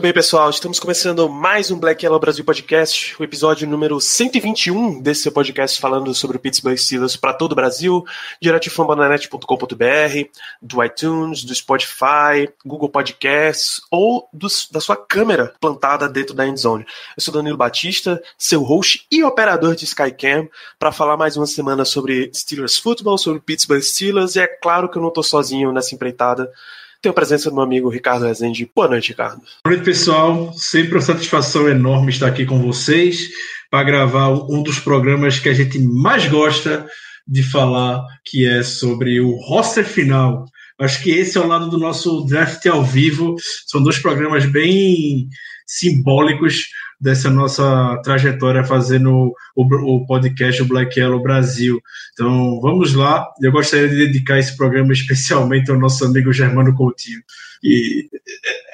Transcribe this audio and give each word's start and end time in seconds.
Muito 0.00 0.06
bem, 0.06 0.14
pessoal, 0.14 0.48
estamos 0.48 0.80
começando 0.80 1.28
mais 1.28 1.70
um 1.70 1.78
Black 1.78 2.02
Yellow 2.02 2.18
Brasil 2.18 2.42
Podcast, 2.42 3.14
o 3.20 3.22
episódio 3.22 3.68
número 3.68 4.00
121 4.00 4.98
desse 4.98 5.24
seu 5.24 5.30
podcast 5.30 5.78
falando 5.78 6.14
sobre 6.14 6.38
o 6.38 6.40
Pittsburgh 6.40 6.78
Steelers 6.78 7.16
para 7.16 7.34
todo 7.34 7.52
o 7.52 7.54
Brasil, 7.54 8.02
direto 8.40 8.62
de 8.62 8.70
fambonanet.com.br, 8.70 10.30
do 10.62 10.82
iTunes, 10.82 11.44
do 11.44 11.54
Spotify, 11.54 12.48
Google 12.64 12.88
Podcasts 12.88 13.82
ou 13.90 14.26
do, 14.32 14.48
da 14.72 14.80
sua 14.80 14.96
câmera 14.96 15.52
plantada 15.60 16.08
dentro 16.08 16.34
da 16.34 16.46
Endzone. 16.46 16.86
Eu 17.14 17.22
sou 17.22 17.34
Danilo 17.34 17.58
Batista, 17.58 18.22
seu 18.38 18.62
host 18.62 19.06
e 19.12 19.22
operador 19.22 19.76
de 19.76 19.84
Skycam, 19.84 20.48
para 20.78 20.92
falar 20.92 21.18
mais 21.18 21.36
uma 21.36 21.46
semana 21.46 21.84
sobre 21.84 22.30
Steelers 22.34 22.78
Football, 22.78 23.18
sobre 23.18 23.40
Pittsburgh 23.40 23.82
Steelers, 23.82 24.34
e 24.34 24.40
é 24.40 24.46
claro 24.46 24.88
que 24.88 24.96
eu 24.96 25.02
não 25.02 25.10
estou 25.10 25.22
sozinho 25.22 25.70
nessa 25.72 25.94
empreitada, 25.94 26.50
tenho 27.00 27.12
a 27.12 27.14
presença 27.14 27.48
do 27.48 27.56
meu 27.56 27.64
amigo 27.64 27.88
Ricardo 27.88 28.26
Rezende. 28.26 28.70
Boa 28.74 28.88
noite, 28.88 29.10
Ricardo. 29.10 29.40
Boa 29.64 29.74
noite, 29.74 29.84
pessoal. 29.84 30.52
Sempre 30.52 30.94
uma 30.94 31.00
satisfação 31.00 31.68
enorme 31.68 32.10
estar 32.10 32.26
aqui 32.26 32.44
com 32.44 32.60
vocês 32.60 33.28
para 33.70 33.84
gravar 33.84 34.28
um 34.28 34.62
dos 34.62 34.78
programas 34.78 35.38
que 35.38 35.48
a 35.48 35.54
gente 35.54 35.78
mais 35.78 36.26
gosta 36.26 36.86
de 37.26 37.42
falar, 37.42 38.04
que 38.24 38.46
é 38.46 38.62
sobre 38.62 39.20
o 39.20 39.36
roster 39.36 39.84
final. 39.84 40.44
Acho 40.78 41.02
que 41.02 41.10
esse 41.10 41.38
é 41.38 41.40
o 41.40 41.46
lado 41.46 41.70
do 41.70 41.78
nosso 41.78 42.24
draft 42.26 42.66
ao 42.66 42.84
vivo. 42.84 43.36
São 43.66 43.82
dois 43.82 43.98
programas 43.98 44.44
bem 44.44 45.28
simbólicos 45.66 46.68
dessa 47.00 47.30
nossa 47.30 48.00
trajetória 48.04 48.62
fazendo 48.62 49.32
o, 49.56 49.96
o 49.96 50.06
podcast 50.06 50.60
o 50.60 50.66
Black 50.66 50.98
Yellow 50.98 51.22
Brasil. 51.22 51.80
Então, 52.12 52.60
vamos 52.60 52.94
lá. 52.94 53.26
Eu 53.40 53.50
gostaria 53.50 53.88
de 53.88 53.96
dedicar 53.96 54.38
esse 54.38 54.56
programa 54.56 54.92
especialmente 54.92 55.70
ao 55.70 55.78
nosso 55.78 56.04
amigo 56.04 56.32
Germano 56.32 56.74
Coutinho. 56.74 57.20
E 57.62 58.08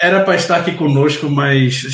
era 0.01 0.25
para 0.25 0.37
estar 0.37 0.57
aqui 0.57 0.73
conosco, 0.73 1.29
mas 1.29 1.85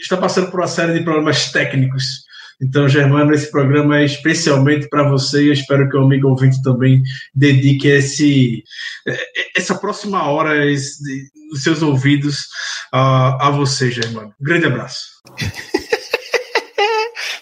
está 0.00 0.16
passando 0.16 0.50
por 0.50 0.60
uma 0.60 0.66
série 0.66 0.94
de 0.94 1.04
problemas 1.04 1.50
técnicos. 1.52 2.24
Então, 2.60 2.88
Germano, 2.88 3.32
esse 3.32 3.50
programa 3.50 3.98
é 3.98 4.04
especialmente 4.04 4.88
para 4.88 5.08
você 5.08 5.44
e 5.44 5.46
eu 5.48 5.52
espero 5.52 5.88
que 5.88 5.96
o 5.96 6.02
amigo 6.02 6.28
ouvinte 6.28 6.62
também 6.62 7.02
dedique 7.34 7.88
esse, 7.88 8.62
essa 9.56 9.74
próxima 9.74 10.24
hora 10.24 10.70
esse, 10.70 11.30
dos 11.50 11.62
seus 11.62 11.82
ouvidos 11.82 12.48
a, 12.92 13.48
a 13.48 13.50
você, 13.50 13.90
Germano. 13.90 14.34
Um 14.40 14.44
grande 14.44 14.66
abraço. 14.66 15.20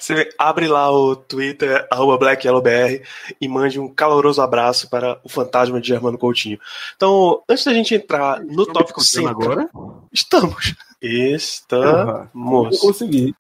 Você 0.09 0.31
abre 0.39 0.67
lá 0.67 0.91
o 0.91 1.15
Twitter, 1.15 1.87
BlackYellowBR, 2.19 3.03
e 3.39 3.47
mande 3.47 3.79
um 3.79 3.93
caloroso 3.93 4.41
abraço 4.41 4.89
para 4.89 5.21
o 5.23 5.29
fantasma 5.29 5.79
de 5.83 5.89
Germano 5.89 6.17
Coutinho. 6.17 6.59
Então, 6.97 7.43
antes 7.47 7.63
da 7.63 7.75
gente 7.75 7.95
entrar 7.95 8.41
no 8.41 8.63
Estamos 8.63 8.73
tópico 8.73 9.03
5. 9.03 9.29
agora? 9.29 9.69
Estamos. 10.11 10.75
Estamos. 11.03 12.27
Uhum. 12.35 12.71
Eu 12.73 12.79
consegui. 12.79 13.35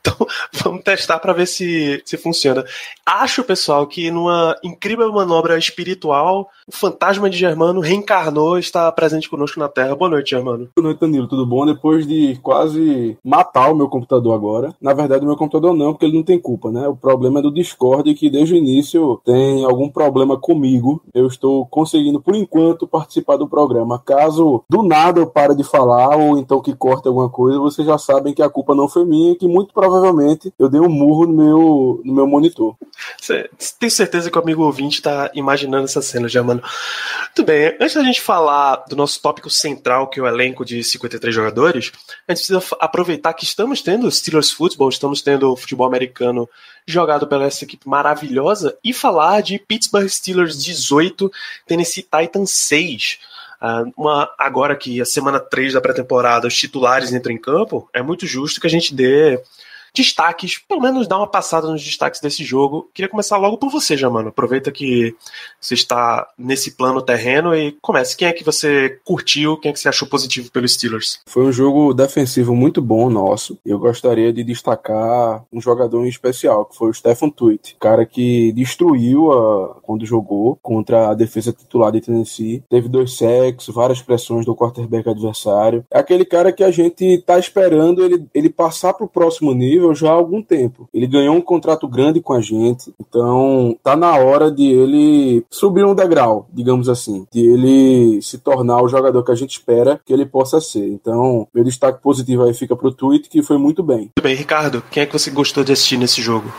Então, 0.00 0.26
vamos 0.64 0.82
testar 0.82 1.18
para 1.18 1.32
ver 1.32 1.46
se, 1.46 2.02
se 2.04 2.16
funciona. 2.16 2.64
Acho, 3.04 3.44
pessoal, 3.44 3.86
que 3.86 4.10
numa 4.10 4.56
incrível 4.62 5.12
manobra 5.12 5.58
espiritual, 5.58 6.48
o 6.66 6.72
fantasma 6.72 7.28
de 7.28 7.36
Germano 7.36 7.80
reencarnou 7.80 8.56
e 8.56 8.60
está 8.60 8.90
presente 8.92 9.28
conosco 9.28 9.60
na 9.60 9.68
Terra. 9.68 9.94
Boa 9.94 10.10
noite, 10.10 10.30
Germano. 10.30 10.68
Boa 10.74 10.88
noite, 10.88 11.00
Danilo. 11.00 11.28
Tudo 11.28 11.46
bom? 11.46 11.66
Depois 11.66 12.06
de 12.06 12.38
quase 12.42 13.16
matar 13.24 13.70
o 13.70 13.76
meu 13.76 13.88
computador 13.88 14.34
agora. 14.34 14.74
Na 14.80 14.94
verdade, 14.94 15.24
o 15.24 15.26
meu 15.26 15.36
computador 15.36 15.74
não, 15.74 15.92
porque 15.92 16.06
ele 16.06 16.16
não 16.16 16.22
tem 16.22 16.38
culpa, 16.38 16.70
né? 16.70 16.88
O 16.88 16.96
problema 16.96 17.40
é 17.40 17.42
do 17.42 17.52
Discord, 17.52 18.12
que 18.14 18.30
desde 18.30 18.54
o 18.54 18.56
início 18.56 19.20
tem 19.24 19.64
algum 19.64 19.88
problema 19.88 20.38
comigo. 20.38 21.02
Eu 21.12 21.26
estou 21.26 21.66
conseguindo, 21.66 22.20
por 22.20 22.34
enquanto, 22.34 22.86
participar 22.86 23.36
do 23.36 23.48
programa. 23.48 23.98
Caso 23.98 24.62
do 24.68 24.82
nada 24.82 25.20
eu 25.20 25.26
pare 25.26 25.54
de 25.54 25.64
falar 25.64 26.16
ou 26.16 26.38
então 26.38 26.60
que 26.60 26.74
corte 26.74 27.08
alguma 27.08 27.28
coisa, 27.28 27.58
vocês 27.58 27.86
já 27.86 27.98
sabem 27.98 28.32
que 28.32 28.42
a 28.42 28.48
culpa 28.48 28.74
não 28.74 28.88
foi 28.88 29.04
minha, 29.04 29.36
que 29.36 29.46
muito 29.46 29.74
provavelmente 29.74 29.89
eu 30.58 30.68
dei 30.68 30.80
um 30.80 30.88
murro 30.88 31.26
no 31.26 31.32
meu, 31.32 32.02
no 32.04 32.14
meu 32.14 32.26
monitor. 32.26 32.76
Tenho 33.78 33.90
certeza 33.90 34.30
que 34.30 34.38
o 34.38 34.42
amigo 34.42 34.62
ouvinte 34.62 34.98
está 34.98 35.30
imaginando 35.34 35.84
essa 35.84 36.02
cena 36.02 36.28
já, 36.28 36.42
mano. 36.42 36.62
Muito 37.26 37.44
bem, 37.44 37.76
antes 37.80 37.94
da 37.94 38.04
gente 38.04 38.20
falar 38.20 38.84
do 38.88 38.96
nosso 38.96 39.20
tópico 39.20 39.50
central, 39.50 40.08
que 40.08 40.20
é 40.20 40.22
o 40.22 40.26
elenco 40.26 40.64
de 40.64 40.82
53 40.82 41.34
jogadores, 41.34 41.92
a 42.28 42.32
gente 42.32 42.46
precisa 42.46 42.62
aproveitar 42.78 43.34
que 43.34 43.44
estamos 43.44 43.82
tendo 43.82 44.10
Steelers 44.10 44.50
Football, 44.50 44.88
estamos 44.88 45.22
tendo 45.22 45.56
futebol 45.56 45.86
americano 45.86 46.48
jogado 46.86 47.26
pela 47.26 47.46
essa 47.46 47.64
equipe 47.64 47.88
maravilhosa, 47.88 48.76
e 48.82 48.92
falar 48.92 49.40
de 49.42 49.58
Pittsburgh 49.58 50.08
Steelers 50.08 50.62
18, 50.62 51.30
Tennessee 51.66 52.02
Titans 52.02 52.50
6. 52.50 53.18
Uh, 53.60 53.92
uma, 53.94 54.32
agora 54.38 54.74
que 54.74 55.00
a 55.00 55.04
semana 55.04 55.38
3 55.38 55.74
da 55.74 55.82
pré-temporada 55.82 56.48
os 56.48 56.56
titulares 56.56 57.12
entram 57.12 57.34
em 57.34 57.38
campo, 57.38 57.88
é 57.92 58.00
muito 58.02 58.26
justo 58.26 58.60
que 58.60 58.66
a 58.66 58.70
gente 58.70 58.94
dê 58.94 59.40
destaques, 59.94 60.58
pelo 60.58 60.80
menos 60.80 61.06
dar 61.06 61.18
uma 61.18 61.26
passada 61.26 61.68
nos 61.68 61.82
destaques 61.82 62.20
desse 62.20 62.44
jogo. 62.44 62.88
Queria 62.94 63.08
começar 63.08 63.36
logo 63.36 63.58
por 63.58 63.70
você, 63.70 63.96
Jamano. 63.96 64.28
Aproveita 64.28 64.70
que 64.70 65.14
você 65.60 65.74
está 65.74 66.28
nesse 66.38 66.72
plano 66.72 67.02
terreno 67.02 67.54
e 67.54 67.76
comece. 67.80 68.16
Quem 68.16 68.28
é 68.28 68.32
que 68.32 68.44
você 68.44 69.00
curtiu, 69.04 69.56
quem 69.56 69.70
é 69.70 69.72
que 69.72 69.80
você 69.80 69.88
achou 69.88 70.08
positivo 70.08 70.50
pelos 70.50 70.74
Steelers? 70.74 71.20
Foi 71.26 71.44
um 71.44 71.52
jogo 71.52 71.92
defensivo 71.94 72.54
muito 72.54 72.80
bom 72.80 73.10
nosso. 73.10 73.58
Eu 73.64 73.78
gostaria 73.78 74.32
de 74.32 74.44
destacar 74.44 75.44
um 75.52 75.60
jogador 75.60 76.04
em 76.04 76.08
especial, 76.08 76.64
que 76.66 76.76
foi 76.76 76.90
o 76.90 76.94
Stephen 76.94 77.30
Tweet, 77.30 77.76
cara 77.80 78.06
que 78.06 78.52
destruiu 78.52 79.32
a, 79.32 79.80
quando 79.82 80.06
jogou 80.06 80.58
contra 80.62 81.10
a 81.10 81.14
defesa 81.14 81.52
titular 81.52 81.92
de 81.92 82.00
Tennessee. 82.00 82.62
Teve 82.68 82.88
dois 82.88 83.16
sacks, 83.16 83.68
várias 83.68 84.02
pressões 84.02 84.44
do 84.44 84.54
quarterback 84.54 85.08
adversário. 85.08 85.84
É 85.90 85.98
aquele 85.98 86.24
cara 86.24 86.52
que 86.52 86.64
a 86.64 86.70
gente 86.70 87.18
tá 87.26 87.38
esperando 87.38 88.04
ele, 88.04 88.26
ele 88.34 88.48
passar 88.48 88.94
para 88.94 89.04
o 89.04 89.08
próximo 89.08 89.52
nível 89.54 89.79
disponível 89.80 89.94
já 89.94 90.10
há 90.10 90.12
algum 90.12 90.42
tempo. 90.42 90.88
Ele 90.92 91.06
ganhou 91.06 91.34
um 91.34 91.40
contrato 91.40 91.88
grande 91.88 92.20
com 92.20 92.32
a 92.32 92.40
gente, 92.40 92.92
então 93.00 93.76
tá 93.82 93.96
na 93.96 94.16
hora 94.16 94.50
de 94.50 94.64
ele 94.64 95.44
subir 95.50 95.84
um 95.84 95.94
degrau, 95.94 96.46
digamos 96.52 96.88
assim, 96.88 97.26
de 97.32 97.40
ele 97.40 98.22
se 98.22 98.38
tornar 98.38 98.82
o 98.82 98.88
jogador 98.88 99.24
que 99.24 99.32
a 99.32 99.34
gente 99.34 99.52
espera 99.52 100.00
que 100.04 100.12
ele 100.12 100.26
possa 100.26 100.60
ser. 100.60 100.86
Então, 100.86 101.48
meu 101.54 101.64
destaque 101.64 102.02
positivo 102.02 102.44
aí 102.44 102.54
fica 102.54 102.76
pro 102.76 102.92
tweet, 102.92 103.28
que 103.28 103.42
foi 103.42 103.56
muito 103.56 103.82
bem. 103.82 103.98
Muito 104.00 104.22
bem, 104.22 104.34
Ricardo, 104.34 104.82
quem 104.90 105.02
é 105.02 105.06
que 105.06 105.12
você 105.12 105.30
gostou 105.30 105.64
de 105.64 105.72
assistir 105.72 105.96
nesse 105.96 106.20
jogo? 106.20 106.50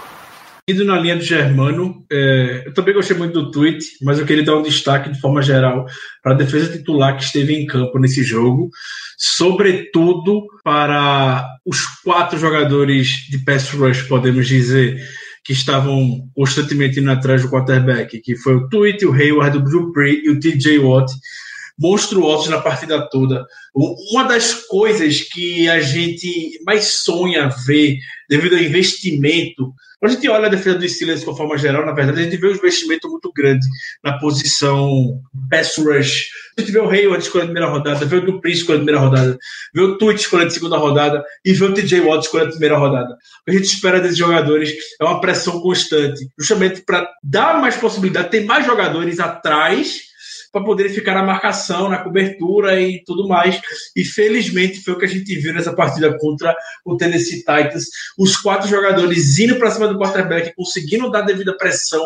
Indo 0.71 0.85
na 0.85 0.97
linha 0.97 1.17
do 1.17 1.23
Germano, 1.23 2.05
é, 2.09 2.63
eu 2.65 2.73
também 2.73 2.93
gostei 2.93 3.17
muito 3.17 3.33
do 3.33 3.51
tweet, 3.51 3.85
mas 4.01 4.17
eu 4.17 4.25
queria 4.25 4.43
dar 4.43 4.55
um 4.55 4.61
destaque 4.61 5.11
de 5.11 5.19
forma 5.19 5.41
geral 5.41 5.85
para 6.23 6.31
a 6.31 6.37
defesa 6.37 6.71
titular 6.71 7.17
que 7.17 7.23
esteve 7.23 7.53
em 7.53 7.65
campo 7.65 7.99
nesse 7.99 8.23
jogo, 8.23 8.69
sobretudo 9.17 10.45
para 10.63 11.45
os 11.65 11.85
quatro 12.03 12.39
jogadores 12.39 13.27
de 13.29 13.39
pass 13.39 13.69
rush, 13.71 14.03
podemos 14.03 14.47
dizer, 14.47 14.97
que 15.43 15.51
estavam 15.51 16.29
constantemente 16.33 17.01
indo 17.01 17.11
atrás 17.11 17.41
do 17.41 17.49
quarterback, 17.49 18.19
que 18.21 18.37
foi 18.37 18.55
o 18.55 18.69
Tweet, 18.69 19.05
o 19.05 19.11
Hayward, 19.11 19.57
o 19.57 19.63
Dupree 19.63 20.21
e 20.23 20.29
o 20.29 20.39
TJ 20.39 20.79
Watt, 20.79 21.11
monstruosos 21.77 22.47
na 22.47 22.61
partida 22.61 23.09
toda. 23.09 23.43
Uma 23.73 24.23
das 24.23 24.53
coisas 24.53 25.21
que 25.21 25.67
a 25.67 25.79
gente 25.81 26.59
mais 26.65 27.01
sonha 27.03 27.49
ver 27.65 27.97
devido 28.31 28.55
ao 28.55 28.61
investimento 28.61 29.73
quando 30.01 30.13
a 30.13 30.15
gente 30.15 30.29
olha 30.29 30.47
a 30.47 30.49
defesa 30.49 30.79
do 30.79 30.89
Steelers 30.89 31.19
de 31.19 31.25
forma 31.27 31.55
geral, 31.59 31.85
na 31.85 31.91
verdade, 31.91 32.21
a 32.21 32.23
gente 32.23 32.37
vê 32.37 32.47
um 32.47 32.55
investimento 32.55 33.07
muito 33.07 33.31
grande 33.31 33.67
na 34.03 34.17
posição 34.17 35.21
pass 35.47 35.77
rush. 35.77 36.29
A 36.57 36.61
gente 36.61 36.71
vê 36.71 36.79
o 36.79 36.89
Hayward 36.89 37.23
escolhendo 37.23 37.51
a 37.51 37.53
primeira 37.53 37.71
rodada, 37.71 38.03
vê 38.03 38.15
o 38.15 38.25
Dupree 38.25 38.53
escolhendo 38.53 38.81
a 38.81 38.85
primeira 38.85 38.99
rodada, 38.99 39.37
vê 39.75 39.81
o 39.81 39.99
Twitch 39.99 40.21
escolhendo 40.21 40.47
a 40.47 40.53
segunda 40.53 40.77
rodada 40.79 41.23
e 41.45 41.53
vê 41.53 41.65
o 41.65 41.73
TJ 41.75 41.99
Watt 42.01 42.25
escolhendo 42.25 42.49
a 42.49 42.53
primeira 42.53 42.77
rodada. 42.79 43.13
O 43.13 43.45
que 43.45 43.51
a 43.51 43.53
gente 43.53 43.65
espera 43.65 44.01
desses 44.01 44.17
jogadores 44.17 44.73
é 44.99 45.03
uma 45.03 45.21
pressão 45.21 45.61
constante, 45.61 46.27
justamente 46.35 46.81
para 46.81 47.07
dar 47.23 47.61
mais 47.61 47.75
possibilidade, 47.75 48.31
ter 48.31 48.43
mais 48.43 48.65
jogadores 48.65 49.19
atrás 49.19 50.10
para 50.51 50.63
poderem 50.63 50.91
ficar 50.91 51.13
na 51.13 51.23
marcação, 51.23 51.89
na 51.89 51.97
cobertura 51.97 52.79
e 52.79 53.03
tudo 53.03 53.27
mais. 53.27 53.59
E 53.95 54.03
felizmente 54.03 54.83
foi 54.83 54.93
o 54.93 54.97
que 54.97 55.05
a 55.05 55.07
gente 55.07 55.35
viu 55.37 55.53
nessa 55.53 55.73
partida 55.73 56.17
contra 56.17 56.55
o 56.85 56.97
Tennessee 56.97 57.39
Titans. 57.39 57.85
Os 58.17 58.35
quatro 58.35 58.67
jogadores 58.67 59.39
indo 59.39 59.55
para 59.57 59.71
cima 59.71 59.87
do 59.87 59.97
quarterback, 59.97 60.53
conseguindo 60.55 61.09
dar 61.09 61.21
devida 61.21 61.55
pressão. 61.57 62.05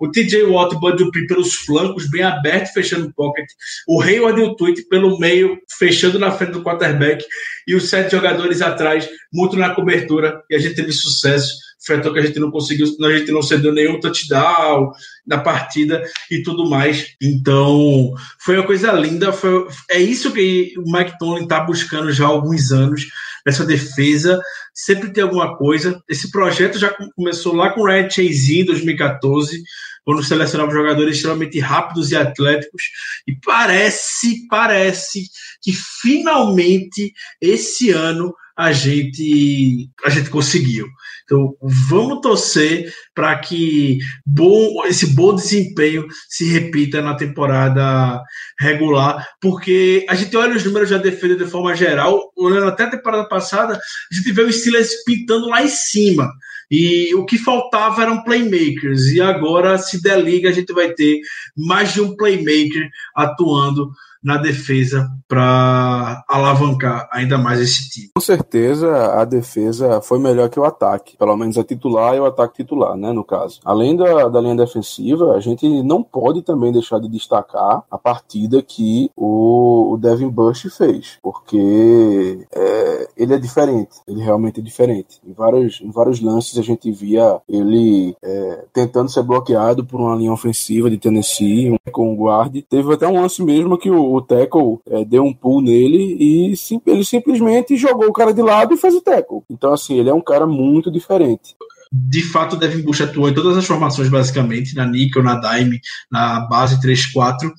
O 0.00 0.10
TJ 0.10 0.42
Watt 0.44 0.74
e 0.74 0.76
o 0.76 0.80
Bud 0.80 0.96
Dupree 0.96 1.26
pelos 1.26 1.54
flancos, 1.54 2.10
bem 2.10 2.22
aberto, 2.22 2.72
fechando 2.72 3.06
o 3.06 3.14
pocket. 3.14 3.46
O 3.86 4.02
Hayward 4.02 4.40
e 4.40 4.44
o 4.44 4.56
Tweet 4.56 4.82
pelo 4.88 5.18
meio, 5.18 5.58
fechando 5.78 6.18
na 6.18 6.32
frente 6.32 6.52
do 6.52 6.62
quarterback. 6.62 7.24
E 7.66 7.74
os 7.74 7.88
sete 7.88 8.12
jogadores 8.12 8.60
atrás, 8.60 9.08
muito 9.32 9.56
na 9.56 9.74
cobertura. 9.74 10.42
E 10.50 10.56
a 10.56 10.58
gente 10.58 10.74
teve 10.74 10.92
sucesso 10.92 11.54
fator 11.86 12.12
que 12.12 12.18
a 12.18 12.22
gente 12.22 12.38
não 12.38 12.50
conseguiu, 12.50 12.86
a 13.02 13.18
gente 13.18 13.30
não 13.30 13.42
cedeu 13.42 13.72
nenhum 13.72 14.00
touchdown 14.00 14.92
na 15.26 15.38
partida 15.38 16.02
e 16.30 16.42
tudo 16.42 16.68
mais. 16.68 17.14
Então, 17.20 18.12
foi 18.38 18.56
uma 18.56 18.66
coisa 18.66 18.92
linda. 18.92 19.32
Foi, 19.32 19.66
é 19.90 19.98
isso 19.98 20.32
que 20.32 20.74
o 20.78 20.90
Mike 20.90 21.18
Tomlin 21.18 21.44
está 21.44 21.60
buscando 21.60 22.12
já 22.12 22.24
há 22.24 22.28
alguns 22.28 22.72
anos 22.72 23.06
nessa 23.44 23.64
defesa. 23.64 24.40
Sempre 24.72 25.12
tem 25.12 25.22
alguma 25.22 25.56
coisa. 25.56 26.02
Esse 26.08 26.30
projeto 26.30 26.78
já 26.78 26.94
começou 27.14 27.54
lá 27.54 27.70
com 27.70 27.82
o 27.82 27.86
Ryan 27.86 28.10
Chase 28.10 28.60
em 28.60 28.64
2014, 28.64 29.62
quando 30.04 30.22
selecionava 30.22 30.72
jogadores 30.72 31.16
extremamente 31.16 31.58
rápidos 31.60 32.10
e 32.10 32.16
atléticos. 32.16 32.82
E 33.26 33.34
parece, 33.44 34.46
parece 34.48 35.22
que 35.62 35.72
finalmente 35.72 37.12
esse 37.40 37.90
ano 37.90 38.34
a 38.56 38.72
gente 38.72 39.90
a 40.04 40.10
gente 40.10 40.30
conseguiu. 40.30 40.86
Então, 41.24 41.56
vamos 41.88 42.20
torcer 42.20 42.92
para 43.14 43.36
que 43.38 43.98
bom, 44.24 44.84
esse 44.86 45.06
bom 45.14 45.34
desempenho 45.34 46.06
se 46.28 46.44
repita 46.44 47.00
na 47.00 47.14
temporada 47.14 48.22
regular, 48.60 49.26
porque 49.40 50.04
a 50.08 50.14
gente 50.14 50.36
olha 50.36 50.56
os 50.56 50.64
números 50.64 50.90
da 50.90 50.98
defesa 50.98 51.36
de 51.36 51.46
forma 51.46 51.74
geral, 51.74 52.30
olhando 52.36 52.66
até 52.66 52.84
a 52.84 52.90
temporada 52.90 53.26
passada, 53.28 53.74
a 53.74 54.14
gente 54.14 54.32
vê 54.32 54.42
o 54.42 54.52
Steelers 54.52 55.02
pintando 55.04 55.48
lá 55.48 55.62
em 55.62 55.68
cima. 55.68 56.30
E 56.70 57.14
o 57.14 57.24
que 57.24 57.38
faltava 57.38 58.02
eram 58.02 58.24
playmakers. 58.24 59.06
E 59.08 59.20
agora, 59.20 59.78
se 59.78 60.02
der 60.02 60.20
liga, 60.20 60.48
a 60.48 60.52
gente 60.52 60.72
vai 60.72 60.92
ter 60.92 61.20
mais 61.56 61.92
de 61.92 62.00
um 62.00 62.16
playmaker 62.16 62.88
atuando 63.14 63.90
na 64.24 64.38
defesa 64.38 65.08
para 65.28 66.24
alavancar 66.28 67.08
ainda 67.12 67.36
mais 67.36 67.60
esse 67.60 67.90
time. 67.90 68.10
Com 68.16 68.22
certeza 68.22 69.20
a 69.20 69.24
defesa 69.24 70.00
foi 70.00 70.18
melhor 70.18 70.48
que 70.48 70.58
o 70.58 70.64
ataque, 70.64 71.16
pelo 71.16 71.36
menos 71.36 71.58
a 71.58 71.64
titular 71.64 72.14
e 72.14 72.20
o 72.20 72.26
ataque 72.26 72.62
titular, 72.62 72.96
né, 72.96 73.12
no 73.12 73.24
caso. 73.24 73.60
Além 73.64 73.94
da, 73.96 74.28
da 74.28 74.40
linha 74.40 74.56
defensiva, 74.56 75.32
a 75.32 75.40
gente 75.40 75.82
não 75.82 76.02
pode 76.02 76.42
também 76.42 76.72
deixar 76.72 76.98
de 77.00 77.08
destacar 77.08 77.82
a 77.90 77.98
partida 77.98 78.62
que 78.62 79.10
o, 79.16 79.92
o 79.92 79.98
Devin 79.98 80.28
Bush 80.28 80.74
fez, 80.76 81.18
porque 81.22 82.46
é, 82.54 83.08
ele 83.16 83.34
é 83.34 83.38
diferente, 83.38 84.00
ele 84.08 84.22
realmente 84.22 84.60
é 84.60 84.62
diferente. 84.62 85.20
Em 85.26 85.32
vários, 85.32 85.80
em 85.82 85.90
vários 85.90 86.20
lances 86.20 86.58
a 86.58 86.62
gente 86.62 86.90
via 86.90 87.40
ele 87.48 88.16
é, 88.22 88.64
tentando 88.72 89.10
ser 89.10 89.22
bloqueado 89.22 89.84
por 89.84 90.00
uma 90.00 90.16
linha 90.16 90.32
ofensiva 90.32 90.88
de 90.88 90.98
Tennessee, 90.98 91.76
com 91.92 92.12
o 92.12 92.16
guard. 92.16 92.56
Teve 92.68 92.94
até 92.94 93.06
um 93.06 93.20
lance 93.20 93.42
mesmo 93.42 93.78
que 93.78 93.90
o 93.90 94.13
o 94.16 94.22
tackle 94.22 94.78
é, 94.86 95.04
deu 95.04 95.24
um 95.24 95.32
pull 95.32 95.60
nele 95.60 96.16
e 96.50 96.56
sim, 96.56 96.80
ele 96.86 97.04
simplesmente 97.04 97.76
jogou 97.76 98.08
o 98.08 98.12
cara 98.12 98.32
de 98.32 98.42
lado 98.42 98.74
e 98.74 98.76
fez 98.76 98.94
o 98.94 99.00
tackle. 99.00 99.42
Então, 99.50 99.72
assim, 99.72 99.98
ele 99.98 100.10
é 100.10 100.14
um 100.14 100.20
cara 100.20 100.46
muito 100.46 100.90
diferente 100.90 101.56
de 101.96 102.22
fato 102.24 102.56
Devin 102.56 102.82
Bush 102.82 103.02
atuou 103.02 103.28
em 103.28 103.34
todas 103.34 103.56
as 103.56 103.64
formações 103.64 104.08
basicamente, 104.08 104.74
na 104.74 104.84
nickel, 104.84 105.22
na 105.22 105.36
dime, 105.36 105.80
na 106.10 106.40
base 106.40 106.80
3-4 106.80 107.52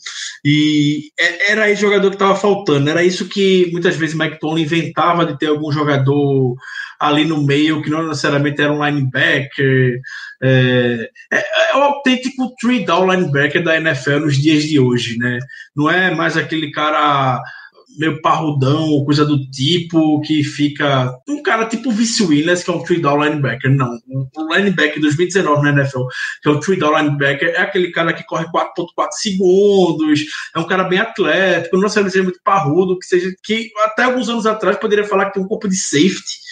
e 0.44 1.10
é, 1.18 1.52
era 1.54 1.72
esse 1.72 1.82
jogador 1.82 2.10
que 2.10 2.16
estava 2.16 2.36
faltando, 2.36 2.90
era 2.90 3.02
isso 3.02 3.30
que 3.30 3.70
muitas 3.72 3.96
vezes 3.96 4.14
Mike 4.14 4.40
Tomlin 4.40 4.64
inventava 4.64 5.26
de 5.26 5.38
ter 5.40 5.48
algum 5.48 5.72
jogador 5.72 6.56
ali 7.00 7.24
no 7.24 7.44
meio 7.44 7.82
que 7.82 7.90
não 7.90 8.08
necessariamente 8.08 8.62
era 8.62 8.74
um 8.74 8.84
linebacker. 8.84 10.00
É, 10.44 11.10
é, 11.32 11.72
é 11.72 11.78
o 11.78 11.82
autêntico 11.82 12.54
three 12.60 12.86
down 12.86 13.10
linebacker 13.10 13.64
da 13.64 13.78
NFL 13.78 14.20
nos 14.20 14.38
dias 14.38 14.64
de 14.64 14.80
hoje, 14.80 15.18
né? 15.18 15.40
Não 15.76 15.90
é 15.90 16.14
mais 16.14 16.38
aquele 16.38 16.72
cara 16.72 17.42
meio 17.98 18.22
parrudão 18.22 19.04
coisa 19.06 19.26
do 19.26 19.50
tipo, 19.50 20.22
que 20.22 20.44
fica. 20.44 21.18
Um 21.28 21.42
cara 21.42 21.66
tipo 21.66 21.92
Vince 21.92 22.24
Williams, 22.24 22.64
que 22.64 22.70
é 22.70 22.74
um 22.74 22.84
three 22.84 23.02
down 23.02 23.24
linebacker. 23.24 23.72
Não. 23.72 23.98
O 24.36 24.56
linebacker 24.56 25.00
2019 25.00 25.64
na 25.64 25.82
NFL, 25.82 26.04
que 26.42 26.50
é 26.50 26.52
o 26.52 26.60
three 26.60 26.78
down 26.78 26.98
linebacker, 26.98 27.50
é 27.50 27.62
aquele 27.62 27.92
cara 27.92 28.14
que 28.14 28.24
corre 28.26 28.46
4,4 28.46 29.08
segundos, 29.12 30.26
é 30.56 30.60
um 30.60 30.68
cara 30.68 30.84
bem 30.84 31.00
atlético, 31.00 31.76
não 31.76 31.84
necessariamente 31.84 32.22
muito 32.22 32.40
parrudo, 32.44 32.98
que 33.00 33.06
seja. 33.06 33.34
que 33.44 33.72
até 33.86 34.04
alguns 34.04 34.30
anos 34.30 34.46
atrás 34.46 34.78
poderia 34.78 35.06
falar 35.06 35.26
que 35.26 35.34
tem 35.34 35.44
um 35.44 35.48
corpo 35.48 35.68
de 35.68 35.76
safety 35.76 36.46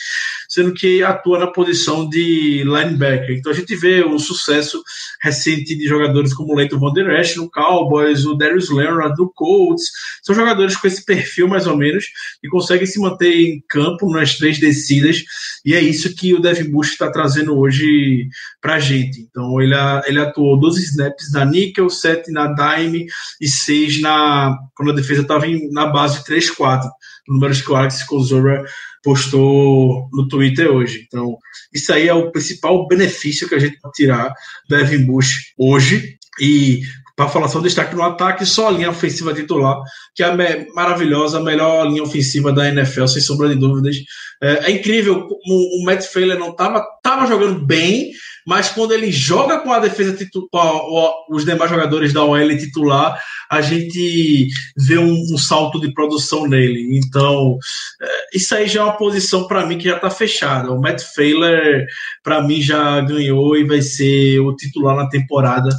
sendo 0.53 0.71
que 0.71 1.01
atua 1.01 1.39
na 1.39 1.47
posição 1.47 2.07
de 2.07 2.63
linebacker. 2.63 3.35
Então 3.35 3.51
a 3.51 3.55
gente 3.55 3.75
vê 3.75 4.03
o 4.03 4.19
sucesso 4.19 4.83
recente 5.19 5.75
de 5.75 5.88
jogadores 5.88 6.31
como 6.31 6.53
o 6.53 6.55
Leighton 6.55 6.77
Van 6.77 6.94
Der 6.94 7.09
Esch 7.19 7.35
no 7.38 7.50
Cowboys, 7.50 8.23
o 8.23 8.35
Darius 8.35 8.69
Leonard 8.69 9.15
do 9.15 9.31
Colts. 9.33 9.85
São 10.21 10.35
jogadores 10.35 10.77
com 10.77 10.85
esse 10.85 11.03
perfil 11.03 11.47
mais 11.47 11.65
ou 11.65 11.75
menos 11.75 12.05
e 12.44 12.47
conseguem 12.47 12.85
se 12.85 13.00
manter 13.00 13.33
em 13.33 13.63
campo 13.67 14.07
nas 14.11 14.38
três 14.38 14.59
descidas 14.59 15.23
e 15.65 15.73
é 15.73 15.81
isso 15.81 16.15
que 16.15 16.35
o 16.35 16.39
Devin 16.39 16.69
Bush 16.69 16.91
está 16.91 17.09
trazendo 17.09 17.57
hoje 17.57 18.27
para 18.61 18.75
a 18.75 18.79
gente. 18.79 19.21
Então 19.21 19.59
ele, 19.59 19.73
ele 20.05 20.19
atuou 20.19 20.59
12 20.59 20.83
snaps 20.83 21.31
na 21.31 21.45
nickel, 21.45 21.89
7 21.89 22.31
na 22.31 22.53
dime 22.53 23.07
e 23.41 23.47
6 23.47 24.01
na, 24.01 24.55
quando 24.75 24.91
a 24.91 24.95
defesa 24.95 25.23
estava 25.23 25.47
na 25.71 25.88
base 25.88 26.23
3-4 26.23 26.83
números 27.27 27.61
que 27.61 27.71
o 27.71 27.75
Alex 27.75 28.03
Kozora 28.03 28.63
postou 29.03 30.09
no 30.13 30.27
Twitter 30.27 30.71
hoje. 30.71 31.05
Então, 31.05 31.38
isso 31.73 31.91
aí 31.91 32.07
é 32.07 32.13
o 32.13 32.31
principal 32.31 32.88
benefício 32.88 33.47
que 33.47 33.55
a 33.55 33.59
gente 33.59 33.79
pode 33.79 33.94
tirar 33.94 34.33
do 34.67 34.75
Evan 34.75 35.05
Bush 35.05 35.53
hoje. 35.57 36.17
E 36.39 36.81
para 37.15 37.29
falar 37.29 37.47
só 37.47 37.59
destaque 37.59 37.95
no 37.95 38.03
ataque, 38.03 38.45
só 38.45 38.67
a 38.67 38.71
linha 38.71 38.89
ofensiva 38.89 39.33
titular, 39.33 39.77
que 40.15 40.23
é 40.23 40.27
a 40.27 40.73
maravilhosa, 40.73 41.38
a 41.38 41.44
melhor 41.44 41.88
linha 41.88 42.01
ofensiva 42.01 42.51
da 42.51 42.67
NFL, 42.67 43.05
sem 43.05 43.21
sombra 43.21 43.50
de 43.50 43.55
dúvidas. 43.55 43.97
É, 44.41 44.65
é 44.65 44.71
incrível, 44.71 45.27
o, 45.29 45.81
o 45.81 45.85
Matt 45.85 46.05
Failer 46.05 46.39
não 46.39 46.50
estava 46.50 46.83
tava 47.03 47.27
jogando 47.27 47.63
bem, 47.63 48.11
mas 48.47 48.69
quando 48.69 48.94
ele 48.94 49.11
joga 49.11 49.59
com 49.59 49.71
a 49.71 49.79
defesa 49.79 50.17
a, 50.55 51.11
os 51.29 51.45
demais 51.45 51.69
jogadores 51.69 52.13
da 52.13 52.23
OL 52.23 52.57
titular, 52.57 53.21
a 53.49 53.61
gente 53.61 54.47
vê 54.77 54.97
um, 54.97 55.13
um 55.33 55.37
salto 55.37 55.79
de 55.79 55.93
produção 55.93 56.47
nele. 56.47 56.97
Então, 56.97 57.57
é, 58.01 58.37
isso 58.37 58.53
aí 58.55 58.67
já 58.67 58.81
é 58.81 58.83
uma 58.83 58.97
posição 58.97 59.47
para 59.47 59.65
mim 59.65 59.77
que 59.77 59.89
já 59.89 59.95
está 59.95 60.09
fechada. 60.09 60.71
O 60.71 60.81
Matt 60.81 61.01
Failer, 61.15 61.85
para 62.23 62.41
mim, 62.41 62.61
já 62.61 63.01
ganhou 63.01 63.55
e 63.57 63.63
vai 63.63 63.81
ser 63.81 64.39
o 64.39 64.55
titular 64.55 64.95
na 64.95 65.09
temporada. 65.09 65.69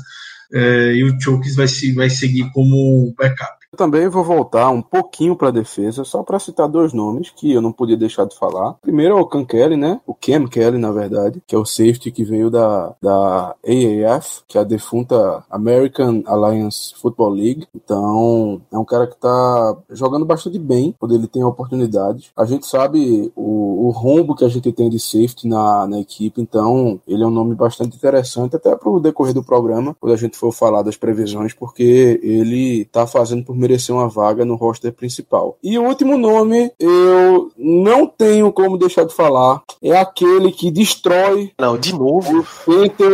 É, 0.53 0.93
e 0.93 1.05
o 1.05 1.21
Chokes 1.21 1.57
vai, 1.57 1.67
vai 1.95 2.11
seguir 2.11 2.51
como 2.53 3.13
backup. 3.19 3.65
Eu 3.75 3.77
também 3.77 4.09
vou 4.09 4.23
voltar 4.23 4.71
um 4.71 4.81
pouquinho 4.81 5.35
para 5.35 5.49
a 5.49 5.51
defesa, 5.51 6.05
só 6.05 6.23
para 6.23 6.39
citar 6.39 6.69
dois 6.69 6.93
nomes 6.93 7.31
que 7.31 7.51
eu 7.53 7.61
não 7.61 7.73
podia 7.73 7.97
deixar 7.97 8.25
de 8.25 8.39
falar. 8.39 8.75
Primeiro 8.75 9.19
é 9.19 9.21
o 9.21 9.27
Cam 9.27 9.45
Kelly, 9.45 9.77
né? 9.77 10.01
O 10.07 10.14
Cam 10.25 10.47
Kelly, 10.47 10.79
na 10.79 10.91
verdade, 10.91 11.43
que 11.47 11.55
é 11.55 11.59
o 11.59 11.67
safety 11.67 12.11
que 12.11 12.25
veio 12.25 12.51
da, 12.51 12.95
da 13.03 13.55
AAF, 13.63 14.41
que 14.49 14.57
é 14.57 14.63
a 14.63 14.65
defunta 14.65 15.45
American 15.51 16.23
Alliance 16.25 16.95
Football 16.97 17.31
League. 17.31 17.67
Então, 17.75 18.63
é 18.73 18.79
um 18.79 18.85
cara 18.87 19.07
que 19.07 19.17
tá 19.19 19.77
jogando 19.91 20.25
bastante 20.25 20.59
bem 20.59 20.95
quando 20.99 21.15
ele 21.15 21.27
tem 21.27 21.43
a 21.43 21.47
oportunidade. 21.47 22.33
A 22.35 22.47
gente 22.47 22.67
sabe 22.67 23.31
o, 23.37 23.89
o 23.89 23.91
rombo 23.91 24.35
que 24.35 24.47
a 24.47 24.49
gente 24.49 24.73
tem 24.73 24.89
de 24.89 24.99
safety 24.99 25.47
na, 25.47 25.87
na 25.87 26.01
equipe, 26.01 26.41
então 26.41 26.99
ele 27.07 27.23
é 27.23 27.27
um 27.27 27.31
nome 27.31 27.55
bastante 27.55 27.95
interessante 27.95 28.57
até 28.57 28.75
para 28.75 28.89
o 28.89 29.01
decorrer 29.01 29.35
do 29.35 29.45
programa, 29.45 29.95
quando 30.01 30.15
a 30.15 30.19
gente 30.19 30.39
for 30.39 30.53
falar 30.53 30.81
das 30.81 30.97
previsões, 30.97 31.53
porque 31.53 32.19
ele 32.23 32.87
tá 32.87 33.07
fazendo 33.07 33.45
por 33.45 33.55
merecer 33.55 33.95
uma 33.95 34.09
vaga 34.09 34.45
no 34.45 34.55
roster 34.55 34.93
principal. 34.93 35.59
E 35.63 35.79
o 35.79 35.85
último 35.85 36.17
nome, 36.17 36.73
eu 36.79 37.51
não 37.59 38.07
tenho 38.07 38.51
como 38.53 38.79
deixar 38.79 39.05
de 39.05 39.15
falar, 39.15 39.63
é 39.83 39.95
aquele 40.15 40.53
que 40.53 40.71
destrói 40.71 41.53
não, 41.59 41.79
de 41.79 41.93
novo 41.93 42.45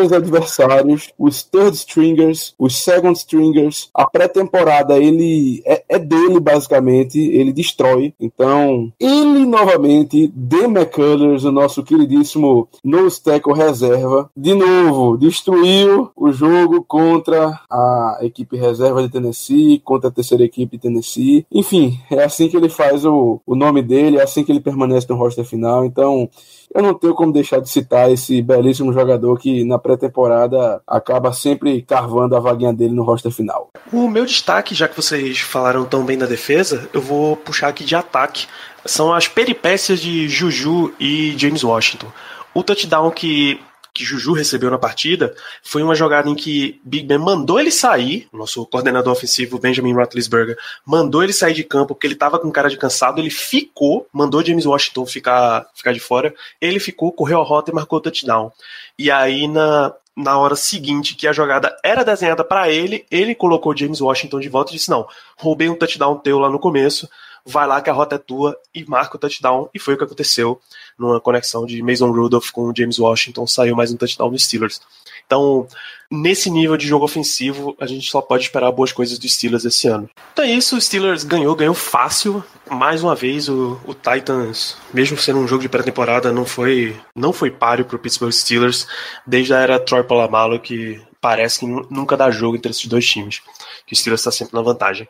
os 0.01 0.13
adversários, 0.13 1.11
os 1.19 1.43
third 1.43 1.77
stringers, 1.77 2.55
os 2.59 2.77
second 2.83 3.17
stringers. 3.17 3.89
A 3.95 4.09
pré-temporada 4.09 4.99
ele 4.99 5.63
é, 5.65 5.83
é, 5.89 5.99
dele 5.99 6.41
basicamente, 6.41 7.19
ele 7.19 7.53
destrói. 7.53 8.15
Então, 8.21 8.93
ele 8.99 9.47
novamente, 9.47 10.29
The 10.29 10.65
McCullers, 10.65 11.45
o 11.45 11.53
nosso 11.53 11.83
queridíssimo 11.83 12.69
nose 12.85 13.23
tackle 13.23 13.55
reserva, 13.55 14.31
de 14.37 14.55
novo 14.55 15.17
destruiu 15.17 16.11
o 16.17 16.33
jogo 16.33 16.83
contra 16.83 17.61
a 17.71 18.19
equipe 18.23 18.57
reserva 18.57 19.03
de 19.03 19.09
Tennessee, 19.09 19.81
contra 19.85 20.09
a 20.09 20.13
terceira 20.13 20.41
terceira 20.41 20.45
equipe 20.45 20.77
de 20.77 20.83
Tennessee. 20.83 21.47
Enfim, 21.53 21.99
é 22.11 22.25
assim 22.25 22.49
que 22.49 22.57
ele 22.57 22.69
faz 22.69 23.05
o, 23.05 23.41
o 23.47 23.55
nome 23.55 23.83
dele, 23.83 24.19
é 24.19 24.23
assim 24.23 24.45
que 24.45 24.51
ele 24.51 24.61
permanece 24.61 25.07
no 25.09 25.17
roster 25.17 25.45
final. 25.45 25.85
Então, 25.85 26.29
eu 26.75 26.83
não 26.83 26.90
tenho 26.95 27.15
como 27.15 27.33
deixar 27.33 27.61
de 27.61 27.69
citar 27.69 28.11
esse 28.11 28.41
belíssimo 28.43 28.93
jogador 28.93 29.39
que 29.39 29.65
na 29.65 29.79
pré-temporada 29.79 30.83
acaba 30.87 31.33
sempre 31.33 31.83
carvando 31.83 32.37
a 32.37 32.41
vaguinha 32.41 32.73
dele 32.73 32.95
no 32.95 33.03
roster 33.03 33.33
final. 33.33 33.71
O 33.93 34.09
meu 34.09 34.25
destaque, 34.25 34.75
já 34.75 34.89
que 34.89 34.97
vocês 34.97 35.41
falaram 35.41 35.85
tão 35.85 36.05
bem 36.05 36.19
da 36.19 36.27
defesa, 36.27 36.89
eu 36.93 37.01
vou 37.01 37.37
puxar 37.37 37.69
aqui 37.69 37.85
de 37.85 37.95
ataque. 37.95 38.47
São 38.85 39.13
as 39.13 39.29
peripécias 39.29 40.01
de 40.01 40.29
Juju 40.29 40.93
e 40.99 41.35
James 41.37 41.63
Washington. 41.63 42.07
O 42.55 42.63
touchdown 42.63 43.11
que 43.11 43.61
que 43.93 44.05
Juju 44.05 44.33
recebeu 44.33 44.71
na 44.71 44.79
partida 44.79 45.35
foi 45.63 45.83
uma 45.83 45.95
jogada 45.95 46.29
em 46.29 46.35
que 46.35 46.81
Big 46.85 47.07
Ben 47.07 47.19
mandou 47.19 47.59
ele 47.59 47.71
sair, 47.71 48.29
nosso 48.33 48.65
coordenador 48.67 49.13
ofensivo 49.13 49.59
Benjamin 49.59 49.93
Roethlisberger 49.93 50.57
mandou 50.85 51.23
ele 51.23 51.33
sair 51.33 51.55
de 51.55 51.65
campo 51.65 51.95
porque 51.95 52.07
ele 52.07 52.15
estava 52.15 52.39
com 52.39 52.51
cara 52.51 52.69
de 52.69 52.77
cansado, 52.77 53.21
ele 53.21 53.31
ficou, 53.31 54.07
mandou 54.13 54.45
James 54.45 54.67
Washington 54.67 55.07
ficar, 55.07 55.67
ficar 55.75 55.93
de 55.93 56.01
fora, 56.01 56.35
ele 56.61 56.79
ficou, 56.79 57.13
correu 57.13 57.41
a 57.41 57.45
rota 57.45 57.71
e 57.71 57.75
marcou 57.75 57.99
o 57.99 58.03
touchdown. 58.03 58.53
E 58.99 59.11
aí 59.11 59.47
na 59.49 59.95
na 60.17 60.37
hora 60.37 60.57
seguinte 60.57 61.15
que 61.15 61.27
a 61.27 61.33
jogada 61.33 61.75
era 61.83 62.05
desenhada 62.05 62.45
para 62.45 62.69
ele, 62.69 63.07
ele 63.11 63.35
colocou 63.35 63.77
James 63.77 64.01
Washington 64.01 64.41
de 64.41 64.49
volta 64.49 64.71
e 64.71 64.77
disse: 64.77 64.91
"Não, 64.91 65.07
roubei 65.37 65.69
um 65.69 65.75
touchdown 65.75 66.19
teu 66.19 66.39
lá 66.39 66.51
no 66.51 66.59
começo, 66.59 67.09
vai 67.45 67.67
lá 67.67 67.81
que 67.81 67.91
a 67.91 67.93
rota 67.93 68.17
é 68.17 68.19
tua 68.19 68.57
e 68.75 68.85
marca 68.85 69.17
o 69.17 69.19
touchdown". 69.19 69.69
E 69.75 69.79
foi 69.79 69.95
o 69.95 69.99
que 69.99 70.05
aconteceu 70.05 70.61
numa 70.99 71.21
conexão 71.21 71.65
de 71.67 71.83
Mason 71.83 72.11
Rudolph 72.11 72.51
com 72.51 72.73
James 72.77 72.99
Washington, 72.99 73.47
saiu 73.47 73.75
mais 73.75 73.93
um 73.93 73.97
touchdown 73.97 74.31
dos 74.31 74.45
Steelers. 74.45 74.81
Então, 75.27 75.67
nesse 76.11 76.51
nível 76.51 76.77
de 76.77 76.87
jogo 76.87 77.05
ofensivo, 77.05 77.77
a 77.81 77.87
gente 77.87 78.11
só 78.11 78.21
pode 78.21 78.43
esperar 78.43 78.73
boas 78.73 78.93
coisas 78.93 79.17
dos 79.19 79.33
Steelers 79.33 79.65
esse 79.65 79.87
ano. 79.87 80.11
Então 80.33 80.45
é 80.45 80.51
isso, 80.51 80.77
o 80.77 80.81
Steelers 80.81 81.23
ganhou, 81.23 81.55
ganhou 81.55 81.75
fácil. 81.75 82.43
Mais 82.69 83.03
uma 83.03 83.15
vez, 83.15 83.49
o, 83.49 83.81
o 83.87 83.95
Titans, 83.95 84.77
mesmo 84.93 85.17
sendo 85.17 85.39
um 85.39 85.47
jogo 85.47 85.63
de 85.63 85.69
pré-temporada, 85.69 86.33
não 86.33 86.45
foi, 86.45 86.97
não 87.15 87.33
foi 87.33 87.51
páreo 87.51 87.85
para 87.85 87.97
o 87.97 87.99
Pittsburgh 87.99 88.33
Steelers, 88.33 88.87
desde 89.25 89.55
a 89.55 89.61
era 89.61 89.79
Troy 89.79 90.03
Polamalu, 90.03 90.59
que 90.59 91.01
parece 91.21 91.61
que 91.61 91.67
nunca 91.67 92.17
dá 92.17 92.31
jogo 92.31 92.57
entre 92.57 92.73
esses 92.73 92.87
dois 92.87 93.07
times, 93.07 93.41
que 93.87 93.93
o 93.93 93.97
Steelers 93.97 94.21
está 94.21 94.33
sempre 94.33 94.55
na 94.55 94.63
vantagem. 94.63 95.09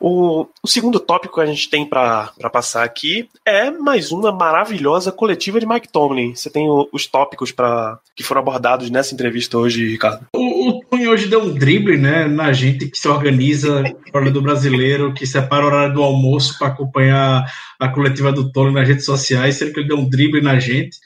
O, 0.00 0.46
o, 0.62 0.68
segundo 0.68 0.98
tópico 0.98 1.34
que 1.34 1.40
a 1.40 1.46
gente 1.46 1.68
tem 1.68 1.86
para 1.86 2.32
passar 2.52 2.84
aqui 2.84 3.28
é 3.44 3.70
mais 3.70 4.10
uma 4.10 4.32
maravilhosa 4.32 5.12
coletiva 5.12 5.60
de 5.60 5.66
Mike 5.66 5.88
Tomlin. 5.88 6.34
Você 6.34 6.50
tem 6.50 6.68
o, 6.68 6.88
os 6.92 7.06
tópicos 7.06 7.52
para 7.52 7.98
que 8.16 8.22
foram 8.22 8.40
abordados 8.40 8.90
nessa 8.90 9.14
entrevista 9.14 9.58
hoje, 9.58 9.86
Ricardo? 9.88 10.26
O, 10.34 10.68
o 10.68 10.80
Tony 10.84 11.08
hoje 11.08 11.26
deu 11.26 11.42
um 11.42 11.52
drible 11.52 11.96
né, 11.96 12.26
na 12.26 12.52
gente 12.52 12.86
que 12.86 12.98
se 12.98 13.08
organiza 13.08 13.82
fora 14.10 14.30
do 14.30 14.42
brasileiro, 14.42 15.12
que 15.12 15.26
separa 15.26 15.64
o 15.64 15.66
horário 15.66 15.94
do 15.94 16.02
almoço 16.02 16.58
para 16.58 16.68
acompanhar 16.68 17.44
a 17.78 17.88
coletiva 17.88 18.32
do 18.32 18.50
Tony 18.50 18.72
nas 18.72 18.88
redes 18.88 19.04
sociais, 19.04 19.56
sendo 19.56 19.72
que 19.72 19.80
ele 19.80 19.88
deu 19.88 19.98
um 19.98 20.08
drible 20.08 20.40
na 20.40 20.58
gente 20.58 20.96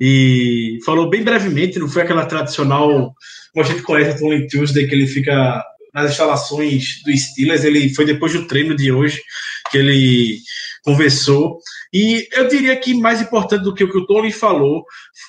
e 0.00 0.78
falou 0.84 1.08
bem 1.08 1.22
brevemente, 1.22 1.78
não 1.78 1.88
foi 1.88 2.02
aquela 2.02 2.26
tradicional, 2.26 3.14
como 3.52 3.64
a 3.64 3.68
gente 3.68 3.82
conhece 3.82 4.16
o 4.16 4.28
Tony 4.28 4.46
Tuesday, 4.48 4.88
que 4.88 4.94
ele 4.94 5.06
fica 5.06 5.64
nas 5.94 6.10
instalações 6.10 7.02
do 7.04 7.16
Steelers. 7.16 7.64
Ele 7.64 7.94
foi 7.94 8.04
depois 8.04 8.32
do 8.32 8.46
treino 8.46 8.74
de 8.76 8.90
hoje 8.90 9.22
que 9.70 9.78
ele 9.78 10.40
conversou. 10.84 11.58
E 11.92 12.28
eu 12.32 12.46
diria 12.46 12.76
que 12.76 12.94
mais 12.94 13.20
importante 13.20 13.62
do 13.64 13.74
que 13.74 13.82
o 13.82 13.90
que 13.90 13.98
o 13.98 14.06
Tony 14.06 14.30
falou, 14.30 14.84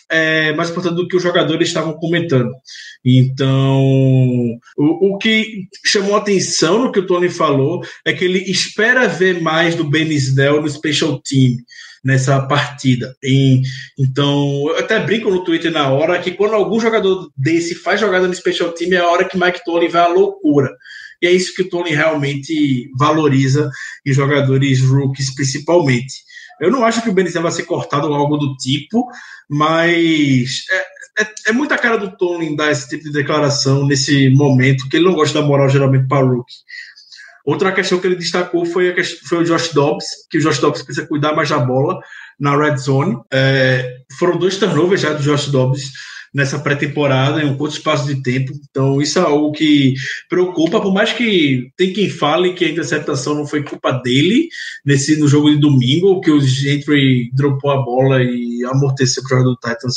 é 0.10 0.54
mais 0.54 0.70
importante 0.70 0.96
do 0.96 1.08
que 1.08 1.16
os 1.16 1.24
jogadores 1.24 1.70
estavam 1.70 1.94
comentando. 1.94 2.52
Então, 3.04 3.82
o, 4.78 5.14
o 5.14 5.18
que 5.18 5.68
chamou 5.86 6.16
atenção 6.16 6.80
no 6.80 6.92
que 6.92 7.00
o 7.00 7.08
Tony 7.08 7.30
falou 7.30 7.82
é 8.04 8.14
que 8.14 8.26
ele 8.26 8.40
espera 8.40 9.08
ver 9.08 9.42
mais 9.42 9.76
do 9.76 9.90
Benisdel 9.90 10.62
no 10.62 10.70
special 10.70 11.20
team 11.22 11.58
nessa 12.04 12.40
partida. 12.42 13.16
E, 13.24 13.64
então, 13.98 14.68
eu 14.70 14.78
até 14.78 15.00
brinco 15.00 15.32
no 15.32 15.44
Twitter 15.44 15.72
na 15.72 15.90
hora 15.90 16.20
que 16.20 16.32
quando 16.32 16.54
algum 16.54 16.80
jogador 16.80 17.32
desse 17.36 17.74
faz 17.74 18.00
jogada 18.00 18.28
no 18.28 18.36
special 18.36 18.72
team, 18.74 18.94
é 18.94 18.98
a 18.98 19.10
hora 19.10 19.26
que 19.26 19.38
Mike 19.38 19.64
Tony 19.66 19.88
vai 19.88 20.04
à 20.04 20.08
loucura. 20.08 20.70
E 21.22 21.28
é 21.28 21.32
isso 21.32 21.54
que 21.56 21.62
o 21.62 21.70
Tony 21.70 21.92
realmente 21.92 22.92
valoriza 22.98 23.70
em 24.06 24.14
jogadores 24.14 24.82
rookies, 24.82 25.34
principalmente. 25.34 26.24
Eu 26.60 26.72
não 26.72 26.84
acho 26.86 27.02
que 27.02 27.10
o 27.10 27.14
Benítez 27.14 27.42
vai 27.42 27.52
ser 27.52 27.64
cortado 27.64 28.08
ou 28.08 28.14
algo 28.14 28.38
do 28.38 28.56
tipo, 28.56 29.08
mas 29.50 30.64
é, 30.72 31.24
é, 31.24 31.34
é, 31.48 31.52
muita 31.52 31.78
cara 31.78 31.98
do 31.98 32.16
Tony 32.16 32.56
dar 32.56 32.72
esse 32.72 32.88
tipo 32.90 33.04
de 33.04 33.12
declaração 33.12 33.86
nesse 33.86 34.30
momento, 34.30 34.88
que 34.90 34.98
ele 34.98 35.06
não 35.06 35.14
gosta 35.14 35.40
da 35.40 35.46
moral 35.46 35.70
geralmente 35.70 36.08
para 36.08 36.26
rookie. 36.26 36.54
Outra 37.46 37.72
questão 37.72 38.00
que 38.00 38.08
ele 38.08 38.16
destacou 38.16 38.66
foi, 38.66 38.92
questão, 38.94 39.28
foi 39.28 39.38
o 39.40 39.44
Josh 39.44 39.72
Dobbs, 39.72 40.06
que 40.30 40.38
o 40.40 40.42
Josh 40.42 40.60
Dobbs 40.60 40.82
precisa 40.82 41.08
cuidar 41.08 41.36
mais 41.36 41.50
da 41.50 41.60
bola 41.60 42.00
na 42.40 42.58
red 42.58 42.78
zone. 42.78 43.18
É, 43.32 43.98
foram 44.18 44.38
dois 44.38 44.58
turnovers 44.58 45.02
já 45.02 45.14
do 45.14 45.22
Josh 45.22 45.48
Dobbs 45.50 45.92
nessa 46.36 46.60
pré-temporada 46.60 47.42
em 47.42 47.46
um 47.46 47.56
curto 47.56 47.78
espaço 47.78 48.06
de 48.06 48.22
tempo. 48.22 48.52
Então, 48.70 49.02
isso 49.02 49.18
é 49.18 49.22
algo 49.22 49.54
que 49.54 49.94
preocupa, 50.28 50.82
por 50.82 50.94
mais 50.94 51.14
que 51.14 51.72
tem 51.78 51.94
quem 51.94 52.10
fale 52.10 52.54
que 52.54 52.66
a 52.66 52.70
interceptação 52.70 53.34
não 53.34 53.48
foi 53.48 53.64
culpa 53.64 53.94
dele 53.94 54.50
nesse 54.86 55.16
no 55.16 55.30
jogo 55.30 55.50
de 55.50 55.58
domingo, 55.58 56.20
que 56.20 56.30
o 56.30 56.42
Gentry 56.42 57.32
dropou 57.34 57.72
a 57.72 57.82
bola 57.82 58.22
e 58.22 58.66
amorteceu 58.66 59.24
para 59.24 59.28
o 59.28 59.40
jogador 59.40 59.56
do 59.56 59.60
Titans 59.62 59.96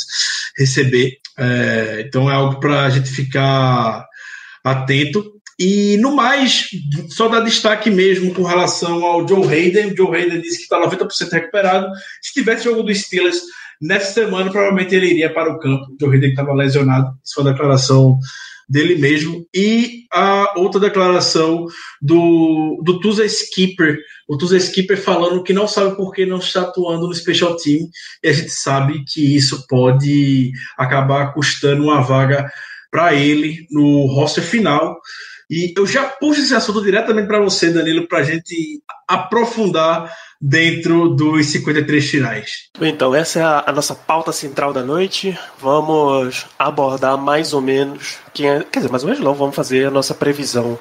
receber. 0.57 1.17
É, 1.37 2.05
então, 2.07 2.31
é 2.31 2.33
algo 2.33 2.57
para 2.57 2.85
a 2.85 2.89
gente 2.89 3.09
ficar 3.09 4.07
atento. 4.63 5.33
E 5.59 5.97
no 5.97 6.15
mais, 6.15 6.69
só 7.09 7.27
dar 7.27 7.41
destaque 7.41 7.91
mesmo 7.91 8.33
com 8.33 8.43
relação 8.43 9.03
ao 9.03 9.27
Joe 9.27 9.45
Hayden. 9.45 9.91
O 9.91 9.97
Joe 9.97 10.15
Hayden 10.15 10.39
disse 10.39 10.59
que 10.59 10.63
está 10.63 10.79
90% 10.79 11.31
recuperado. 11.33 11.91
Se 12.21 12.31
tivesse 12.31 12.63
jogo 12.63 12.81
do 12.81 12.95
Steelers 12.95 13.41
nessa 13.81 14.13
semana, 14.13 14.51
provavelmente 14.51 14.93
ele 14.93 15.07
iria 15.07 15.33
para 15.33 15.51
o 15.51 15.59
campo. 15.59 15.85
O 16.01 16.09
Hayden 16.09 16.29
estava 16.29 16.53
lesionado. 16.53 17.13
Isso 17.23 17.35
foi 17.35 17.43
a 17.43 17.51
declaração 17.51 18.17
dele 18.67 18.95
mesmo. 18.95 19.45
E 19.53 20.03
a 20.11 20.53
outra 20.57 20.79
declaração 20.79 21.65
do, 22.01 22.81
do 22.83 22.99
Tusa 22.99 23.25
Skipper. 23.25 23.97
O 24.27 24.37
Tusa 24.37 24.57
Skipper 24.57 25.01
falando 25.01 25.43
que 25.43 25.53
não 25.53 25.67
sabe 25.67 25.95
por 25.95 26.13
que 26.13 26.25
não 26.25 26.37
está 26.37 26.61
atuando 26.61 27.07
no 27.07 27.15
Special 27.15 27.55
Team. 27.55 27.87
E 28.23 28.29
a 28.29 28.33
gente 28.33 28.51
sabe 28.51 29.03
que 29.07 29.35
isso 29.35 29.65
pode 29.67 30.51
acabar 30.77 31.33
custando 31.33 31.83
uma 31.83 32.01
vaga 32.01 32.49
para 32.91 33.13
ele 33.13 33.65
no 33.71 34.05
roster 34.07 34.43
final. 34.43 34.99
E 35.49 35.73
eu 35.75 35.87
já 35.87 36.03
puxo 36.03 36.41
esse 36.41 36.53
assunto 36.53 36.81
diretamente 36.81 37.27
para 37.27 37.39
você, 37.39 37.71
Danilo, 37.71 38.07
para 38.07 38.19
a 38.19 38.23
gente 38.23 38.81
aprofundar 39.07 40.13
dentro 40.39 41.09
dos 41.09 41.47
53 41.47 42.05
finais. 42.09 42.51
Então, 42.79 43.15
essa 43.15 43.39
é 43.39 43.41
a, 43.41 43.63
a, 43.65 43.71
nossa 43.71 43.95
pauta 43.95 44.31
central 44.31 44.71
da 44.71 44.83
noite. 44.83 45.37
Vamos 45.59 46.45
abordar 46.57 47.17
mais 47.17 47.51
ou 47.51 47.61
menos. 47.61 48.19
Quem 48.33 48.49
é, 48.49 48.63
quer 48.63 48.79
dizer, 48.79 48.91
mais 48.91 49.03
ou 49.03 49.09
menos 49.09 49.23
não, 49.23 49.33
vamos 49.33 49.55
fazer 49.55 49.87
a 49.87 49.91
nossa 49.91 50.13
previsão 50.13 50.77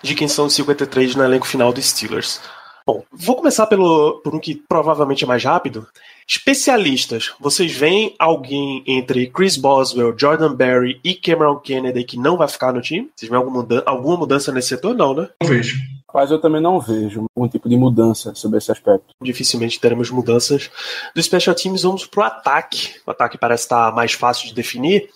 de 0.00 0.14
quem 0.14 0.28
são 0.28 0.46
os 0.46 0.54
53 0.54 1.16
no 1.16 1.24
elenco 1.24 1.46
final 1.46 1.72
dos 1.72 1.84
Steelers. 1.84 2.40
Bom, 2.86 3.04
vou 3.12 3.36
começar 3.36 3.66
pelo, 3.66 4.20
por 4.22 4.34
um 4.34 4.40
que 4.40 4.54
provavelmente 4.54 5.24
é 5.24 5.26
mais 5.26 5.44
rápido. 5.44 5.86
Especialistas, 6.34 7.30
vocês 7.38 7.72
veem 7.72 8.14
alguém 8.18 8.82
entre 8.86 9.26
Chris 9.26 9.58
Boswell, 9.58 10.14
Jordan 10.18 10.54
Berry 10.54 10.98
e 11.04 11.14
Cameron 11.14 11.58
Kennedy 11.58 12.04
que 12.04 12.16
não 12.16 12.38
vai 12.38 12.48
ficar 12.48 12.72
no 12.72 12.80
time? 12.80 13.10
Vocês 13.14 13.28
veem 13.28 13.38
alguma 13.38 13.58
mudança, 13.60 13.82
alguma 13.84 14.16
mudança 14.16 14.50
nesse 14.50 14.68
setor? 14.68 14.94
Não, 14.94 15.12
né? 15.12 15.28
Não 15.42 15.48
vejo. 15.50 15.78
Mas 16.14 16.30
eu 16.30 16.40
também 16.40 16.62
não 16.62 16.80
vejo 16.80 17.26
um 17.36 17.46
tipo 17.46 17.68
de 17.68 17.76
mudança 17.76 18.34
sobre 18.34 18.56
esse 18.56 18.72
aspecto. 18.72 19.14
Dificilmente 19.20 19.78
teremos 19.78 20.10
mudanças. 20.10 20.70
Do 21.14 21.22
Special 21.22 21.54
Teams, 21.54 21.82
vamos 21.82 22.06
pro 22.06 22.22
ataque. 22.22 22.94
O 23.06 23.10
ataque 23.10 23.36
parece 23.36 23.64
estar 23.64 23.94
mais 23.94 24.14
fácil 24.14 24.48
de 24.48 24.54
definir. 24.54 25.10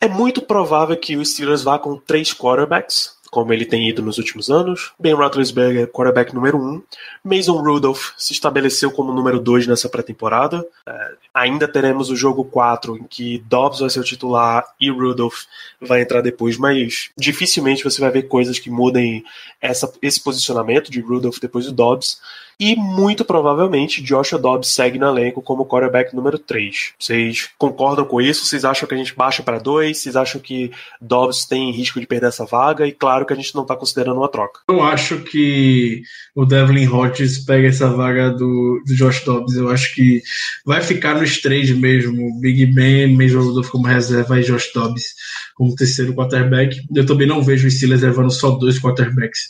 É 0.00 0.06
muito 0.06 0.40
provável 0.40 0.96
que 0.96 1.16
o 1.16 1.26
Steelers 1.26 1.64
vá 1.64 1.80
com 1.80 1.96
três 1.96 2.32
quarterbacks 2.32 3.16
como 3.30 3.52
ele 3.52 3.64
tem 3.64 3.88
ido 3.88 4.02
nos 4.02 4.18
últimos 4.18 4.50
anos. 4.50 4.92
Ben 4.98 5.14
Roethlisberger, 5.14 5.86
quarterback 5.86 6.34
número 6.34 6.58
1. 6.58 6.60
Um. 6.60 6.82
Mason 7.22 7.56
Rudolph 7.60 8.10
se 8.18 8.32
estabeleceu 8.32 8.90
como 8.90 9.12
número 9.12 9.38
2 9.38 9.66
nessa 9.66 9.88
pré-temporada. 9.88 10.66
É, 10.86 11.12
ainda 11.32 11.68
teremos 11.68 12.10
o 12.10 12.16
jogo 12.16 12.44
4, 12.44 12.96
em 12.96 13.04
que 13.04 13.38
Dobbs 13.46 13.80
vai 13.80 13.90
ser 13.90 14.00
o 14.00 14.04
titular 14.04 14.64
e 14.80 14.90
Rudolph 14.90 15.44
vai 15.80 16.02
entrar 16.02 16.20
depois, 16.20 16.56
mas 16.56 17.10
dificilmente 17.16 17.84
você 17.84 18.00
vai 18.00 18.10
ver 18.10 18.24
coisas 18.24 18.58
que 18.58 18.70
mudem 18.70 19.24
essa, 19.60 19.92
esse 20.02 20.22
posicionamento 20.22 20.90
de 20.90 21.00
Rudolph 21.00 21.38
depois 21.40 21.66
do 21.66 21.72
Dobbs. 21.72 22.20
E 22.60 22.76
muito 22.76 23.24
provavelmente 23.24 24.02
Joshua 24.02 24.38
Dobbs 24.38 24.68
segue 24.68 24.98
no 24.98 25.06
elenco 25.06 25.40
como 25.40 25.64
quarterback 25.64 26.14
número 26.14 26.38
3. 26.38 26.92
Vocês 26.98 27.48
concordam 27.56 28.04
com 28.04 28.20
isso? 28.20 28.44
Vocês 28.44 28.66
acham 28.66 28.86
que 28.86 28.94
a 28.94 28.98
gente 28.98 29.16
baixa 29.16 29.42
para 29.42 29.58
2? 29.58 29.96
Vocês 29.96 30.14
acham 30.14 30.38
que 30.38 30.70
Dobbs 31.00 31.46
tem 31.46 31.72
risco 31.72 31.98
de 31.98 32.06
perder 32.06 32.26
essa 32.26 32.44
vaga? 32.44 32.86
E 32.86 32.92
claro 32.92 33.24
que 33.24 33.32
a 33.32 33.36
gente 33.36 33.54
não 33.54 33.62
está 33.62 33.74
considerando 33.74 34.18
uma 34.18 34.28
troca. 34.28 34.60
Eu 34.68 34.82
acho 34.82 35.20
que 35.20 36.02
o 36.36 36.44
Devlin 36.44 36.86
Hodges 36.86 37.38
pega 37.38 37.68
essa 37.68 37.88
vaga 37.88 38.30
do, 38.30 38.82
do 38.86 38.94
Josh 38.94 39.24
Dobbs. 39.24 39.56
Eu 39.56 39.70
acho 39.70 39.94
que 39.94 40.20
vai 40.66 40.82
ficar 40.82 41.18
nos 41.18 41.40
três 41.40 41.70
mesmo. 41.70 42.38
Big 42.40 42.66
Ben, 42.66 43.16
Major 43.16 43.42
Rudolph 43.42 43.70
como 43.70 43.86
reserva 43.86 44.38
e 44.38 44.44
Josh 44.44 44.70
Dobbs 44.74 45.14
como 45.54 45.74
terceiro 45.74 46.12
quarterback. 46.12 46.78
Eu 46.94 47.06
também 47.06 47.26
não 47.26 47.42
vejo 47.42 47.66
o 47.66 47.70
Steelers 47.70 48.02
levando 48.02 48.30
só 48.30 48.50
dois 48.50 48.78
quarterbacks 48.78 49.48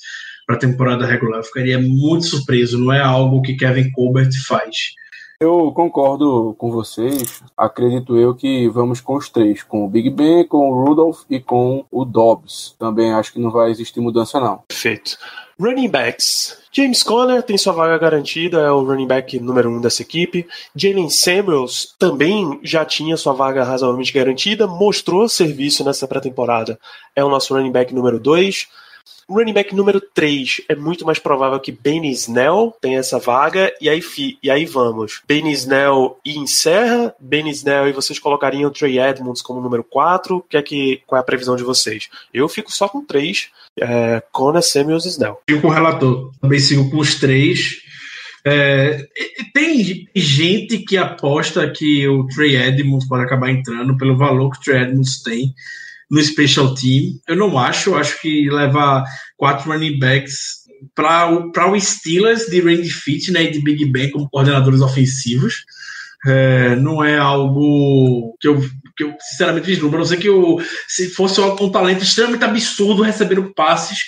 para 0.51 0.57
a 0.57 0.59
temporada 0.59 1.07
regular. 1.07 1.39
Eu 1.39 1.45
ficaria 1.45 1.79
muito 1.79 2.27
surpreso, 2.27 2.77
não 2.77 2.93
é 2.93 3.01
algo 3.01 3.41
que 3.41 3.55
Kevin 3.55 3.91
Colbert 3.93 4.31
faz. 4.47 4.95
Eu 5.41 5.71
concordo 5.73 6.55
com 6.59 6.73
vocês. 6.73 7.41
Acredito 7.57 8.17
eu 8.17 8.35
que 8.35 8.69
vamos 8.69 9.01
com 9.01 9.15
os 9.15 9.29
três: 9.29 9.63
com 9.63 9.85
o 9.85 9.89
Big 9.89 10.11
Ben, 10.11 10.45
com 10.47 10.71
o 10.71 10.85
Rudolph 10.85 11.21
e 11.31 11.39
com 11.39 11.85
o 11.91 12.05
Dobbs. 12.05 12.75
Também 12.79 13.13
acho 13.13 13.33
que 13.33 13.39
não 13.39 13.51
vai 13.51 13.71
existir 13.71 14.01
mudança, 14.01 14.41
não. 14.41 14.63
Perfeito. 14.67 15.17
Running 15.59 15.89
backs. 15.89 16.59
James 16.73 17.03
Conner 17.03 17.43
tem 17.43 17.57
sua 17.57 17.73
vaga 17.73 17.97
garantida, 17.99 18.61
é 18.61 18.71
o 18.71 18.83
running 18.83 19.07
back 19.07 19.39
número 19.39 19.71
um 19.71 19.81
dessa 19.81 20.03
equipe. 20.03 20.47
Jalen 20.75 21.11
Samuels 21.11 21.95
também 21.99 22.59
já 22.63 22.85
tinha 22.85 23.17
sua 23.17 23.33
vaga 23.33 23.63
razoavelmente 23.63 24.13
garantida, 24.13 24.67
mostrou 24.67 25.29
serviço 25.29 25.85
nessa 25.85 26.09
pré-temporada. 26.09 26.79
É 27.15 27.23
o 27.23 27.29
nosso 27.29 27.55
running 27.55 27.73
back 27.73 27.95
número 27.95 28.19
dois. 28.19 28.67
Running 29.29 29.53
back 29.53 29.75
número 29.75 30.01
3 30.01 30.63
é 30.69 30.75
muito 30.75 31.07
mais 31.07 31.21
provável 31.21 31.61
que 31.61 31.71
Benny 31.71 32.11
Snell 32.11 32.75
tenha 32.81 32.99
essa 32.99 33.19
vaga, 33.19 33.73
e 33.81 33.89
aí, 33.89 34.03
e 34.43 34.51
aí 34.51 34.67
vamos. 34.67 35.23
Benny 35.27 35.53
Snell 35.53 36.19
e 36.25 36.37
encerra, 36.37 37.15
Benny 37.21 37.51
Snell 37.51 37.89
e 37.89 37.93
vocês 37.93 38.19
colocariam 38.19 38.71
Trey 38.71 38.99
Edmonds 38.99 39.41
como 39.41 39.61
número 39.61 39.85
4. 39.85 40.45
Que 40.49 40.57
é 40.57 40.63
que, 40.63 41.03
qual 41.07 41.19
é 41.19 41.21
a 41.21 41.25
previsão 41.25 41.55
de 41.55 41.63
vocês? 41.63 42.09
Eu 42.35 42.49
fico 42.49 42.73
só 42.73 42.89
com 42.89 43.05
3, 43.05 43.51
é, 43.81 44.23
Conor, 44.33 44.63
Samuels 44.63 45.07
e 45.07 45.11
Snell. 45.11 45.41
Fico 45.49 45.63
com 45.63 45.69
o 45.69 45.73
relator, 45.73 46.33
também 46.41 46.59
sigo 46.59 46.91
com 46.91 46.99
os 46.99 47.15
três. 47.15 47.83
É, 48.45 49.07
tem 49.55 50.09
gente 50.15 50.79
que 50.79 50.97
aposta 50.97 51.71
que 51.71 52.09
o 52.09 52.27
Trey 52.27 52.57
Edmonds 52.57 53.07
pode 53.07 53.25
acabar 53.25 53.51
entrando 53.51 53.97
pelo 53.97 54.17
valor 54.17 54.51
que 54.51 54.59
o 54.59 54.61
Trey 54.61 54.83
Edmonds 54.83 55.23
tem 55.23 55.55
no 56.11 56.23
special 56.23 56.75
team. 56.75 57.13
Eu 57.29 57.37
não 57.37 57.57
acho, 57.59 57.95
acho 57.95 58.21
que 58.21 58.51
levar 58.51 59.05
quatro 59.37 59.71
running 59.71 59.99
backs 59.99 60.61
para 60.95 61.71
o 61.71 61.81
Steelers 61.81 62.47
de 62.47 62.61
Randy 62.61 62.91
Fit 62.91 63.31
né, 63.31 63.45
e 63.45 63.51
de 63.51 63.63
Big 63.63 63.85
Ben 63.87 64.11
como 64.11 64.29
coordenadores 64.29 64.81
ofensivos. 64.81 65.65
É, 66.27 66.77
não 66.77 67.03
é 67.03 67.17
algo 67.17 68.37
que 68.41 68.49
eu 68.49 68.61
que 69.01 69.05
eu 69.05 69.15
sinceramente 69.19 69.67
vislumbro. 69.67 69.97
A 69.97 70.01
não 70.01 70.07
ser 70.07 70.19
que 70.19 70.29
eu, 70.29 70.59
se 70.87 71.09
fosse 71.09 71.41
um, 71.41 71.53
um 71.61 71.71
talento 71.71 72.05
extremamente 72.05 72.45
absurdo 72.45 73.03
recebendo 73.03 73.53
passes, 73.55 73.99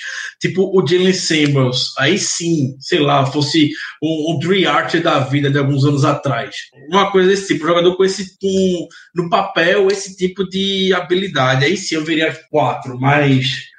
tipo 0.40 0.70
o 0.78 0.86
Jalen 0.86 1.14
Samuels, 1.14 1.94
aí 1.98 2.18
sim, 2.18 2.76
sei 2.78 3.00
lá, 3.00 3.24
fosse 3.24 3.70
um, 4.02 4.34
um 4.34 4.38
Dre 4.38 4.66
Archer 4.66 5.02
da 5.02 5.20
vida 5.20 5.50
de 5.50 5.58
alguns 5.58 5.84
anos 5.84 6.04
atrás. 6.04 6.54
Uma 6.90 7.10
coisa 7.10 7.30
desse 7.30 7.48
tipo, 7.48 7.64
um 7.64 7.68
jogador 7.68 7.96
com 7.96 8.04
esse, 8.04 8.36
com, 8.38 8.88
no 9.14 9.30
papel, 9.30 9.88
esse 9.88 10.16
tipo 10.16 10.46
de 10.48 10.92
habilidade. 10.94 11.64
Aí 11.64 11.76
sim 11.76 11.94
eu 11.94 12.04
veria 12.04 12.38
quatro, 12.50 12.98
mas 13.00 13.71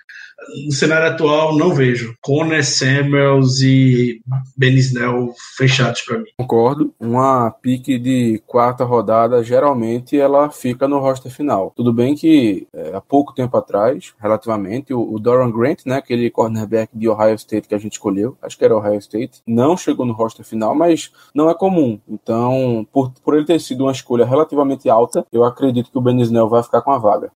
no 0.66 0.72
cenário 0.72 1.08
atual, 1.08 1.56
não 1.58 1.74
vejo. 1.74 2.16
Conner, 2.22 2.66
Samuels 2.66 3.62
e 3.62 4.22
Ben 4.58 4.76
Snell 4.76 5.34
fechados 5.58 6.02
para 6.02 6.20
mim. 6.20 6.30
Concordo. 6.38 6.94
Uma 7.00 7.52
pique 7.52 7.98
de 7.98 8.42
quarta 8.46 8.84
rodada, 8.84 9.44
geralmente, 9.44 10.18
ela 10.18 10.50
fica 10.50 10.88
no 10.88 11.00
roster 11.00 11.32
final. 11.32 11.72
Tudo 11.76 11.94
bem 11.94 12.16
que 12.16 12.68
é, 12.74 12.96
há 12.96 13.02
pouco 13.02 13.34
tempo 13.34 13.56
atrás, 13.58 14.14
relativamente, 14.20 14.94
o, 14.94 15.14
o 15.14 15.20
Doran 15.20 15.52
Grant, 15.52 15.86
né, 15.86 15.98
aquele 15.98 16.30
cornerback 16.30 16.90
de 16.94 17.08
Ohio 17.08 17.36
State 17.36 17.68
que 17.68 17.76
a 17.76 17.80
gente 17.80 17.94
escolheu, 17.94 18.38
acho 18.42 18.58
que 18.58 18.66
era 18.66 18.76
Ohio 18.76 18.98
State, 19.00 19.42
não 19.46 19.78
chegou 19.78 20.06
no 20.06 20.14
roster 20.14 20.46
final, 20.46 20.76
mas 20.76 21.12
não 21.34 21.50
é 21.50 21.54
comum. 21.54 22.00
Então, 22.08 22.86
por, 22.92 23.12
por 23.24 23.36
ele 23.36 23.46
ter 23.46 23.60
sido 23.60 23.84
uma 23.86 23.92
escolha 23.92 24.26
relativamente 24.26 24.90
alta, 24.90 25.26
eu 25.32 25.44
acredito 25.44 25.92
que 25.92 25.98
o 25.98 26.02
Ben 26.02 26.20
Snell 26.22 26.50
vai 26.50 26.64
ficar 26.64 26.82
com 26.82 26.92
a 26.92 26.98
vaga. 26.98 27.32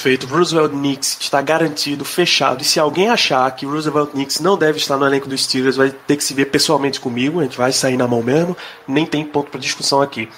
Feito, 0.00 0.28
Roosevelt 0.28 0.70
Knicks 0.70 1.18
está 1.20 1.42
garantido, 1.42 2.04
fechado. 2.04 2.62
E 2.62 2.64
se 2.64 2.78
alguém 2.78 3.08
achar 3.08 3.50
que 3.50 3.66
Roosevelt 3.66 4.12
Knicks 4.12 4.38
não 4.38 4.56
deve 4.56 4.78
estar 4.78 4.96
no 4.96 5.04
elenco 5.04 5.28
dos 5.28 5.42
Steelers, 5.42 5.74
vai 5.74 5.90
ter 5.90 6.16
que 6.16 6.22
se 6.22 6.32
ver 6.34 6.46
pessoalmente 6.46 7.00
comigo. 7.00 7.40
A 7.40 7.42
gente 7.42 7.58
vai 7.58 7.72
sair 7.72 7.96
na 7.96 8.06
mão 8.06 8.22
mesmo. 8.22 8.56
Nem 8.86 9.04
tem 9.04 9.24
ponto 9.24 9.50
para 9.50 9.58
discussão 9.58 10.00
aqui. 10.00 10.28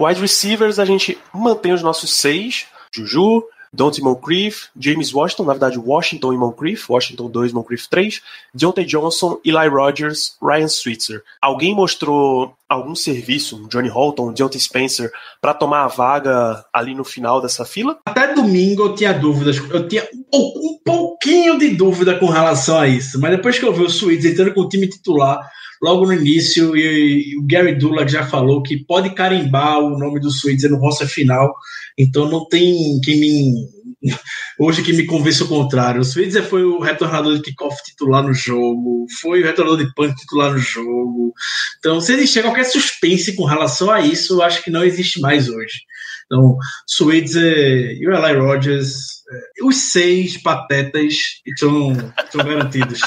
Wide 0.00 0.18
receivers, 0.18 0.78
a 0.78 0.86
gente 0.86 1.18
mantém 1.34 1.74
os 1.74 1.82
nossos 1.82 2.14
seis: 2.14 2.66
Juju, 2.90 3.44
Dante 3.72 4.02
Moncrief, 4.02 4.68
James 4.78 5.14
Washington, 5.14 5.44
na 5.44 5.52
verdade 5.52 5.78
Washington 5.78 6.32
e 6.32 6.36
Moncrief, 6.36 6.90
Washington 6.90 7.30
2, 7.30 7.52
Moncrief 7.52 7.86
3, 7.88 8.20
Deontay 8.52 8.84
Johnson, 8.84 9.38
Eli 9.44 9.68
Rogers, 9.68 10.36
Ryan 10.42 10.68
Switzer. 10.68 11.22
Alguém 11.40 11.74
mostrou 11.74 12.54
algum 12.68 12.94
serviço, 12.94 13.66
Johnny 13.68 13.88
Holton, 13.88 14.32
Deontay 14.32 14.60
Spencer, 14.60 15.12
para 15.40 15.54
tomar 15.54 15.84
a 15.84 15.88
vaga 15.88 16.64
ali 16.72 16.94
no 16.94 17.04
final 17.04 17.40
dessa 17.40 17.64
fila? 17.64 17.98
Até 18.06 18.34
domingo 18.34 18.82
eu 18.82 18.94
tinha 18.94 19.12
dúvidas, 19.12 19.56
eu 19.56 19.88
tinha 19.88 20.08
um, 20.34 20.78
pouquinho 20.84 21.58
de 21.58 21.70
dúvida 21.70 22.18
com 22.18 22.26
relação 22.26 22.78
a 22.78 22.88
isso, 22.88 23.20
mas 23.20 23.30
depois 23.30 23.58
que 23.58 23.64
eu 23.64 23.72
vi 23.72 23.82
o 23.82 23.90
Switzer 23.90 24.32
entrando 24.32 24.54
com 24.54 24.62
o 24.62 24.68
time 24.68 24.88
titular, 24.88 25.48
logo 25.82 26.06
no 26.06 26.12
início, 26.12 26.76
e, 26.76 27.32
e 27.32 27.38
o 27.38 27.46
Gary 27.46 27.74
Dulac 27.74 28.10
já 28.10 28.26
falou 28.26 28.62
que 28.62 28.84
pode 28.84 29.14
carimbar 29.14 29.78
o 29.78 29.98
nome 29.98 30.20
do 30.20 30.30
Switzer 30.30 30.70
no 30.70 30.78
roster 30.78 31.08
final, 31.08 31.54
então 31.96 32.28
não 32.28 32.46
tem 32.46 33.00
quem 33.02 33.18
me. 33.18 33.80
Hoje 34.58 34.82
que 34.82 34.92
me 34.92 35.04
convence 35.04 35.42
o 35.42 35.48
contrário. 35.48 36.00
O 36.00 36.04
Switzer 36.04 36.42
foi 36.42 36.64
o 36.64 36.80
retornador 36.80 37.36
de 37.36 37.42
kickoff 37.42 37.82
titular 37.82 38.22
no 38.22 38.32
jogo, 38.32 39.06
foi 39.20 39.42
o 39.42 39.44
retornador 39.44 39.84
de 39.84 39.92
punch 39.94 40.14
titular 40.16 40.52
no 40.52 40.58
jogo. 40.58 41.32
Então, 41.78 42.00
se 42.00 42.12
existir 42.12 42.42
qualquer 42.42 42.64
suspense 42.64 43.34
com 43.34 43.44
relação 43.44 43.90
a 43.90 44.00
isso, 44.00 44.34
eu 44.34 44.42
acho 44.42 44.62
que 44.62 44.70
não 44.70 44.84
existe 44.84 45.20
mais 45.20 45.48
hoje. 45.48 45.80
Então, 46.26 46.56
Switzer 46.86 47.98
e 47.98 48.06
o 48.06 48.14
Eli 48.14 48.38
Rogers, 48.38 49.22
é, 49.30 49.66
os 49.66 49.76
seis 49.90 50.36
patetas 50.40 51.14
estão, 51.46 51.92
estão 51.92 52.44
garantidos 52.44 53.00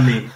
mim 0.00 0.28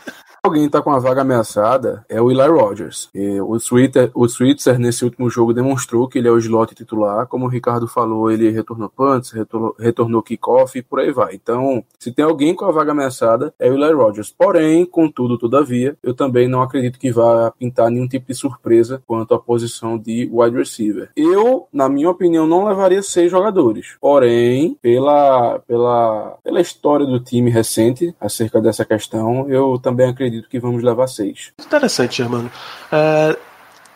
alguém 0.43 0.67
está 0.67 0.81
com 0.81 0.91
a 0.91 0.99
vaga 0.99 1.23
ameaçada 1.23 2.05
é 2.09 2.21
o 2.21 2.31
Eli 2.31 2.47
Rogers. 2.47 3.09
E 3.15 3.41
o, 3.41 3.59
Switzer, 3.59 4.11
o 4.15 4.29
Switzer, 4.29 4.79
nesse 4.79 5.05
último 5.05 5.29
jogo, 5.29 5.53
demonstrou 5.53 6.09
que 6.09 6.19
ele 6.19 6.29
é 6.29 6.31
o 6.31 6.39
slot 6.39 6.75
titular. 6.75 7.27
Como 7.27 7.47
o 7.47 7.49
Ricardo 7.49 7.87
falou, 7.87 8.31
ele 8.31 8.51
retornou 8.51 8.89
punts, 8.89 9.31
retornou, 9.31 9.75
retornou 9.79 10.23
kickoff 10.23 10.79
e 10.79 10.83
por 10.83 11.01
aí 11.01 11.13
vai. 11.13 11.35
Então, 11.35 11.85
se 11.99 12.13
tem 12.13 12.25
alguém 12.25 12.55
com 12.55 12.65
a 12.65 12.73
vaga 12.73 12.93
ameaçada, 12.93 13.53
é 13.59 13.71
o 13.71 13.75
Eli 13.75 13.93
Rogers. 13.93 14.31
Porém, 14.37 14.85
contudo, 14.87 15.39
todavia, 15.39 15.97
eu 16.03 16.15
também 16.15 16.49
não 16.49 16.63
acredito 16.63 16.99
que 16.99 17.13
vá 17.13 17.51
pintar 17.51 17.91
nenhum 17.91 18.09
tipo 18.09 18.27
de 18.27 18.35
surpresa 18.35 19.03
quanto 19.07 19.35
à 19.35 19.39
posição 19.39 19.99
de 19.99 20.29
wide 20.33 20.57
receiver. 20.57 21.11
Eu, 21.17 21.67
na 21.73 21.89
minha 21.89 22.11
opinião, 22.11 22.47
não 22.47 22.67
levaria 22.67 23.03
seis 23.03 23.31
jogadores. 23.31 23.97
Porém, 24.01 24.79
pela, 24.81 25.59
pela, 25.61 26.39
pela 26.43 26.61
história 26.61 27.07
do 27.07 27.21
time 27.21 27.51
recente 27.51 28.15
acerca 28.21 28.61
dessa 28.61 28.85
questão, 28.85 29.49
eu 29.49 29.79
também 29.79 30.09
acredito 30.09 30.28
acredito 30.29 30.49
que 30.49 30.61
vamos 30.61 30.83
levar 30.83 31.07
seis. 31.07 31.53
Interessante, 31.59 32.19
Germano. 32.19 32.51
Uh, 32.93 33.37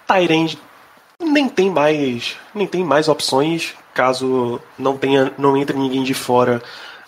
Tyrande 0.06 0.58
nem 1.20 1.48
tem 1.48 1.70
mais 1.70 2.36
nem 2.54 2.66
tem 2.66 2.82
mais 2.82 3.08
opções 3.08 3.74
caso 3.94 4.60
não 4.76 4.96
tenha 4.96 5.32
não 5.38 5.56
entre 5.56 5.78
ninguém 5.78 6.02
de 6.02 6.14
fora 6.14 6.60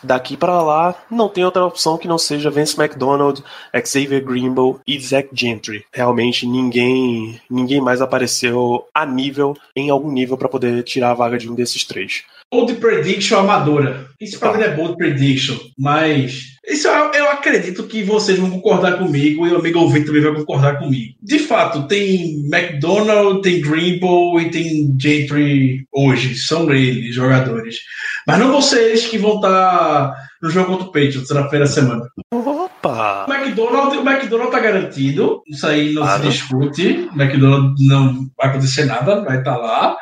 daqui 0.05 0.37
para 0.37 0.63
lá 0.63 0.95
não 1.11 1.29
tem 1.29 1.45
outra 1.45 1.65
opção 1.65 1.99
que 1.99 2.07
não 2.07 2.19
seja 2.19 2.51
Vince 2.51 2.81
McDonald, 2.81 3.43
Xavier 3.85 4.23
Greenbow 4.23 4.79
e 4.87 5.01
Zach 5.01 5.29
Gentry. 5.33 5.85
Realmente 5.93 6.47
ninguém 6.47 7.41
ninguém 7.51 7.81
mais 7.81 8.01
apareceu 8.01 8.87
a 8.95 9.05
nível 9.05 9.57
em 9.75 9.91
algum 9.91 10.13
nível 10.13 10.37
para 10.37 10.49
poder 10.49 10.83
tirar 10.85 11.11
a 11.11 11.15
vaga 11.15 11.39
de 11.39 11.51
um 11.51 11.55
desses 11.55 11.85
três. 11.85 12.23
Bold 12.55 12.75
prediction 12.75 13.41
amadora. 13.41 14.07
Isso 14.21 14.39
pra 14.39 14.53
tá. 14.53 14.59
mim 14.59 14.65
é 14.65 14.77
bold 14.77 14.97
prediction, 14.97 15.57
mas 15.77 16.55
isso 16.69 16.87
eu, 16.87 17.13
eu, 17.13 17.31
acredito 17.31 17.83
que 17.83 18.05
vocês 18.05 18.39
vão 18.39 18.49
concordar 18.49 18.97
comigo 18.97 19.45
e 19.45 19.51
o 19.51 19.59
amigo 19.59 19.81
ouvinte 19.81 20.07
também 20.07 20.23
vai 20.23 20.35
concordar 20.35 20.79
comigo. 20.79 21.15
De 21.21 21.41
fato, 21.41 21.89
tem 21.89 22.47
McDonald, 22.47 23.43
tem 23.43 23.61
Greenbow 23.61 24.41
e 24.41 24.51
tem 24.51 24.97
Gentry 24.99 25.85
hoje. 25.93 26.37
São 26.37 26.73
eles, 26.73 27.13
jogadores. 27.13 27.79
Mas 28.25 28.39
não 28.39 28.57
eles 28.79 29.07
que 29.07 29.19
vão 29.19 29.35
estar 29.35 30.15
no 30.41 30.49
jogo 30.49 30.69
contra 30.69 30.87
o 30.87 30.93
Patriots 30.93 31.31
na 31.31 31.43
primeira 31.43 31.67
semana. 31.67 32.09
Opa! 32.33 33.27
O 33.29 33.33
McDonald, 33.35 33.97
o 33.97 34.09
McDonald 34.09 34.53
tá 34.53 34.61
garantido. 34.61 35.43
Isso 35.49 35.67
aí 35.67 35.93
não 35.93 36.07
se 36.07 36.23
discute. 36.23 37.09
O 37.13 37.21
McDonald 37.21 37.75
não 37.81 38.31
vai 38.39 38.49
acontecer 38.49 38.85
nada, 38.85 39.25
vai 39.25 39.39
estar 39.39 39.55
tá 39.55 39.57
lá 39.57 39.97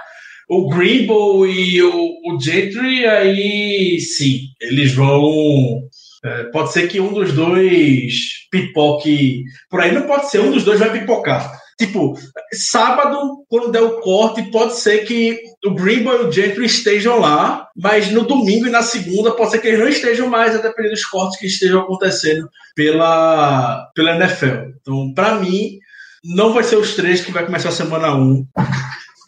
o 0.55 0.69
Greenbow 0.69 1.47
e 1.47 1.83
o, 1.83 1.91
o 2.27 2.39
Gentry, 2.39 3.07
aí 3.07 3.99
sim, 3.99 4.49
eles 4.61 4.93
vão 4.93 5.81
é, 6.23 6.45
pode 6.45 6.73
ser 6.75 6.89
que 6.89 7.01
um 7.01 7.11
dos 7.11 7.33
dois 7.33 8.47
pipoque. 8.51 9.45
Por 9.71 9.81
aí 9.81 9.93
não 9.93 10.03
pode 10.03 10.31
ser, 10.31 10.41
um 10.41 10.53
dos 10.53 10.63
dois 10.63 10.79
vai 10.79 10.93
pipocar. 10.93 11.59
Tipo, 11.79 12.15
sábado, 12.53 13.45
quando 13.49 13.73
der 13.73 13.81
o 13.81 13.99
corte, 14.01 14.51
pode 14.51 14.77
ser 14.77 15.07
que 15.07 15.41
o 15.65 15.71
Greenboy 15.75 16.17
e 16.17 16.25
o 16.27 16.31
Gentry 16.31 16.67
estejam 16.67 17.19
lá, 17.19 17.67
mas 17.75 18.11
no 18.11 18.27
domingo 18.27 18.67
e 18.67 18.71
na 18.71 18.83
segunda 18.83 19.33
pode 19.33 19.53
ser 19.53 19.59
que 19.59 19.69
eles 19.69 19.81
não 19.81 19.89
estejam 19.89 20.29
mais, 20.29 20.55
a 20.55 20.59
depender 20.61 20.91
dos 20.91 21.07
cortes 21.07 21.41
que 21.41 21.47
estejam 21.47 21.81
acontecendo 21.81 22.47
pela, 22.77 23.91
pela 23.95 24.17
NFL. 24.17 24.69
Então, 24.81 25.15
para 25.15 25.37
mim, 25.37 25.79
não 26.23 26.53
vai 26.53 26.63
ser 26.63 26.77
os 26.77 26.95
três 26.95 27.23
que 27.23 27.33
vai 27.33 27.47
começar 27.47 27.71
a 27.71 27.73
semana 27.73 28.15
1 28.15 28.47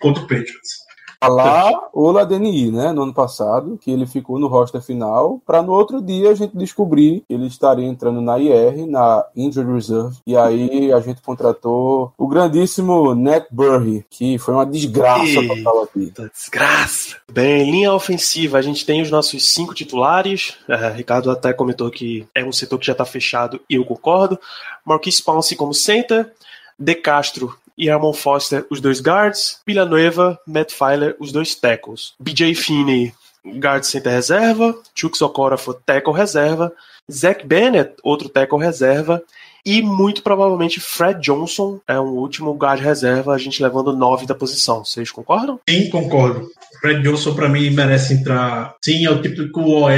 contra 0.00 0.22
o 0.22 0.26
Patriots. 0.26 0.83
Lá 1.28 1.88
o 1.92 2.10
Ladeni, 2.10 2.70
né, 2.70 2.92
no 2.92 3.02
ano 3.02 3.14
passado, 3.14 3.78
que 3.80 3.90
ele 3.90 4.06
ficou 4.06 4.38
no 4.38 4.48
roster 4.48 4.82
final, 4.82 5.40
para 5.46 5.62
no 5.62 5.72
outro 5.72 6.02
dia 6.02 6.30
a 6.30 6.34
gente 6.34 6.56
descobrir 6.56 7.24
que 7.26 7.34
ele 7.34 7.46
estaria 7.46 7.86
entrando 7.86 8.20
na 8.20 8.38
IR, 8.38 8.86
na 8.86 9.24
Injured 9.36 9.72
Reserve, 9.72 10.16
e 10.26 10.36
aí 10.36 10.92
a 10.92 11.00
gente 11.00 11.22
contratou 11.22 12.12
o 12.18 12.26
grandíssimo 12.26 13.14
Net 13.14 13.46
Burry, 13.50 14.04
que 14.10 14.38
foi 14.38 14.54
uma 14.54 14.66
desgraça 14.66 15.24
Eita, 15.24 15.54
total 15.54 15.82
aqui. 15.82 16.12
Desgraça. 16.32 17.16
Bem, 17.30 17.70
linha 17.70 17.92
ofensiva, 17.92 18.58
a 18.58 18.62
gente 18.62 18.84
tem 18.84 19.02
os 19.02 19.10
nossos 19.10 19.52
cinco 19.52 19.74
titulares. 19.74 20.56
É, 20.68 20.90
Ricardo 20.90 21.30
até 21.30 21.52
comentou 21.52 21.90
que 21.90 22.26
é 22.34 22.44
um 22.44 22.52
setor 22.52 22.78
que 22.78 22.86
já 22.86 22.92
está 22.92 23.04
fechado 23.04 23.60
e 23.68 23.74
eu 23.76 23.84
concordo. 23.84 24.38
Marquis 24.84 25.20
Ponce 25.20 25.56
como 25.56 25.72
center, 25.72 26.32
De 26.78 26.94
Castro 26.94 27.56
e 27.76 27.90
Armon 27.90 28.12
Foster, 28.12 28.66
os 28.70 28.80
dois 28.80 29.00
guards. 29.00 29.60
Villanueva, 29.66 30.38
Matt 30.46 30.72
Filer, 30.72 31.16
os 31.18 31.32
dois 31.32 31.54
tackles. 31.54 32.14
BJ 32.18 32.54
Finney, 32.54 33.12
guard 33.44 33.84
center 33.84 34.10
reserva. 34.10 34.76
Chuck 34.94 35.16
Sokora 35.16 35.58
for 35.58 35.74
tackle 35.74 36.12
reserva. 36.12 36.72
Zach 37.10 37.46
Bennett, 37.46 37.94
outro 38.02 38.28
tackle 38.28 38.58
reserva. 38.58 39.22
E 39.66 39.80
muito 39.80 40.22
provavelmente 40.22 40.78
Fred 40.78 41.20
Johnson 41.20 41.80
é 41.88 41.98
um 41.98 42.10
último 42.10 42.52
guard 42.52 42.80
reserva, 42.80 43.32
a 43.32 43.38
gente 43.38 43.62
levando 43.62 43.96
nove 43.96 44.26
da 44.26 44.34
posição. 44.34 44.84
Vocês 44.84 45.10
concordam? 45.10 45.58
Sim, 45.68 45.88
concordo. 45.88 46.48
Fred 46.80 47.02
Johnson, 47.02 47.34
para 47.34 47.48
mim, 47.48 47.70
merece 47.70 48.12
entrar. 48.12 48.74
Sim, 48.84 49.06
é 49.06 49.10
o 49.10 49.22
típico 49.22 49.62
OL 49.62 49.90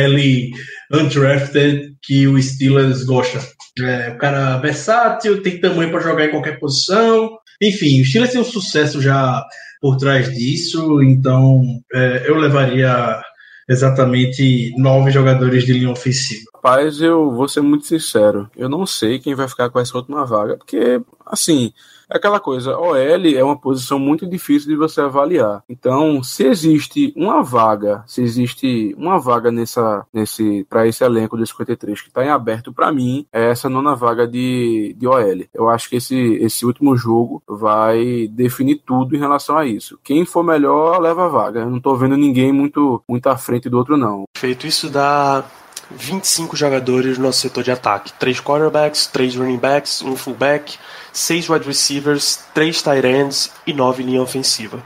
undrafted 0.92 1.96
que 2.00 2.28
o 2.28 2.40
Steelers 2.40 3.02
gosta. 3.02 3.40
É, 3.80 4.10
o 4.10 4.18
cara 4.18 4.56
versátil, 4.58 5.42
tem 5.42 5.60
tamanho 5.60 5.90
para 5.90 6.00
jogar 6.00 6.26
em 6.26 6.30
qualquer 6.30 6.60
posição. 6.60 7.30
Enfim, 7.60 8.00
o 8.00 8.04
Steelers 8.04 8.32
tem 8.32 8.40
um 8.40 8.44
sucesso 8.44 9.02
já 9.02 9.44
por 9.80 9.96
trás 9.96 10.32
disso, 10.32 11.02
então 11.02 11.62
é, 11.92 12.24
eu 12.26 12.36
levaria 12.36 13.20
exatamente 13.68 14.72
nove 14.76 15.10
jogadores 15.10 15.64
de 15.64 15.72
linha 15.72 15.90
ofensiva. 15.90 16.44
Rapaz, 16.54 17.00
eu 17.00 17.30
vou 17.30 17.48
ser 17.48 17.60
muito 17.60 17.86
sincero. 17.86 18.50
Eu 18.56 18.68
não 18.68 18.86
sei 18.86 19.18
quem 19.18 19.34
vai 19.34 19.48
ficar 19.48 19.70
com 19.70 19.78
essa 19.78 19.96
última 19.96 20.24
vaga, 20.24 20.56
porque, 20.56 21.00
assim, 21.26 21.72
é 22.08 22.16
aquela 22.16 22.38
coisa, 22.38 22.78
OL 22.78 22.96
é 22.96 23.42
uma 23.42 23.58
posição 23.58 23.98
muito 23.98 24.26
difícil 24.26 24.68
de 24.68 24.76
você 24.76 25.00
avaliar. 25.00 25.62
Então, 25.68 26.22
se 26.22 26.44
existe 26.44 27.12
uma 27.16 27.42
vaga, 27.42 28.04
se 28.06 28.22
existe 28.22 28.94
uma 28.96 29.18
vaga 29.18 29.50
nessa, 29.50 30.06
nesse, 30.14 30.64
para 30.70 30.86
esse 30.86 31.02
elenco 31.02 31.36
dos 31.36 31.50
53 31.50 32.00
que 32.00 32.08
está 32.08 32.24
em 32.24 32.28
aberto, 32.28 32.72
para 32.72 32.92
mim, 32.92 33.26
é 33.32 33.50
essa 33.50 33.68
nona 33.68 33.94
vaga 33.96 34.26
de, 34.26 34.94
de 34.96 35.06
OL. 35.06 35.44
Eu 35.52 35.68
acho 35.68 35.88
que 35.88 35.96
esse, 35.96 36.16
esse 36.16 36.64
último 36.64 36.96
jogo 36.96 37.42
vai 37.46 38.28
definir 38.28 38.82
tudo 38.86 39.16
em 39.16 39.18
relação 39.18 39.58
a 39.58 39.66
isso. 39.66 39.98
Quem 40.04 40.24
for 40.24 40.44
melhor, 40.44 41.00
leva 41.00 41.24
a 41.24 41.28
vaga. 41.28 41.60
Eu 41.60 41.70
não 41.70 41.80
tô 41.80 41.96
vendo 41.96 42.16
ninguém 42.16 42.52
muito, 42.52 43.02
muito 43.08 43.26
à 43.28 43.36
frente 43.36 43.68
do 43.68 43.78
outro, 43.78 43.96
não. 43.96 44.24
Feito 44.36 44.66
isso 44.66 44.88
dá 44.88 45.44
25 45.90 46.56
jogadores 46.56 47.18
no 47.18 47.24
nosso 47.24 47.40
setor 47.40 47.62
de 47.62 47.70
ataque. 47.70 48.12
3 48.12 48.40
quarterbacks, 48.40 49.06
3 49.06 49.36
running 49.36 49.58
backs, 49.58 50.02
1 50.02 50.16
fullback, 50.16 50.78
6 51.16 51.48
wide 51.48 51.66
receivers, 51.66 52.44
3 52.52 52.82
tight 52.82 53.06
ends 53.06 53.50
e 53.66 53.72
9 53.72 54.02
linha 54.02 54.20
ofensiva. 54.20 54.84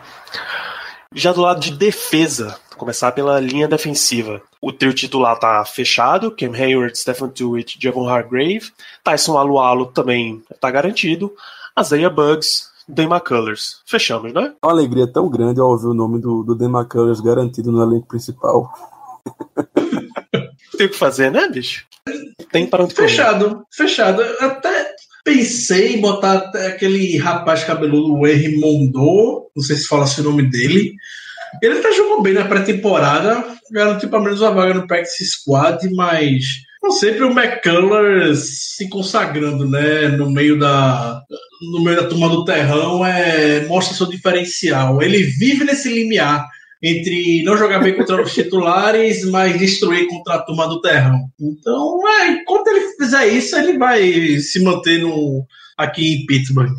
Já 1.12 1.32
do 1.32 1.40
lado 1.40 1.60
de 1.60 1.72
defesa, 1.72 2.56
começar 2.76 3.10
pela 3.10 3.40
linha 3.40 3.66
defensiva. 3.66 4.40
O 4.62 4.72
trio 4.72 4.94
titular 4.94 5.36
tá 5.40 5.64
fechado, 5.64 6.30
Cam 6.30 6.52
Hayward, 6.54 6.96
Stephen 6.96 7.30
Tuitt, 7.30 7.76
Javon 7.82 8.08
Hargrave. 8.08 8.70
Tyson 9.02 9.36
Alualo 9.36 9.86
também 9.86 10.40
tá 10.60 10.70
garantido. 10.70 11.34
Isaiah 11.78 12.08
Bugs, 12.08 12.70
Dan 12.88 13.06
McCullers. 13.06 13.82
Fechamos, 13.84 14.32
né? 14.32 14.54
Uma 14.62 14.72
alegria 14.72 15.08
tão 15.08 15.28
grande 15.28 15.60
ao 15.60 15.68
ouvir 15.68 15.88
o 15.88 15.94
nome 15.94 16.20
do, 16.20 16.44
do 16.44 16.54
Dan 16.54 16.70
McCullers 16.70 17.20
garantido 17.20 17.72
no 17.72 17.82
elenco 17.82 18.06
principal. 18.06 18.72
Tem 20.78 20.86
o 20.86 20.90
que 20.90 20.96
fazer, 20.96 21.30
né, 21.30 21.48
bicho? 21.48 21.84
Tem 22.52 22.66
para 22.66 22.84
onde 22.84 22.94
correr. 22.94 23.08
Fechado, 23.08 23.66
fechado. 23.70 24.22
Eu 24.22 24.46
até 24.46 24.79
pensei 25.24 25.94
em 25.94 26.00
botar 26.00 26.34
até 26.34 26.68
aquele 26.68 27.16
rapaz 27.18 27.64
cabeludo, 27.64 28.14
o 28.14 28.26
Henry 28.26 28.56
Mondor, 28.58 29.46
não 29.54 29.62
sei 29.62 29.76
se 29.76 29.86
fala 29.86 30.04
assim 30.04 30.20
o 30.22 30.24
nome 30.24 30.42
dele. 30.42 30.94
Ele 31.62 31.78
até 31.78 31.92
jogou 31.92 32.22
bem 32.22 32.32
na 32.32 32.44
pré-temporada, 32.44 33.44
garantiu 33.70 34.08
pelo 34.08 34.22
menos 34.22 34.40
uma 34.40 34.52
vaga 34.52 34.74
no 34.74 34.86
Practice 34.86 35.24
Squad, 35.26 35.88
mas 35.94 36.62
não 36.82 36.92
sempre 36.92 37.24
o 37.24 37.30
McCullers 37.30 38.74
se 38.76 38.88
consagrando, 38.88 39.68
né, 39.68 40.08
no 40.08 40.30
meio 40.30 40.58
da 40.58 41.22
no 41.72 41.82
meio 41.84 42.00
da 42.00 42.08
turma 42.08 42.28
do 42.28 42.44
terrão, 42.44 43.04
é, 43.04 43.66
mostra 43.66 43.94
seu 43.94 44.06
diferencial. 44.06 45.02
Ele 45.02 45.22
vive 45.22 45.64
nesse 45.64 45.92
limiar 45.92 46.48
entre 46.82 47.42
não 47.42 47.56
jogar 47.56 47.80
bem 47.80 47.94
contra 47.94 48.22
os 48.22 48.32
titulares, 48.32 49.24
mas 49.26 49.58
destruir 49.58 50.06
contra 50.08 50.34
a 50.34 50.42
turma 50.42 50.66
do 50.66 50.80
terrão. 50.80 51.28
Então, 51.38 52.08
é, 52.08 52.28
enquanto 52.28 52.68
ele 52.68 52.94
fizer 52.98 53.26
isso, 53.28 53.56
ele 53.56 53.76
vai 53.76 54.38
se 54.38 54.62
manter 54.62 54.98
no, 55.00 55.44
aqui 55.76 56.14
em 56.14 56.26
Pittsburgh. 56.26 56.72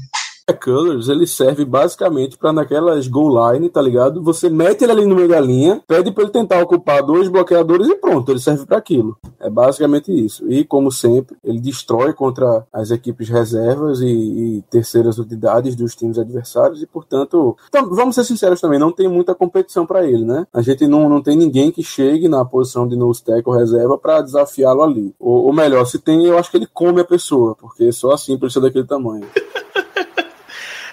Colors, 0.53 1.07
ele 1.07 1.27
serve 1.27 1.63
basicamente 1.65 2.37
para 2.37 2.51
naquelas 2.51 3.07
goal 3.07 3.53
line, 3.53 3.69
tá 3.69 3.81
ligado? 3.81 4.21
Você 4.23 4.49
mete 4.49 4.83
ele 4.83 4.91
ali 4.91 5.05
no 5.05 5.15
meio 5.15 5.27
da 5.27 5.39
linha, 5.39 5.81
pede 5.87 6.11
para 6.11 6.23
ele 6.23 6.31
tentar 6.31 6.61
ocupar 6.61 7.03
dois 7.03 7.27
bloqueadores 7.27 7.87
e 7.87 7.95
pronto, 7.95 8.31
ele 8.31 8.39
serve 8.39 8.65
para 8.65 8.77
aquilo. 8.77 9.17
É 9.39 9.49
basicamente 9.49 10.11
isso. 10.11 10.49
E 10.51 10.63
como 10.63 10.91
sempre, 10.91 11.35
ele 11.43 11.59
destrói 11.59 12.13
contra 12.13 12.65
as 12.71 12.91
equipes 12.91 13.29
reservas 13.29 14.01
e, 14.01 14.07
e 14.07 14.61
terceiras 14.69 15.17
unidades 15.17 15.75
dos 15.75 15.95
times 15.95 16.17
adversários 16.17 16.81
e, 16.81 16.87
portanto, 16.87 17.55
vamos 17.71 18.15
ser 18.15 18.23
sinceros 18.23 18.61
também, 18.61 18.79
não 18.79 18.91
tem 18.91 19.07
muita 19.07 19.35
competição 19.35 19.85
para 19.85 20.05
ele, 20.05 20.25
né? 20.25 20.45
A 20.53 20.61
gente 20.61 20.87
não, 20.87 21.09
não 21.09 21.21
tem 21.21 21.37
ninguém 21.37 21.71
que 21.71 21.83
chegue 21.83 22.27
na 22.27 22.43
posição 22.45 22.87
de 22.87 22.95
nose 22.95 23.23
tackle 23.23 23.57
reserva 23.57 23.97
para 23.97 24.21
desafiá-lo 24.21 24.83
ali. 24.83 25.13
Ou, 25.19 25.45
ou 25.45 25.53
melhor, 25.53 25.85
se 25.85 25.99
tem, 25.99 26.25
eu 26.25 26.37
acho 26.37 26.51
que 26.51 26.57
ele 26.57 26.67
come 26.67 27.01
a 27.01 27.05
pessoa, 27.05 27.55
porque 27.55 27.91
só 27.91 28.11
assim 28.11 28.37
precisa 28.37 28.61
daquele 28.61 28.85
tamanho. 28.85 29.27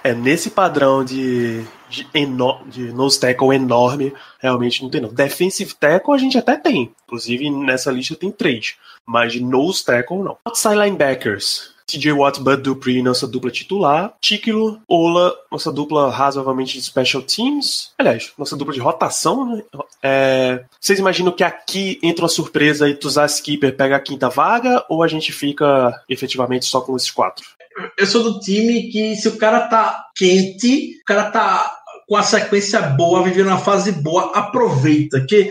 É 0.02 0.14
nesse 0.14 0.50
padrão 0.50 1.04
de, 1.04 1.64
de, 1.88 2.06
eno, 2.14 2.60
de 2.66 2.92
nose 2.92 3.18
tackle 3.18 3.54
enorme, 3.54 4.12
realmente 4.38 4.82
não 4.82 4.90
tem 4.90 5.00
não. 5.00 5.12
Defensive 5.12 5.74
tackle 5.74 6.14
a 6.14 6.18
gente 6.18 6.38
até 6.38 6.56
tem. 6.56 6.92
Inclusive 7.06 7.50
nessa 7.50 7.90
lista 7.90 8.14
tem 8.14 8.30
três. 8.30 8.76
Mas 9.06 9.32
de 9.32 9.42
nose 9.42 9.84
tackle 9.84 10.22
não. 10.22 10.36
Outside 10.44 10.76
linebackers. 10.76 11.78
TJ 11.88 12.12
Watt, 12.12 12.38
Bud 12.40 12.62
Dupree, 12.62 13.02
nossa 13.02 13.26
dupla 13.26 13.50
titular. 13.50 14.14
Tíquilo, 14.20 14.78
Ola, 14.86 15.34
nossa 15.50 15.72
dupla 15.72 16.10
razoavelmente 16.10 16.74
de 16.74 16.84
special 16.84 17.22
teams. 17.22 17.92
Aliás, 17.96 18.30
nossa 18.36 18.54
dupla 18.54 18.74
de 18.74 18.80
rotação, 18.80 19.56
né? 19.56 19.62
É, 20.02 20.64
vocês 20.78 20.98
imaginam 20.98 21.32
que 21.32 21.42
aqui 21.42 21.98
entra 22.02 22.24
uma 22.24 22.28
surpresa 22.28 22.86
e 22.86 22.94
Tuzar 22.94 23.26
Skipper 23.26 23.74
pega 23.74 23.96
a 23.96 24.00
quinta 24.00 24.28
vaga? 24.28 24.84
Ou 24.90 25.02
a 25.02 25.08
gente 25.08 25.32
fica 25.32 25.98
efetivamente 26.10 26.66
só 26.66 26.82
com 26.82 26.94
esses 26.94 27.10
quatro? 27.10 27.57
Eu 27.96 28.06
sou 28.06 28.22
do 28.22 28.40
time 28.40 28.90
que 28.90 29.16
se 29.16 29.28
o 29.28 29.36
cara 29.36 29.68
tá 29.68 30.06
quente, 30.16 30.98
o 31.00 31.04
cara 31.04 31.30
tá 31.30 31.78
com 32.08 32.16
a 32.16 32.22
sequência 32.22 32.80
boa, 32.80 33.22
vivendo 33.22 33.48
uma 33.48 33.58
fase 33.58 33.92
boa, 33.92 34.32
aproveita. 34.34 35.24
Que 35.28 35.50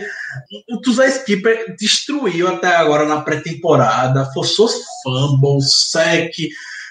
o 0.68 0.80
Tuzar 0.80 1.08
Skipper 1.08 1.76
destruiu 1.78 2.48
até 2.48 2.74
agora 2.74 3.06
na 3.06 3.20
pré-temporada, 3.20 4.30
forçou 4.34 4.68
fumbles, 5.04 5.90
sec, 5.90 6.34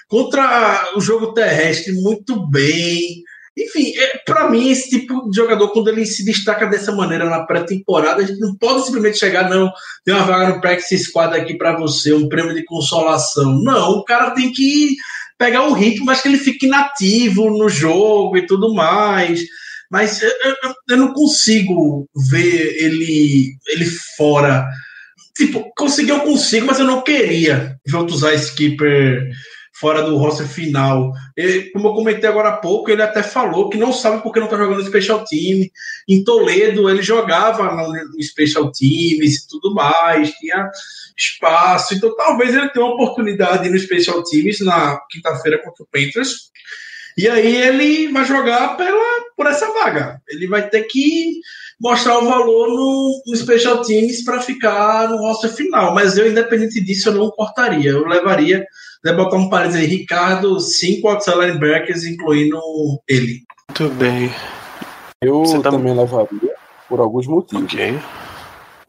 contra 0.08 0.92
o 0.96 1.00
jogo 1.00 1.34
terrestre 1.34 1.92
muito 1.92 2.46
bem. 2.46 3.22
Enfim, 3.58 3.92
é, 3.96 4.18
para 4.24 4.48
mim, 4.48 4.70
esse 4.70 4.88
tipo 4.88 5.28
de 5.28 5.36
jogador, 5.36 5.68
quando 5.70 5.88
ele 5.88 6.06
se 6.06 6.24
destaca 6.24 6.64
dessa 6.66 6.92
maneira 6.92 7.28
na 7.28 7.44
pré-temporada, 7.44 8.22
a 8.22 8.26
gente 8.26 8.40
não 8.40 8.54
pode 8.54 8.86
simplesmente 8.86 9.18
chegar, 9.18 9.50
não, 9.50 9.70
tem 10.04 10.14
uma 10.14 10.24
vaga 10.24 10.54
no 10.54 10.60
Practice 10.60 10.96
Squad 10.98 11.36
aqui 11.36 11.54
para 11.54 11.76
você, 11.76 12.14
um 12.14 12.28
prêmio 12.28 12.54
de 12.54 12.64
consolação. 12.64 13.60
Não, 13.62 13.98
o 13.98 14.04
cara 14.04 14.30
tem 14.30 14.52
que 14.52 14.96
pegar 15.38 15.62
um 15.62 15.72
ritmo, 15.72 16.06
mas 16.06 16.20
que 16.20 16.28
ele 16.28 16.38
fique 16.38 16.66
inativo 16.66 17.48
no 17.50 17.68
jogo 17.68 18.36
e 18.36 18.46
tudo 18.46 18.74
mais. 18.74 19.40
Mas 19.90 20.20
eu, 20.20 20.28
eu, 20.28 20.74
eu 20.90 20.96
não 20.96 21.12
consigo 21.14 22.08
ver 22.30 22.82
ele, 22.82 23.54
ele 23.68 23.86
fora. 24.16 24.68
Tipo, 25.36 25.72
conseguir 25.76 26.10
eu 26.10 26.20
consigo, 26.20 26.66
mas 26.66 26.78
eu 26.78 26.84
não 26.84 27.02
queria 27.02 27.76
ver 27.86 27.96
o 27.96 28.06
Tuzar 28.06 28.34
Skipper 28.34 29.30
fora 29.78 30.02
do 30.02 30.16
roster 30.16 30.46
final. 30.46 31.12
Ele, 31.36 31.70
como 31.70 31.88
eu 31.88 31.94
comentei 31.94 32.28
agora 32.28 32.48
há 32.48 32.56
pouco, 32.56 32.90
ele 32.90 33.02
até 33.02 33.22
falou 33.22 33.68
que 33.68 33.78
não 33.78 33.92
sabe 33.92 34.22
porque 34.22 34.40
não 34.40 34.46
está 34.46 34.58
jogando 34.58 34.78
no 34.78 34.86
Special 34.86 35.24
Team. 35.24 35.68
Em 36.08 36.24
Toledo, 36.24 36.90
ele 36.90 37.02
jogava 37.02 37.72
no, 37.74 38.22
Special 38.22 38.72
Teams 38.72 39.36
e 39.36 39.48
tudo 39.48 39.72
mais, 39.74 40.32
tinha 40.32 40.68
espaço. 41.16 41.94
Então, 41.94 42.14
talvez 42.16 42.54
ele 42.54 42.68
tenha 42.70 42.84
uma 42.84 42.94
oportunidade 42.94 43.68
no 43.68 43.78
Special 43.78 44.22
Teams 44.24 44.60
na 44.60 44.98
quinta-feira 45.10 45.62
contra 45.62 45.84
o 45.84 45.88
Panthers. 45.90 46.50
E 47.16 47.28
aí 47.28 47.56
ele 47.56 48.12
vai 48.12 48.24
jogar 48.24 48.76
pela, 48.76 49.20
por 49.36 49.46
essa 49.46 49.66
vaga. 49.72 50.20
Ele 50.28 50.46
vai 50.46 50.68
ter 50.68 50.84
que 50.84 51.40
mostrar 51.80 52.18
o 52.18 52.24
valor 52.24 52.68
no, 52.68 53.22
no 53.26 53.36
Special 53.36 53.82
Teams 53.82 54.24
para 54.24 54.40
ficar 54.40 55.08
no 55.08 55.18
roster 55.18 55.52
final. 55.52 55.94
Mas 55.94 56.16
eu, 56.16 56.28
independente 56.28 56.80
disso, 56.80 57.08
eu 57.08 57.14
não 57.14 57.30
cortaria. 57.30 57.90
Eu 57.90 58.06
levaria, 58.06 58.64
né, 59.04 59.12
botar 59.12 59.36
um 59.36 59.48
parênteses 59.48 59.80
aí, 59.80 59.86
Ricardo, 59.86 60.58
cinco 60.60 61.08
outside 61.08 61.38
linebackers, 61.38 62.04
incluindo 62.04 62.60
ele. 63.08 63.42
Muito 63.68 63.94
bem. 63.94 64.32
Eu 65.20 65.42
tá... 65.62 65.70
também 65.70 65.94
levaria 65.94 66.54
por 66.88 67.00
alguns 67.00 67.26
motivos. 67.26 67.72
Okay. 67.72 67.98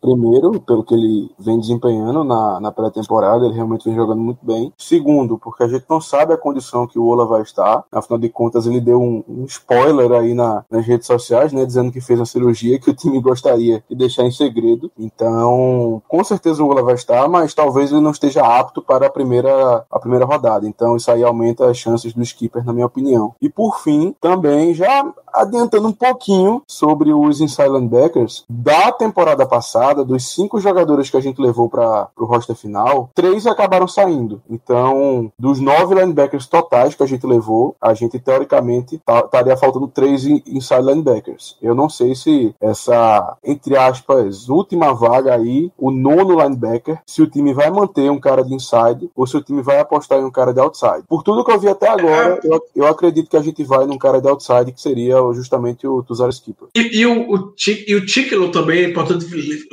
Primeiro, 0.02 0.60
pelo 0.62 0.84
que 0.84 0.94
ele 0.94 1.32
vem 1.38 1.60
desempenhando 1.60 2.24
na, 2.24 2.60
na 2.60 2.72
pré-temporada, 2.72 3.46
ele 3.46 3.56
realmente 3.56 3.86
vem 3.86 3.96
jogando 3.96 4.22
muito 4.22 4.40
bem. 4.42 4.74
Segundo, 4.78 5.38
porque 5.38 5.64
a 5.64 5.68
gente 5.68 5.86
não 5.90 6.02
sabe 6.02 6.34
a 6.34 6.38
condição 6.38 6.88
que 6.88 6.98
o 6.98 7.06
Ola 7.06 7.26
vai 7.26 7.42
estar. 7.42 7.84
Afinal 7.92 8.20
de 8.20 8.30
contas, 8.30 8.66
ele 8.66 8.80
deu 8.80 9.02
um, 9.02 9.24
um 9.28 9.46
spoiler 9.46 10.12
aí 10.12 10.34
na, 10.34 10.64
nas 10.70 10.86
redes 10.86 11.08
sociais, 11.08 11.52
né? 11.52 11.66
Dizendo 11.66 11.92
que 11.92 12.02
fez 12.02 12.20
uma 12.20 12.26
cirurgia 12.26 12.80
que 12.80 12.90
o 12.90 12.94
time 12.94 13.20
gostaria 13.20 13.84
de 13.90 13.96
deixar 13.96 14.24
em 14.24 14.32
segredo. 14.32 14.92
Então, 14.98 16.02
com 16.08 16.24
certeza 16.24 16.64
o 16.64 16.68
Ola 16.68 16.84
vai 16.84 16.96
estar, 16.96 17.28
mas 17.28 17.54
talvez 17.54 17.92
ele 17.92 18.02
não 18.02 18.12
esteja 18.12 18.42
apto 18.42 18.82
para 18.82 19.08
a 19.08 19.12
primeira, 19.12 19.86
a 19.90 20.00
primeira 20.00 20.26
rodada. 20.26 20.68
Então, 20.68 20.96
isso 20.96 21.12
aí 21.12 21.24
aumenta 21.24 21.70
as 21.70 21.78
chances 21.78 22.14
do 22.14 22.22
skipper, 22.22 22.66
na 22.66 22.74
minha 22.74 22.86
opinião. 22.86 23.34
E 23.42 23.50
por 23.50 23.80
fim, 23.80 24.16
também 24.20 24.74
já 24.74 25.06
adiantando 25.34 25.88
um 25.88 25.94
pouquinho 25.94 26.62
sobre 26.68 27.14
os 27.14 27.42
inside 27.42 27.70
linebackers 27.70 28.46
da 28.50 28.92
temporada 28.92 29.46
passada, 29.46 29.89
dos 29.94 30.34
cinco 30.34 30.60
jogadores 30.60 31.10
que 31.10 31.18
a 31.18 31.22
gente 31.22 31.42
levou 31.42 31.70
para 31.70 32.10
o 32.18 32.26
roster 32.26 32.56
final, 32.56 33.10
três 33.14 33.46
acabaram 33.46 33.88
saindo. 33.88 34.42
Então, 34.50 35.32
dos 35.38 35.60
nove 35.60 35.96
linebackers 35.96 36.48
totais 36.48 36.96
que 36.96 37.04
a 37.04 37.06
gente 37.06 37.26
levou, 37.26 37.76
a 37.82 37.94
gente 37.94 38.20
teoricamente 38.20 39.02
estaria 39.26 39.58
faltando 39.58 39.88
três 39.88 40.26
inside 40.26 40.82
linebackers. 40.82 41.58
Eu 41.62 41.76
não 41.76 41.90
sei 41.90 42.16
se 42.16 42.54
essa, 42.62 43.38
entre 43.44 43.76
aspas, 43.76 44.50
última 44.50 44.94
vaga 44.94 45.36
aí, 45.36 45.72
o 45.78 45.92
nono 45.92 46.40
linebacker, 46.42 47.00
se 47.06 47.22
o 47.22 47.28
time 47.28 47.54
vai 47.54 47.70
manter 47.70 48.10
um 48.12 48.20
cara 48.20 48.44
de 48.44 48.54
inside 48.54 49.10
ou 49.16 49.26
se 49.26 49.38
o 49.38 49.42
time 49.42 49.62
vai 49.62 49.80
apostar 49.80 50.20
em 50.20 50.26
um 50.26 50.32
cara 50.32 50.54
de 50.54 50.60
outside. 50.60 51.04
Por 51.08 51.24
tudo 51.24 51.44
que 51.44 51.52
eu 51.52 51.60
vi 51.60 51.68
até 51.68 51.88
agora, 51.88 52.40
eu, 52.44 52.62
eu 52.76 52.88
acredito 52.88 53.30
que 53.30 53.38
a 53.38 53.42
gente 53.42 53.64
vai 53.64 53.86
num 53.86 53.98
cara 53.98 54.22
de 54.22 54.28
outside 54.28 54.72
que 54.72 54.82
seria 54.82 55.18
justamente 55.34 55.88
o 55.88 56.04
Tuzar 56.04 56.30
Skipper. 56.30 56.68
E, 56.76 57.00
e, 57.00 57.06
o, 57.06 57.32
o, 57.32 57.36
o 57.36 58.06
Tíquilo 58.06 58.52
também 58.52 58.84
é 58.84 58.90
importante 58.90 59.26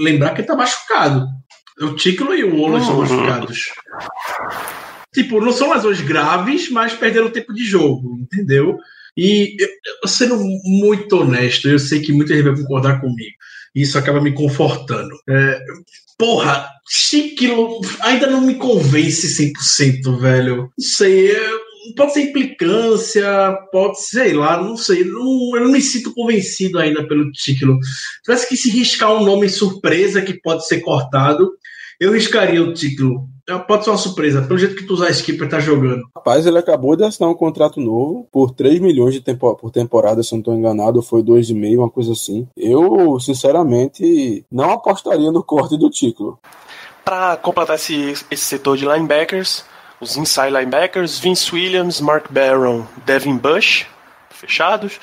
lembrar 0.06 0.34
que 0.34 0.40
ele 0.40 0.48
tá 0.48 0.56
machucado. 0.56 1.26
O 1.80 1.94
Tíquilo 1.94 2.34
e 2.34 2.44
o 2.44 2.60
Ola 2.60 2.78
estão 2.78 2.94
uhum. 2.94 3.00
machucados. 3.02 3.58
Tipo, 5.12 5.40
não 5.40 5.52
são 5.52 5.72
lesões 5.72 6.00
graves, 6.00 6.70
mas 6.70 6.94
perderam 6.94 7.30
tempo 7.30 7.52
de 7.52 7.64
jogo, 7.64 8.18
entendeu? 8.20 8.78
E 9.16 9.56
eu, 9.58 10.08
sendo 10.08 10.36
muito 10.64 11.16
honesto, 11.16 11.68
eu 11.68 11.78
sei 11.78 12.00
que 12.00 12.12
muita 12.12 12.34
gente 12.34 12.44
vai 12.44 12.56
concordar 12.56 13.00
comigo. 13.00 13.34
Isso 13.74 13.98
acaba 13.98 14.20
me 14.20 14.32
confortando. 14.32 15.14
É, 15.28 15.58
porra, 16.18 16.68
Chiquilo 16.88 17.80
ainda 18.00 18.26
não 18.26 18.40
me 18.40 18.54
convence 18.56 19.52
100%, 19.52 20.18
velho. 20.20 20.56
Não 20.56 20.70
sei, 20.78 21.30
eu, 21.30 21.60
pode 21.94 22.12
ser 22.12 22.22
implicância, 22.22 23.56
pode 23.70 24.00
ser, 24.00 24.24
sei 24.24 24.32
lá, 24.34 24.60
não 24.62 24.76
sei. 24.76 25.04
Não, 25.04 25.56
eu 25.56 25.64
não 25.64 25.72
me 25.72 25.80
sinto 25.80 26.14
convencido 26.14 26.78
ainda 26.78 27.06
pelo 27.06 27.30
título. 27.32 27.78
Tivesse 28.24 28.48
que 28.48 28.56
se 28.56 28.70
riscar 28.70 29.12
um 29.12 29.24
nome 29.24 29.48
surpresa 29.48 30.22
que 30.22 30.40
pode 30.40 30.66
ser 30.66 30.80
cortado, 30.80 31.50
eu 32.00 32.12
riscaria 32.12 32.62
o 32.62 32.72
título. 32.72 33.28
É, 33.48 33.56
pode 33.58 33.84
ser 33.84 33.90
uma 33.90 33.96
surpresa, 33.96 34.42
pelo 34.42 34.58
jeito 34.58 34.74
que 34.74 34.84
tu 34.84 34.94
usar 34.94 35.10
Skipper 35.10 35.48
tá 35.48 35.60
jogando. 35.60 36.02
Rapaz, 36.16 36.44
ele 36.44 36.58
acabou 36.58 36.96
de 36.96 37.04
assinar 37.04 37.30
um 37.30 37.34
contrato 37.34 37.80
novo 37.80 38.28
por 38.32 38.50
3 38.50 38.80
milhões 38.80 39.14
de 39.14 39.20
tempo, 39.20 39.54
por 39.54 39.70
temporada, 39.70 40.20
se 40.22 40.32
não 40.32 40.40
estou 40.40 40.54
enganado, 40.54 41.00
foi 41.00 41.22
2,5, 41.22 41.78
uma 41.78 41.90
coisa 41.90 42.12
assim. 42.12 42.48
Eu, 42.56 43.20
sinceramente, 43.20 44.44
não 44.50 44.72
apostaria 44.72 45.30
no 45.30 45.44
corte 45.44 45.78
do 45.78 45.88
título. 45.88 46.38
Para 47.04 47.36
completar 47.36 47.76
esse, 47.76 48.14
esse 48.28 48.44
setor 48.44 48.76
de 48.76 48.84
linebackers, 48.84 49.64
os 50.00 50.16
inside 50.16 50.50
linebackers, 50.50 51.18
Vince 51.18 51.54
Williams, 51.54 52.00
Mark 52.00 52.30
Barron, 52.30 52.86
Devin 53.04 53.36
Bush, 53.36 53.86
fechados. 54.30 54.98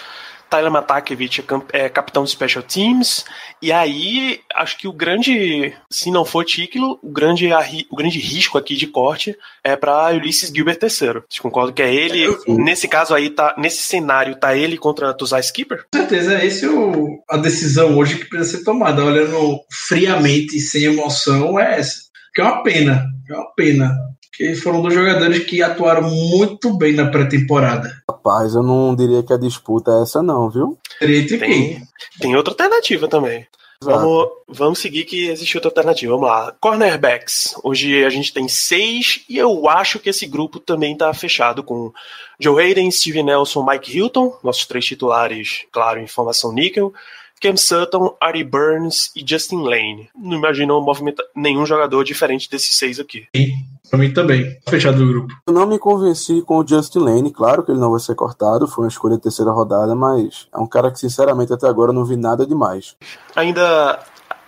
Tyler 0.53 0.69
Matakevich 0.69 1.41
é, 1.73 1.85
é, 1.85 1.89
capitão 1.89 2.23
de 2.23 2.29
Special 2.29 2.63
Teams. 2.63 3.25
E 3.59 3.71
aí, 3.71 4.39
acho 4.53 4.77
que 4.77 4.87
o 4.87 4.93
grande, 4.93 5.73
se 5.89 6.11
não 6.11 6.23
for 6.23 6.45
título, 6.45 6.99
o 7.01 7.09
grande, 7.09 7.49
o 7.89 7.95
grande 7.95 8.19
risco 8.19 8.55
aqui 8.55 8.75
de 8.75 8.85
corte 8.85 9.35
é 9.63 9.75
para 9.75 10.13
Ulysses 10.13 10.51
Gilbert 10.53 10.77
III. 10.79 10.89
Vocês 10.89 11.39
concordam 11.41 11.73
que 11.73 11.81
é 11.81 11.91
ele? 11.91 12.27
Nesse 12.47 12.87
caso 12.87 13.15
aí, 13.15 13.31
tá, 13.31 13.55
nesse 13.57 13.81
cenário, 13.81 14.35
tá 14.35 14.55
ele 14.55 14.77
contra 14.77 15.11
Tuzai 15.11 15.41
Skipper? 15.41 15.85
Com 15.91 15.97
certeza, 15.97 16.33
é 16.35 16.69
o, 16.69 17.23
a 17.27 17.37
decisão 17.37 17.97
hoje 17.97 18.19
que 18.19 18.25
precisa 18.25 18.59
ser 18.59 18.63
tomada. 18.63 19.03
Olhando 19.03 19.59
friamente, 19.71 20.59
sem 20.59 20.83
emoção, 20.83 21.59
é 21.59 21.79
essa. 21.79 21.95
Que 22.31 22.41
é 22.41 22.43
uma 22.43 22.61
pena, 22.61 23.03
é 23.27 23.33
uma 23.33 23.51
pena 23.55 23.91
que 24.33 24.55
foram 24.55 24.81
dois 24.81 24.93
jogadores 24.93 25.43
que 25.43 25.61
atuaram 25.61 26.09
muito 26.09 26.75
bem 26.75 26.93
na 26.93 27.09
pré-temporada. 27.09 27.89
Rapaz, 28.09 28.55
eu 28.55 28.63
não 28.63 28.95
diria 28.95 29.21
que 29.21 29.31
a 29.31 29.37
disputa 29.37 29.91
é 29.91 30.01
essa 30.01 30.23
não, 30.23 30.49
viu? 30.49 30.77
Tem, 30.99 31.81
tem 32.19 32.35
outra 32.35 32.51
alternativa 32.51 33.07
também. 33.07 33.45
Vamos, 33.83 34.29
vamos 34.47 34.79
seguir 34.79 35.03
que 35.03 35.27
existe 35.27 35.57
outra 35.57 35.69
alternativa. 35.69 36.13
Vamos 36.13 36.29
lá. 36.29 36.55
Cornerbacks. 36.59 37.53
Hoje 37.63 38.03
a 38.03 38.09
gente 38.09 38.33
tem 38.33 38.47
seis 38.47 39.25
e 39.29 39.37
eu 39.37 39.67
acho 39.67 39.99
que 39.99 40.09
esse 40.09 40.25
grupo 40.25 40.59
também 40.59 40.93
está 40.93 41.13
fechado 41.13 41.61
com 41.61 41.91
Joe 42.39 42.63
Hayden, 42.63 42.89
Steve 42.89 43.21
Nelson, 43.21 43.65
Mike 43.65 43.95
Hilton, 43.95 44.37
nossos 44.41 44.65
três 44.65 44.85
titulares, 44.85 45.65
claro, 45.71 45.99
em 45.99 46.07
formação 46.07 46.53
níquel. 46.53 46.93
Cam 47.41 47.57
Sutton, 47.57 48.15
Ari 48.21 48.41
Burns 48.41 49.11
e 49.13 49.23
Justin 49.27 49.63
Lane. 49.63 50.09
Não 50.15 50.37
imagino 50.37 50.79
movimentar 50.79 51.25
nenhum 51.35 51.65
jogador 51.65 52.05
diferente 52.05 52.49
desses 52.49 52.77
seis 52.77 53.01
aqui. 53.01 53.27
Sim, 53.35 53.51
pra 53.93 53.99
mim 53.99 54.11
também. 54.11 54.57
Fechado 54.67 55.03
o 55.03 55.07
grupo. 55.07 55.35
Eu 55.45 55.53
não 55.53 55.67
me 55.67 55.77
convenci 55.77 56.41
com 56.41 56.57
o 56.57 56.67
Justin 56.67 56.97
Lane, 56.97 57.31
claro 57.31 57.63
que 57.63 57.71
ele 57.71 57.79
não 57.79 57.91
vai 57.91 57.99
ser 57.99 58.15
cortado, 58.15 58.67
foi 58.67 58.85
uma 58.85 58.89
escolha 58.89 59.17
de 59.17 59.21
terceira 59.21 59.51
rodada, 59.51 59.93
mas 59.93 60.47
é 60.51 60.57
um 60.57 60.65
cara 60.65 60.91
que 60.91 60.97
sinceramente 60.97 61.53
até 61.53 61.67
agora 61.67 61.91
eu 61.91 61.93
não 61.93 62.03
vi 62.03 62.15
nada 62.15 62.43
demais. 62.43 62.95
Ainda 63.35 63.99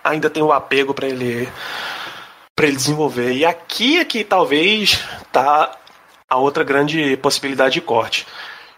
ainda 0.02 0.28
tem 0.28 0.42
o 0.42 0.52
apego 0.52 0.92
para 0.92 1.06
ele 1.06 1.48
para 2.56 2.66
ele 2.66 2.76
desenvolver. 2.76 3.34
E 3.34 3.44
aqui 3.44 3.98
é 3.98 4.04
que 4.04 4.24
talvez 4.24 5.04
tá 5.30 5.78
a 6.28 6.36
outra 6.38 6.64
grande 6.64 7.16
possibilidade 7.18 7.74
de 7.74 7.80
corte. 7.80 8.26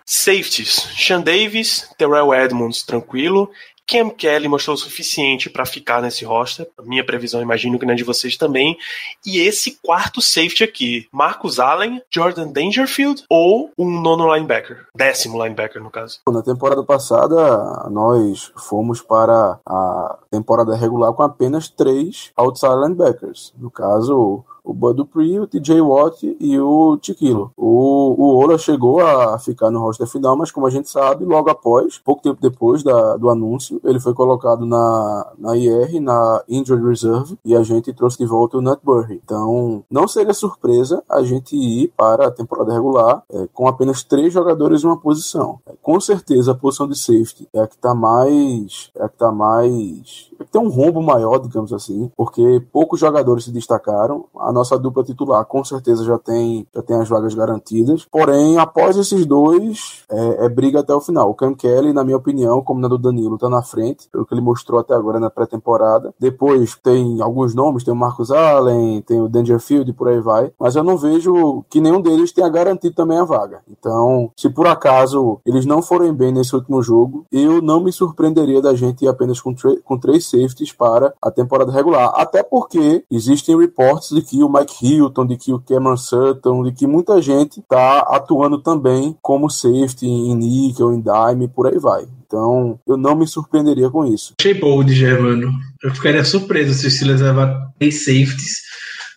Safeties: 0.04 0.86
Sean 0.98 1.22
Davis, 1.22 1.88
Terrell 1.96 2.34
Edmonds, 2.34 2.82
tranquilo. 2.82 3.50
Cam 3.88 4.10
Kelly 4.10 4.48
mostrou 4.48 4.74
o 4.74 4.78
suficiente 4.78 5.48
para 5.48 5.64
ficar 5.64 6.02
nesse 6.02 6.22
roster. 6.22 6.68
Minha 6.82 7.04
previsão, 7.04 7.40
imagino 7.40 7.78
que 7.78 7.86
na 7.86 7.94
de 7.94 8.04
vocês 8.04 8.36
também. 8.36 8.76
E 9.24 9.40
esse 9.40 9.78
quarto 9.82 10.20
safety 10.20 10.62
aqui, 10.62 11.08
Marcus 11.10 11.58
Allen, 11.58 12.02
Jordan 12.10 12.48
Dangerfield 12.48 13.24
ou 13.30 13.70
um 13.78 14.00
nono 14.00 14.32
linebacker? 14.34 14.86
Décimo 14.94 15.42
linebacker, 15.42 15.82
no 15.82 15.90
caso. 15.90 16.20
Na 16.28 16.42
temporada 16.42 16.84
passada, 16.84 17.88
nós 17.90 18.52
fomos 18.56 19.00
para 19.00 19.58
a 19.66 20.18
temporada 20.30 20.76
regular 20.76 21.14
com 21.14 21.22
apenas 21.22 21.70
três 21.70 22.30
outside 22.36 22.74
linebackers. 22.74 23.54
No 23.56 23.70
caso, 23.70 24.44
o 24.68 24.74
Bud 24.74 24.98
Dupree, 24.98 25.40
o 25.40 25.46
TJ 25.46 25.80
Watt 25.80 26.36
e 26.38 26.60
o 26.60 26.98
Tiquilo. 26.98 27.50
O, 27.56 28.14
o 28.18 28.36
Ola 28.36 28.58
chegou 28.58 29.00
a 29.00 29.38
ficar 29.38 29.70
no 29.70 29.80
roster 29.80 30.06
final, 30.06 30.36
mas 30.36 30.50
como 30.50 30.66
a 30.66 30.70
gente 30.70 30.90
sabe, 30.90 31.24
logo 31.24 31.48
após, 31.48 31.96
pouco 31.96 32.22
tempo 32.22 32.38
depois 32.42 32.82
da, 32.82 33.16
do 33.16 33.30
anúncio, 33.30 33.80
ele 33.82 33.98
foi 33.98 34.12
colocado 34.12 34.66
na, 34.66 35.32
na 35.38 35.56
IR, 35.56 36.00
na 36.00 36.42
Injured 36.46 36.86
Reserve, 36.86 37.38
e 37.42 37.56
a 37.56 37.62
gente 37.62 37.94
trouxe 37.94 38.18
de 38.18 38.26
volta 38.26 38.58
o 38.58 38.60
Nut 38.60 38.80
Burry. 38.84 39.22
Então, 39.24 39.82
não 39.90 40.06
seria 40.06 40.34
surpresa 40.34 41.02
a 41.08 41.22
gente 41.22 41.56
ir 41.56 41.90
para 41.96 42.26
a 42.26 42.30
temporada 42.30 42.70
regular 42.70 43.22
é, 43.32 43.48
com 43.54 43.66
apenas 43.66 44.02
três 44.02 44.34
jogadores 44.34 44.84
em 44.84 44.86
uma 44.86 45.00
posição. 45.00 45.60
É, 45.66 45.72
com 45.80 45.98
certeza, 45.98 46.52
a 46.52 46.54
posição 46.54 46.86
de 46.86 46.98
safety 46.98 47.48
é 47.54 47.60
a 47.60 47.66
que 47.66 47.76
está 47.76 47.94
mais. 47.94 48.90
É 48.94 49.04
a 49.04 49.08
que 49.08 49.14
está 49.14 49.32
mais. 49.32 50.30
É 50.38 50.44
que 50.44 50.50
tem 50.50 50.60
um 50.60 50.68
rombo 50.68 51.02
maior, 51.02 51.38
digamos 51.38 51.72
assim, 51.72 52.10
porque 52.14 52.62
poucos 52.70 53.00
jogadores 53.00 53.44
se 53.44 53.50
destacaram. 53.50 54.26
A 54.38 54.52
nossa 54.58 54.78
dupla 54.78 55.04
titular 55.04 55.44
com 55.44 55.64
certeza 55.64 56.04
já 56.04 56.18
tem, 56.18 56.66
já 56.74 56.82
tem 56.82 56.96
as 57.00 57.08
vagas 57.08 57.34
garantidas. 57.34 58.06
Porém, 58.10 58.58
após 58.58 58.96
esses 58.96 59.24
dois, 59.24 60.04
é, 60.10 60.46
é 60.46 60.48
briga 60.48 60.80
até 60.80 60.94
o 60.94 61.00
final. 61.00 61.30
O 61.30 61.34
Cam 61.34 61.54
Kelly, 61.54 61.92
na 61.92 62.04
minha 62.04 62.16
opinião, 62.16 62.62
como 62.62 62.80
na 62.80 62.88
do 62.88 62.98
Danilo, 62.98 63.36
está 63.36 63.48
na 63.48 63.62
frente, 63.62 64.08
pelo 64.10 64.26
que 64.26 64.34
ele 64.34 64.40
mostrou 64.40 64.80
até 64.80 64.94
agora 64.94 65.20
na 65.20 65.30
pré-temporada. 65.30 66.12
Depois 66.18 66.76
tem 66.82 67.20
alguns 67.20 67.54
nomes, 67.54 67.84
tem 67.84 67.94
o 67.94 67.96
Marcus 67.96 68.30
Allen, 68.30 69.00
tem 69.02 69.20
o 69.20 69.28
Dangerfield 69.28 69.92
por 69.92 70.08
aí 70.08 70.20
vai. 70.20 70.52
Mas 70.58 70.76
eu 70.76 70.82
não 70.82 70.96
vejo 70.96 71.64
que 71.70 71.80
nenhum 71.80 72.00
deles 72.00 72.32
tenha 72.32 72.48
garantido 72.48 72.94
também 72.94 73.18
a 73.18 73.24
vaga. 73.24 73.60
Então, 73.68 74.30
se 74.36 74.50
por 74.50 74.66
acaso 74.66 75.40
eles 75.46 75.64
não 75.64 75.80
forem 75.80 76.12
bem 76.12 76.32
nesse 76.32 76.54
último 76.54 76.82
jogo, 76.82 77.26
eu 77.30 77.62
não 77.62 77.80
me 77.80 77.92
surpreenderia 77.92 78.60
da 78.60 78.74
gente 78.74 79.04
ir 79.04 79.08
apenas 79.08 79.40
com, 79.40 79.54
com 79.84 79.98
três 79.98 80.28
safeties 80.28 80.72
para 80.72 81.14
a 81.22 81.30
temporada 81.30 81.72
regular. 81.72 82.12
Até 82.14 82.42
porque 82.42 83.04
existem 83.10 83.58
reportes 83.58 84.10
de 84.10 84.22
que 84.22 84.42
o 84.42 84.47
Mike 84.48 84.84
Hilton, 84.84 85.26
de 85.26 85.36
que 85.36 85.52
o 85.52 85.60
Cameron 85.60 85.96
Sutton, 85.96 86.64
de 86.64 86.72
que 86.72 86.86
muita 86.86 87.20
gente 87.20 87.60
está 87.60 88.00
atuando 88.00 88.58
também 88.58 89.16
como 89.20 89.50
safety 89.50 90.06
em 90.06 90.34
nickel, 90.34 90.92
em 90.92 91.00
dime, 91.00 91.48
por 91.48 91.66
aí 91.66 91.78
vai. 91.78 92.06
Então, 92.26 92.78
eu 92.86 92.96
não 92.96 93.16
me 93.16 93.26
surpreenderia 93.26 93.88
com 93.88 94.04
isso. 94.04 94.34
Achei 94.38 94.54
bold, 94.54 94.92
Germano. 94.92 95.50
Eu 95.82 95.94
ficaria 95.94 96.24
surpreso 96.24 96.74
se 96.74 96.86
o 96.86 96.90
Steelers 96.90 97.22
levar 97.22 97.72
três 97.78 98.04
safeties, 98.04 98.62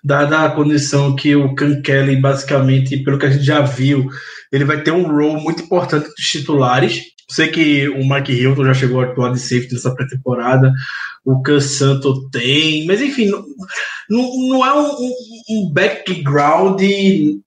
dada 0.03 0.45
a 0.45 0.51
condição 0.51 1.15
que 1.15 1.35
o 1.35 1.53
Can 1.53 1.81
Kelly, 1.81 2.15
basicamente, 2.15 2.97
pelo 3.03 3.19
que 3.19 3.25
a 3.25 3.29
gente 3.29 3.43
já 3.43 3.61
viu, 3.61 4.07
ele 4.51 4.65
vai 4.65 4.81
ter 4.81 4.91
um 4.91 5.03
role 5.03 5.41
muito 5.41 5.63
importante 5.63 6.07
dos 6.07 6.25
titulares. 6.25 7.01
Sei 7.29 7.47
que 7.47 7.87
o 7.89 8.07
Mike 8.07 8.33
Hilton 8.33 8.65
já 8.65 8.73
chegou 8.73 9.01
a 9.01 9.05
atuar 9.05 9.31
de 9.31 9.39
safety 9.39 9.73
nessa 9.73 9.93
pré-temporada, 9.93 10.71
o 11.23 11.41
Cansanto 11.41 12.29
tem, 12.29 12.85
mas 12.85 13.01
enfim, 13.01 13.31
não, 14.09 14.49
não 14.49 14.65
é 14.65 14.73
um, 14.73 15.11
um 15.49 15.71
background 15.71 16.81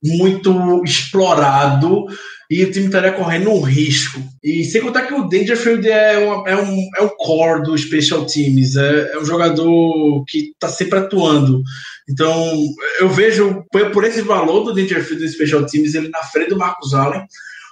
muito 0.02 0.82
explorado 0.84 2.06
e 2.50 2.62
o 2.62 2.70
time 2.70 2.86
estaria 2.86 3.12
correndo 3.12 3.50
um 3.50 3.60
risco. 3.60 4.22
E 4.42 4.64
sem 4.64 4.80
contar 4.80 5.02
que 5.02 5.14
o 5.14 5.28
Dangerfield 5.28 5.88
é, 5.88 6.18
uma, 6.18 6.48
é, 6.48 6.56
um, 6.56 6.88
é 6.96 7.02
um 7.02 7.08
core 7.08 7.62
do 7.62 7.76
Special 7.76 8.24
Teams, 8.26 8.76
é, 8.76 9.12
é 9.12 9.18
um 9.18 9.24
jogador 9.24 10.24
que 10.28 10.50
está 10.50 10.68
sempre 10.68 10.98
atuando. 10.98 11.62
Então, 12.08 12.54
eu 13.00 13.08
vejo, 13.08 13.64
por 13.92 14.04
esse 14.04 14.20
valor 14.22 14.62
do 14.62 14.74
Dangerfield 14.74 15.24
do 15.24 15.28
Special 15.28 15.64
Teams, 15.64 15.94
ele 15.94 16.10
na 16.10 16.22
frente 16.22 16.50
do 16.50 16.58
Marcos 16.58 16.94
Allen. 16.94 17.22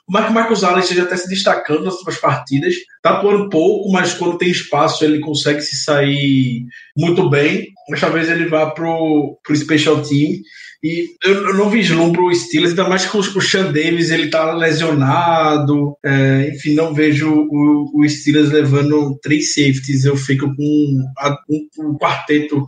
O 0.08 0.12
Marco 0.12 0.32
Marcos 0.32 0.64
Allen 0.64 0.80
esteja 0.80 1.04
até 1.04 1.16
se 1.16 1.28
destacando 1.28 1.84
nas 1.84 2.00
suas 2.00 2.18
partidas, 2.18 2.74
está 2.74 3.18
atuando 3.18 3.48
pouco, 3.48 3.90
mas 3.92 4.12
quando 4.14 4.36
tem 4.36 4.50
espaço 4.50 5.04
ele 5.04 5.20
consegue 5.20 5.60
se 5.60 5.76
sair 5.76 6.64
muito 6.96 7.30
bem. 7.30 7.68
Mas 7.88 8.00
talvez 8.00 8.28
ele 8.28 8.48
vá 8.48 8.70
para 8.70 8.88
o 8.88 9.38
Special 9.54 10.02
Team 10.02 10.40
e 10.82 11.14
eu, 11.22 11.54
não 11.54 11.70
vislumbro 11.70 12.26
o 12.26 12.34
Steelers, 12.34 12.70
ainda 12.70 12.88
mais 12.88 13.06
que 13.06 13.16
o, 13.16 13.20
o 13.20 13.40
Sean 13.40 13.70
Davis 13.70 14.10
ele 14.10 14.28
tá 14.28 14.52
lesionado. 14.52 15.96
É, 16.04 16.50
enfim, 16.52 16.74
não 16.74 16.92
vejo 16.92 17.30
o, 17.30 17.92
o 17.94 18.08
Steelers 18.08 18.50
levando 18.50 19.16
três 19.22 19.54
safeties. 19.54 20.04
Eu 20.04 20.16
fico 20.16 20.52
com 20.56 20.62
um, 20.62 21.62
um 21.78 21.96
quarteto 21.96 22.66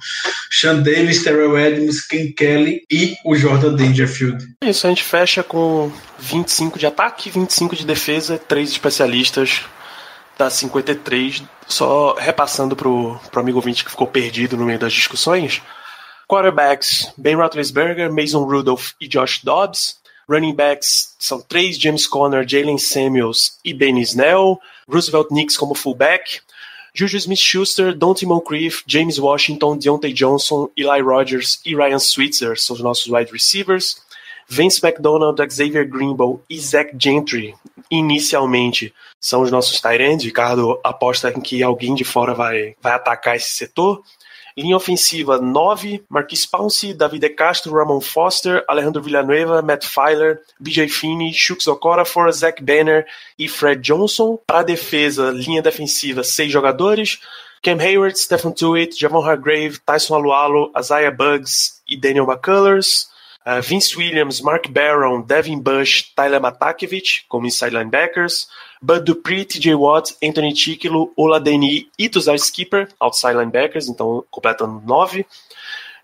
Sean 0.48 0.80
Davis, 0.80 1.24
Terrell 1.24 1.58
Edmonds, 1.58 2.06
Ken 2.06 2.30
Kelly 2.32 2.82
e 2.88 3.16
o 3.24 3.34
Jordan 3.34 3.74
Dangerfield. 3.74 4.44
Isso, 4.62 4.86
a 4.86 4.90
gente 4.90 5.02
fecha 5.02 5.42
com 5.42 5.90
25 6.20 6.78
de 6.78 6.86
ataque, 6.86 7.30
25 7.30 7.74
de 7.74 7.84
defesa, 7.84 8.38
três 8.38 8.70
especialistas 8.70 9.62
da 10.38 10.48
53. 10.48 11.42
Só 11.66 12.14
repassando 12.14 12.76
pro, 12.76 13.18
pro 13.30 13.40
amigo 13.40 13.58
ouvinte 13.58 13.84
que 13.84 13.90
ficou 13.90 14.06
perdido 14.06 14.56
no 14.56 14.66
meio 14.66 14.78
das 14.78 14.92
discussões. 14.92 15.60
Quarterbacks, 16.28 17.12
Ben 17.16 17.36
Roethlisberger, 17.36 18.12
Mason 18.12 18.44
Rudolph 18.44 18.92
e 19.00 19.06
Josh 19.06 19.42
Dobbs. 19.42 19.98
Running 20.28 20.54
backs 20.54 21.14
são 21.18 21.40
três, 21.40 21.78
James 21.78 22.06
Conner, 22.06 22.48
Jalen 22.48 22.78
Samuels 22.78 23.58
e 23.64 23.74
Benny 23.74 24.02
Snell. 24.02 24.58
Roosevelt 24.88 25.30
Nix 25.30 25.56
como 25.56 25.74
fullback. 25.74 26.40
Juju 26.94 27.16
Smith-Schuster, 27.16 27.92
Dante 27.92 28.24
Moncrief, 28.24 28.84
James 28.86 29.18
Washington, 29.18 29.76
Deontay 29.76 30.12
Johnson, 30.12 30.70
Eli 30.76 31.00
Rogers 31.00 31.60
e 31.64 31.74
Ryan 31.74 31.98
Switzer 31.98 32.58
são 32.58 32.74
os 32.74 32.80
nossos 32.80 33.08
wide 33.08 33.32
receivers. 33.32 33.96
Vince 34.48 34.80
McDonald, 34.84 35.36
Xavier 35.50 35.88
Greenbow 35.88 36.40
e 36.48 36.58
Zach 36.58 36.94
Gentry, 36.96 37.54
inicialmente, 37.90 38.94
são 39.18 39.42
os 39.42 39.50
nossos 39.50 39.80
tight 39.80 40.00
ends. 40.02 40.24
Ricardo 40.24 40.78
aposta 40.84 41.30
em 41.30 41.40
que 41.40 41.62
alguém 41.62 41.94
de 41.94 42.04
fora 42.04 42.32
vai, 42.32 42.76
vai 42.80 42.92
atacar 42.92 43.36
esse 43.36 43.50
setor. 43.50 44.02
Linha 44.56 44.76
ofensiva, 44.76 45.40
9, 45.40 46.04
Marquis 46.08 46.46
Pounce, 46.46 46.94
David 46.94 47.30
Castro, 47.30 47.72
Ramon 47.72 48.00
Foster, 48.00 48.64
Alejandro 48.68 49.02
Villanueva, 49.02 49.60
Matt 49.62 49.84
Filer, 49.84 50.40
BJ 50.62 50.88
Finney, 50.88 51.32
Shooks 51.32 51.66
Okorafor, 51.66 52.30
Zach 52.30 52.62
Banner 52.62 53.04
e 53.36 53.48
Fred 53.48 53.80
Johnson. 53.82 54.38
Para 54.46 54.62
defesa, 54.62 55.32
linha 55.32 55.60
defensiva, 55.60 56.22
6 56.22 56.52
jogadores, 56.52 57.18
Cam 57.62 57.80
Hayward, 57.80 58.16
Stephen 58.16 58.52
Tuitt, 58.52 58.94
Javon 58.96 59.24
Hargrave, 59.24 59.80
Tyson 59.84 60.16
Alualo, 60.16 60.70
Isaiah 60.78 61.10
Bugs 61.10 61.82
e 61.88 61.96
Daniel 61.96 62.26
McCullers. 62.26 63.08
Uh, 63.46 63.60
Vince 63.60 63.94
Williams, 63.96 64.40
Mark 64.40 64.72
Barron, 64.72 65.22
Devin 65.22 65.60
Bush, 65.60 66.14
Tyler 66.16 66.40
Matakevich 66.40 67.24
como 67.28 67.46
inside 67.46 67.72
linebackers. 67.74 68.46
Bud 68.84 69.06
Dupree, 69.06 69.46
TJ 69.46 69.74
Watt, 69.74 70.14
Anthony 70.22 70.52
Ticklo, 70.52 71.10
Oladeni 71.16 71.88
e 71.98 72.06
Tuzar 72.06 72.38
Skipper, 72.38 72.86
outside 73.00 73.34
linebackers, 73.34 73.88
então 73.88 74.22
completando 74.30 74.82
nove. 74.84 75.24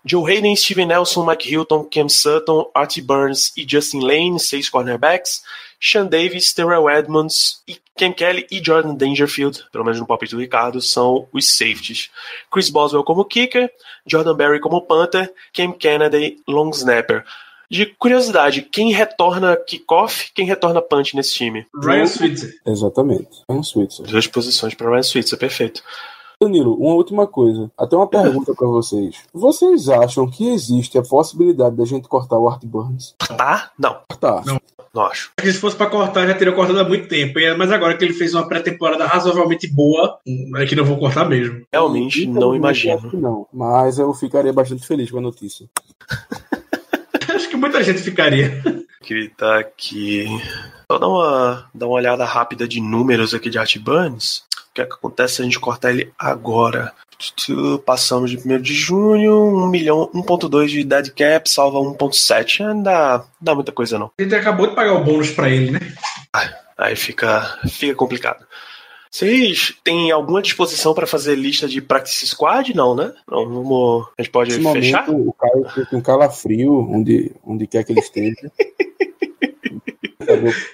Joe 0.03 0.23
Hayden, 0.23 0.55
Steven 0.55 0.87
Nelson, 0.87 1.23
Mike 1.23 1.47
Hilton, 1.47 1.83
Cam 1.83 2.09
Sutton, 2.09 2.71
Artie 2.73 3.03
Burns 3.03 3.55
e 3.55 3.67
Justin 3.69 3.99
Lane, 3.99 4.39
seis 4.39 4.67
cornerbacks. 4.67 5.43
Sean 5.79 6.07
Davis, 6.07 6.53
Terrell 6.53 6.89
Edmonds, 6.89 7.61
e 7.67 7.77
Ken 7.95 8.13
Kelly 8.13 8.47
e 8.49 8.59
Jordan 8.59 8.95
Dangerfield, 8.95 9.63
pelo 9.71 9.83
menos 9.83 9.99
no 9.99 10.07
palpite 10.07 10.33
do 10.33 10.39
Ricardo, 10.39 10.81
são 10.81 11.27
os 11.31 11.55
safeties. 11.55 12.09
Chris 12.51 12.71
Boswell 12.71 13.03
como 13.03 13.25
kicker, 13.25 13.71
Jordan 14.07 14.35
Berry 14.35 14.59
como 14.59 14.81
punter, 14.81 15.31
Cam 15.53 15.71
Kennedy, 15.71 16.41
long 16.47 16.71
snapper. 16.71 17.23
De 17.71 17.85
curiosidade, 17.85 18.63
quem 18.63 18.91
retorna 18.91 19.55
kickoff, 19.55 20.29
quem 20.35 20.45
retorna 20.45 20.81
punch 20.81 21.15
nesse 21.15 21.35
time? 21.35 21.65
Ryan 21.81 22.05
Switzer. 22.05 22.53
Exatamente, 22.67 23.29
Ryan 23.49 23.63
Switzer. 23.63 24.05
Duas 24.07 24.27
posições 24.27 24.75
para 24.75 24.89
Ryan 24.89 25.03
Switzer, 25.03 25.39
perfeito. 25.39 25.81
Danilo, 26.41 26.75
uma 26.75 26.95
última 26.95 27.25
coisa. 27.25 27.71
Até 27.77 27.95
uma 27.95 28.09
pergunta 28.09 28.53
para 28.53 28.67
vocês. 28.67 29.15
Vocês 29.33 29.87
acham 29.87 30.29
que 30.29 30.49
existe 30.49 30.97
a 30.97 31.01
possibilidade 31.01 31.77
da 31.77 31.85
gente 31.85 32.09
cortar 32.09 32.37
o 32.37 32.49
Art 32.49 32.61
Burns? 32.65 33.15
Tá? 33.37 33.71
Não. 33.79 34.01
Tá. 34.19 34.43
Não. 34.45 34.59
Não 34.93 35.03
acho. 35.03 35.31
Se 35.41 35.53
fosse 35.53 35.77
para 35.77 35.89
cortar, 35.89 36.27
já 36.27 36.33
teria 36.33 36.53
cortado 36.53 36.77
há 36.81 36.83
muito 36.83 37.07
tempo. 37.07 37.39
Mas 37.57 37.71
agora 37.71 37.95
que 37.95 38.03
ele 38.03 38.13
fez 38.13 38.33
uma 38.33 38.45
pré-temporada 38.45 39.05
razoavelmente 39.05 39.65
boa, 39.65 40.19
é 40.57 40.65
que 40.65 40.75
não 40.75 40.83
vou 40.83 40.97
cortar 40.97 41.23
mesmo. 41.23 41.65
Realmente, 41.71 42.27
não 42.27 42.53
imagino. 42.53 43.09
Não, 43.13 43.47
mas 43.53 43.97
eu 43.97 44.13
ficaria 44.13 44.51
bastante 44.51 44.85
feliz 44.85 45.09
com 45.09 45.19
a 45.19 45.21
notícia. 45.21 45.69
Que 47.51 47.57
muita 47.57 47.83
gente 47.83 48.01
ficaria. 48.01 48.63
Que 49.03 49.27
tá 49.35 49.59
aqui. 49.59 50.25
Só 50.89 50.97
dar 50.97 51.09
uma, 51.09 51.69
dar 51.73 51.87
uma 51.87 51.95
olhada 51.97 52.23
rápida 52.23 52.65
de 52.65 52.79
números 52.79 53.33
aqui 53.33 53.49
de 53.49 53.57
Art 53.57 53.77
Burns. 53.77 54.45
O 54.69 54.73
que, 54.73 54.81
é 54.81 54.85
que 54.85 54.93
acontece 54.93 55.35
se 55.35 55.41
a 55.41 55.43
gente 55.43 55.59
cortar 55.59 55.91
ele 55.91 56.13
agora? 56.17 56.93
Passamos 57.85 58.31
de 58.31 58.37
1 58.37 58.61
de 58.61 58.73
junho, 58.73 59.65
1 59.65 59.67
milhão, 59.67 60.09
1.2 60.15 60.67
de 60.67 60.83
dead 60.85 61.09
cap, 61.09 61.49
salva 61.49 61.79
1.7. 61.79 62.59
Não 62.59 62.83
dá, 62.83 63.25
dá 63.41 63.53
muita 63.53 63.73
coisa 63.73 63.99
não. 63.99 64.11
Gente 64.17 64.33
acabou 64.33 64.67
de 64.67 64.75
pagar 64.75 64.93
o 64.93 65.03
bônus 65.03 65.31
para 65.31 65.49
ele, 65.49 65.71
né? 65.71 65.79
Aí 66.77 66.95
fica, 66.95 67.59
fica 67.67 67.95
complicado. 67.95 68.45
Vocês 69.11 69.73
têm 69.83 70.09
alguma 70.09 70.41
disposição 70.41 70.93
para 70.93 71.05
fazer 71.05 71.35
lista 71.35 71.67
de 71.67 71.81
practice 71.81 72.25
squad? 72.27 72.73
Não, 72.73 72.95
né? 72.95 73.11
Não, 73.29 73.45
vamos, 73.45 74.07
a 74.17 74.21
gente 74.21 74.31
pode 74.31 74.57
Nesse 74.57 74.71
fechar? 74.71 75.05
Momento, 75.05 75.29
o 75.29 75.33
Caio 75.33 75.69
fica 75.69 75.97
um 75.97 76.01
calafrio 76.01 76.73
onde, 76.89 77.29
onde 77.45 77.67
quer 77.67 77.83
que 77.83 77.91
ele 77.91 77.99
esteja. 77.99 78.51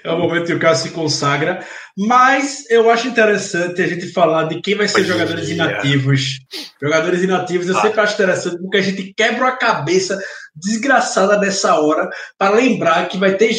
É 0.04 0.12
o 0.12 0.20
momento 0.20 0.46
que 0.48 0.54
o 0.54 0.60
Caio 0.60 0.76
se 0.76 0.92
consagra. 0.92 1.66
Mas 1.98 2.70
eu 2.70 2.90
acho 2.92 3.08
interessante 3.08 3.82
a 3.82 3.88
gente 3.88 4.12
falar 4.12 4.44
de 4.44 4.62
quem 4.62 4.76
vai 4.76 4.88
ser 4.88 5.04
jogadores 5.06 5.50
é. 5.50 5.54
inativos. 5.54 6.40
Jogadores 6.82 7.24
inativos 7.24 7.68
eu 7.68 7.78
Ah. 7.78 7.82
sempre 7.82 8.02
acho 8.02 8.14
interessante 8.14 8.58
porque 8.62 8.78
a 8.78 8.82
gente 8.82 9.14
quebra 9.16 9.48
a 9.48 9.52
cabeça 9.54 10.20
desgraçada 10.56 11.38
nessa 11.38 11.80
hora 11.80 12.10
para 12.38 12.56
lembrar 12.56 13.08
que 13.08 13.18
vai 13.18 13.36
ter 13.36 13.56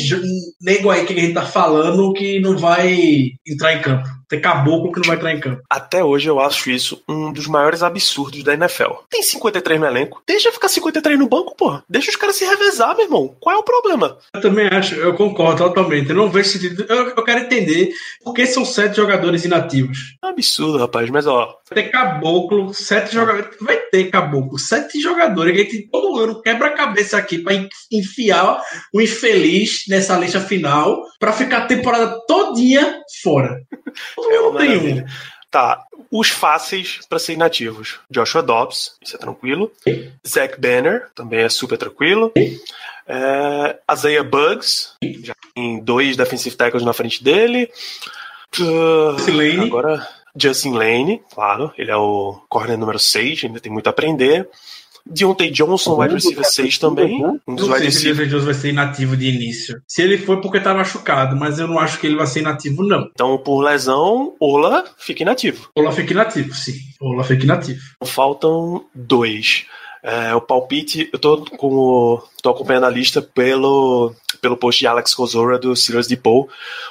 nego 0.61 0.91
aí 0.91 1.05
que 1.05 1.13
a 1.13 1.17
gente 1.17 1.35
tá 1.35 1.43
falando 1.43 2.13
que 2.13 2.41
não 2.41 2.57
vai 2.57 3.33
entrar 3.47 3.75
em 3.75 3.83
campo. 3.83 4.19
Tem 4.29 4.41
caboclo 4.41 4.93
que 4.93 5.01
não 5.01 5.07
vai 5.07 5.17
entrar 5.17 5.33
em 5.33 5.41
campo. 5.41 5.63
Até 5.71 6.05
hoje 6.05 6.29
eu 6.29 6.39
acho 6.39 6.71
isso 6.71 7.03
um 7.09 7.33
dos 7.33 7.47
maiores 7.47 7.83
absurdos 7.83 8.45
da 8.45 8.53
NFL. 8.53 8.93
Tem 9.09 9.23
53 9.23 9.81
no 9.81 9.87
elenco. 9.87 10.23
Deixa 10.27 10.53
ficar 10.53 10.69
53 10.69 11.19
no 11.19 11.29
banco, 11.29 11.57
porra. 11.57 11.83
Deixa 11.89 12.11
os 12.11 12.17
caras 12.17 12.37
se 12.37 12.45
revezar, 12.45 12.95
meu 12.95 13.07
irmão. 13.07 13.35
Qual 13.41 13.57
é 13.57 13.59
o 13.59 13.63
problema? 13.63 14.19
Eu 14.35 14.41
também 14.41 14.67
acho, 14.67 14.95
eu 14.97 15.15
concordo 15.15 15.65
totalmente. 15.65 16.11
Eu 16.11 16.17
não 16.17 16.31
vejo 16.31 16.51
sentido. 16.51 16.85
Eu, 16.87 17.09
eu 17.09 17.25
quero 17.25 17.41
entender 17.41 17.91
por 18.23 18.35
que 18.35 18.47
são 18.47 18.67
sete 18.67 18.97
jogadores 18.97 19.47
inativos. 19.47 20.19
É 20.23 20.27
um 20.27 20.31
absurdo, 20.31 20.77
rapaz. 20.77 21.09
Mas 21.09 21.27
ó, 21.27 21.59
ter 21.73 21.85
caboclo, 21.85 22.75
sete 22.75 23.15
jogadores. 23.15 23.57
Vai 23.63 23.79
ter 23.79 24.11
caboclo, 24.11 24.59
sete 24.59 25.01
jogadores. 25.01 25.55
A 25.55 25.63
gente 25.63 25.89
todo 25.91 26.19
ano 26.19 26.43
quebra 26.43 26.67
a 26.67 26.77
cabeça 26.89 27.17
aqui 27.17 27.39
para 27.39 27.55
enfiar 27.93 28.63
o 28.93 29.01
infeliz 29.01 29.85
nessa 29.89 30.19
lista 30.19 30.41
final 30.41 31.03
para 31.19 31.33
ficar 31.33 31.59
a 31.59 31.67
temporada 31.67 32.21
todinha 32.27 33.01
fora. 33.23 33.63
Todo 34.17 34.31
É 34.31 34.41
uma 34.41 34.51
mundo 34.51 34.59
tem 34.59 35.03
um. 35.03 35.07
Tá, 35.51 35.83
os 36.11 36.29
fáceis 36.29 37.01
para 37.09 37.19
ser 37.19 37.33
inativos. 37.33 38.01
Joshua 38.11 38.43
Dobbs, 38.43 38.97
isso 39.03 39.17
é 39.17 39.19
tranquilo. 39.19 39.73
Zach 40.27 40.61
Banner, 40.61 41.09
também 41.15 41.41
é 41.41 41.49
super 41.49 41.79
tranquilo. 41.79 42.33
É, 43.07 43.79
Isaiah 43.91 44.23
Bugs, 44.23 44.93
já 45.25 45.35
tem 45.55 45.83
dois 45.83 46.19
defensive 46.19 46.55
tackles 46.55 46.85
na 46.85 46.93
frente 46.93 47.25
dele. 47.25 47.71
Uh. 48.61 49.63
Agora, 49.63 50.07
Justin 50.37 50.73
Lane, 50.73 51.23
claro, 51.33 51.73
ele 51.79 51.91
é 51.91 51.97
o 51.97 52.41
corner 52.49 52.77
número 52.77 52.99
6, 52.99 53.45
ainda 53.45 53.61
tem 53.61 53.73
muito 53.73 53.87
a 53.87 53.91
aprender. 53.91 54.49
Deontay 55.11 55.51
Johnson, 55.51 55.99
wide 55.99 56.15
receiver 56.15 56.45
6 56.45 56.79
também. 56.79 57.25
Um 57.47 57.55
dos 57.55 57.67
Não 57.67 57.75
wide 57.75 57.91
sei 57.91 57.91
se 57.91 58.07
o 58.07 58.11
receivers. 58.11 58.31
Jones 58.31 58.45
vai 58.45 58.55
ser 58.55 58.69
inativo 58.69 59.17
de 59.17 59.29
início. 59.29 59.81
Se 59.87 60.03
ele 60.03 60.19
for 60.19 60.41
porque 60.41 60.61
tá 60.61 60.75
machucado, 60.75 61.35
mas 61.35 61.59
eu 61.59 61.67
não 61.67 61.79
acho 61.79 61.99
que 61.99 62.07
ele 62.07 62.17
vai 62.17 62.27
ser 62.27 62.41
inativo, 62.41 62.85
não. 62.85 63.09
Então, 63.13 63.39
por 63.39 63.61
lesão, 63.63 64.35
Ola 64.39 64.85
fica 64.99 65.23
inativo. 65.23 65.71
Ola 65.75 65.93
fica 65.93 66.13
inativo, 66.13 66.55
sim. 66.55 66.75
Ola 67.01 67.25
fica 67.25 67.45
inativo. 67.45 67.81
Faltam 68.05 68.85
dois. 68.95 69.67
É, 70.03 70.35
o 70.35 70.41
palpite, 70.41 71.09
eu 71.13 71.19
tô, 71.19 71.45
com 71.45 71.75
o, 71.75 72.23
tô 72.43 72.51
acompanhando 72.51 72.85
a 72.85 72.91
lista 72.91 73.21
pelo, 73.21 74.15
pelo 74.41 74.57
post 74.57 74.79
de 74.79 74.87
Alex 74.87 75.15
Kozora 75.15 75.59
do 75.59 75.75
Steelers 75.75 76.07
Depot. 76.07 76.49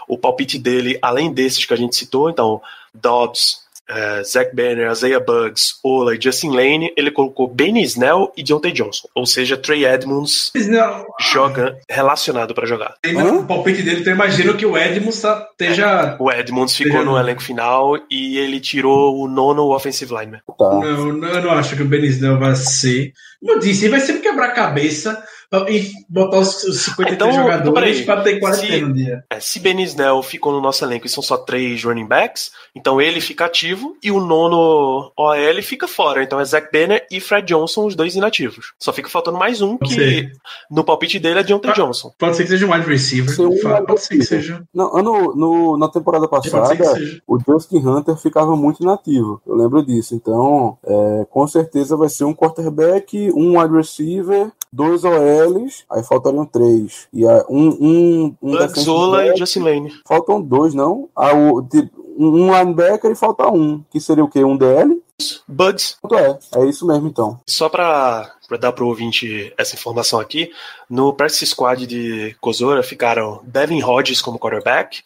O 0.07 0.17
palpite 0.17 0.59
dele, 0.59 0.99
além 1.01 1.31
desses 1.31 1.65
que 1.65 1.73
a 1.73 1.77
gente 1.77 1.95
citou, 1.95 2.29
então, 2.29 2.61
Dobbs, 2.93 3.66
uh, 3.89 4.23
Zach 4.23 4.55
Banner, 4.55 4.91
Isaiah 4.91 5.19
Bugs, 5.19 5.75
Ola 5.83 6.15
e 6.15 6.21
Justin 6.21 6.49
Lane, 6.49 6.91
ele 6.97 7.11
colocou 7.11 7.47
Benny 7.47 7.83
Snell 7.83 8.31
e 8.35 8.43
Deontay 8.43 8.71
Johnson. 8.71 9.07
Ou 9.15 9.25
seja, 9.25 9.57
Trey 9.57 9.85
Edmonds 9.85 10.51
Não, 10.67 11.05
joga 11.19 11.77
relacionado 11.89 12.53
para 12.53 12.65
jogar. 12.67 12.95
ainda 13.03 13.23
Hã? 13.23 13.33
o 13.33 13.45
palpite 13.45 13.81
dele, 13.83 14.01
então 14.01 14.11
eu 14.13 14.15
imagino 14.15 14.53
que 14.55 14.65
o 14.65 14.77
Edmonds 14.77 15.21
tá, 15.21 15.47
esteja. 15.51 16.15
O 16.19 16.31
Edmonds 16.31 16.75
ficou 16.75 16.91
Seja- 16.99 17.05
no 17.05 17.17
elenco 17.17 17.41
final 17.41 17.97
e 18.09 18.37
ele 18.37 18.59
tirou 18.59 19.17
o 19.19 19.27
nono 19.27 19.73
offensive 19.73 20.13
lineman. 20.13 20.41
Tá. 20.57 20.65
Não, 20.69 21.13
não, 21.13 21.27
eu 21.29 21.41
não 21.41 21.51
acho 21.51 21.75
que 21.75 21.81
o 21.81 21.85
Benisnel 21.85 22.37
vai 22.39 22.55
ser. 22.55 23.13
Como 23.39 23.53
eu 23.53 23.59
disse, 23.59 23.85
ele 23.85 23.91
vai 23.91 23.99
sempre 23.99 24.21
quebrar 24.23 24.47
a 24.47 24.51
cabeça 24.51 25.23
e 25.69 25.91
botar 26.09 26.39
os, 26.39 26.63
os 26.65 26.81
53 26.81 27.15
Então, 27.15 27.29
então, 27.29 27.41
jogadores 27.41 28.01
para 28.01 28.21
ter 28.21 28.39
40 28.39 28.61
Se- 28.65 28.81
no 28.81 28.93
dia. 28.93 29.23
É, 29.29 29.39
se 29.39 29.59
Benny 29.59 29.83
Snell 29.83 30.21
ficou 30.21 30.51
no 30.51 30.59
nosso 30.61 30.83
elenco 30.83 31.05
e 31.05 31.09
são 31.09 31.23
só 31.23 31.37
três 31.37 31.83
running 31.83 32.05
backs, 32.05 32.51
então 32.75 32.99
ele 32.99 33.21
fica 33.21 33.45
ativo 33.45 33.95
e 34.03 34.11
o 34.11 34.19
nono 34.19 35.11
OL 35.17 35.61
fica 35.63 35.87
fora. 35.87 36.21
Então 36.23 36.39
é 36.39 36.45
Zach 36.45 36.67
Banner 36.71 37.05
e 37.11 37.19
Fred 37.19 37.47
Johnson, 37.47 37.85
os 37.85 37.95
dois 37.95 38.15
inativos. 38.15 38.73
Só 38.79 38.91
fica 38.91 39.09
faltando 39.09 39.37
mais 39.37 39.61
um, 39.61 39.77
que 39.77 39.93
ser. 39.93 40.31
no 40.69 40.83
palpite 40.83 41.17
dele 41.19 41.39
é 41.39 41.43
Deontay 41.43 41.71
Ah, 41.71 41.75
Johnson. 41.75 42.11
Pode 42.17 42.35
ser 42.35 42.43
que 42.43 42.49
seja 42.49 42.65
um 42.65 42.73
wide 42.73 42.87
receiver. 42.87 43.33
Fala- 43.35 43.75
wide 43.75 43.87
pode 43.87 44.01
ser 44.01 44.17
que 44.17 44.23
seja. 44.25 44.63
Não, 44.73 44.91
no, 45.01 45.35
no- 45.35 45.77
na 45.77 45.87
temporada 45.89 46.25
ser 46.25 46.29
passada, 46.51 46.99
o 47.25 47.37
Justin 47.39 47.77
Hunter 47.85 48.15
ficava 48.17 48.55
muito 48.55 48.83
inativo. 48.83 49.41
Eu 49.47 49.55
lembro 49.55 49.85
disso. 49.85 50.13
Então, 50.15 50.77
é, 50.85 51.25
com 51.29 51.47
certeza 51.47 51.95
vai 51.95 52.09
ser 52.09 52.25
um 52.25 52.33
quarterback, 52.33 53.31
um 53.33 53.59
wide 53.59 53.73
receiver, 53.75 54.51
dois 54.71 55.03
OLs, 55.03 55.83
aí 55.89 56.03
faltariam 56.03 56.45
três. 56.45 57.07
E 57.13 57.27
aí, 57.27 57.43
um, 57.49 57.67
um, 57.69 58.35
um 58.41 58.67
Zola 58.69 59.25
e 59.25 59.37
Justin 59.37 59.59
Lane. 59.59 59.93
Faltam 60.05 60.41
dois, 60.41 60.73
não? 60.73 61.09
Ah, 61.15 61.33
o, 61.33 61.61
de- 61.61 61.89
um 62.17 62.51
linebacker 62.51 63.11
e 63.11 63.15
falta 63.15 63.47
um. 63.47 63.83
Que 63.91 63.99
seria 63.99 64.23
o 64.23 64.29
quê? 64.29 64.43
Um 64.43 64.57
DL? 64.57 65.01
Bugs, 65.47 65.97
é? 66.13 66.59
É 66.59 66.65
isso 66.65 66.85
mesmo, 66.85 67.07
então. 67.07 67.39
só 67.47 67.69
pra, 67.69 68.31
pra 68.47 68.57
dar 68.57 68.71
pro 68.71 68.87
ouvinte 68.87 69.51
essa 69.57 69.75
informação 69.75 70.19
aqui, 70.19 70.51
no 70.87 71.11
practice 71.11 71.47
squad 71.47 71.87
de 71.87 72.35
Kozora 72.39 72.83
ficaram 72.83 73.41
Devin 73.43 73.81
Hodges 73.81 74.21
como 74.21 74.37
quarterback, 74.37 74.99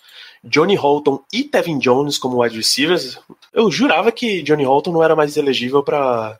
Johnny 0.43 0.75
Holton 0.75 1.19
e 1.31 1.43
Tevin 1.43 1.77
Jones 1.77 2.17
como 2.17 2.41
wide 2.41 2.55
receivers. 2.57 3.17
Eu 3.53 3.69
jurava 3.71 4.11
que 4.11 4.41
Johnny 4.43 4.63
Holton 4.63 4.91
não 4.91 5.03
era 5.03 5.15
mais 5.15 5.37
elegível 5.37 5.83
para 5.83 6.37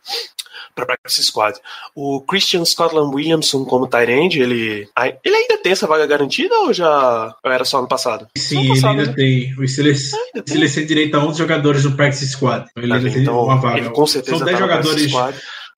para 0.74 0.86
practice 0.86 1.24
squad. 1.26 1.60
O 1.94 2.22
Christian 2.22 2.64
Scotland 2.64 3.14
Williamson 3.14 3.66
como 3.66 3.88
tight 3.88 4.10
end, 4.10 4.40
ele 4.42 4.88
ele 5.24 5.36
ainda 5.36 5.58
tem 5.58 5.74
essa 5.74 5.86
vaga 5.86 6.06
garantida 6.08 6.56
ou 6.60 6.72
já 6.74 7.36
ou 7.44 7.52
era 7.52 7.66
só 7.66 7.82
no 7.82 7.88
passado? 7.90 8.26
Sim, 8.38 8.56
Ano 8.58 8.66
ele 8.66 8.70
passado, 8.76 8.92
ainda 8.92 9.06
né? 9.08 9.14
tem. 9.14 9.54
O 9.60 9.68
Steelers, 9.68 10.12
tem. 10.46 10.86
Direito 10.86 11.16
a 11.16 11.26
11 11.26 11.38
jogadores 11.38 11.84
no 11.84 11.92
practice 11.96 12.30
squad. 12.30 12.68
Ele 12.78 12.88
Tá 12.88 12.96
ainda 12.96 13.04
bem, 13.06 13.14
tem 13.14 13.22
então, 13.24 13.44
uma 13.44 13.58
vaga. 13.58 13.80
ele 13.80 13.90
com 13.90 14.08
certeza 14.08 14.38
São 14.38 14.46
10 14.46 14.58
tá 14.58 14.64
jogadores. 14.64 15.12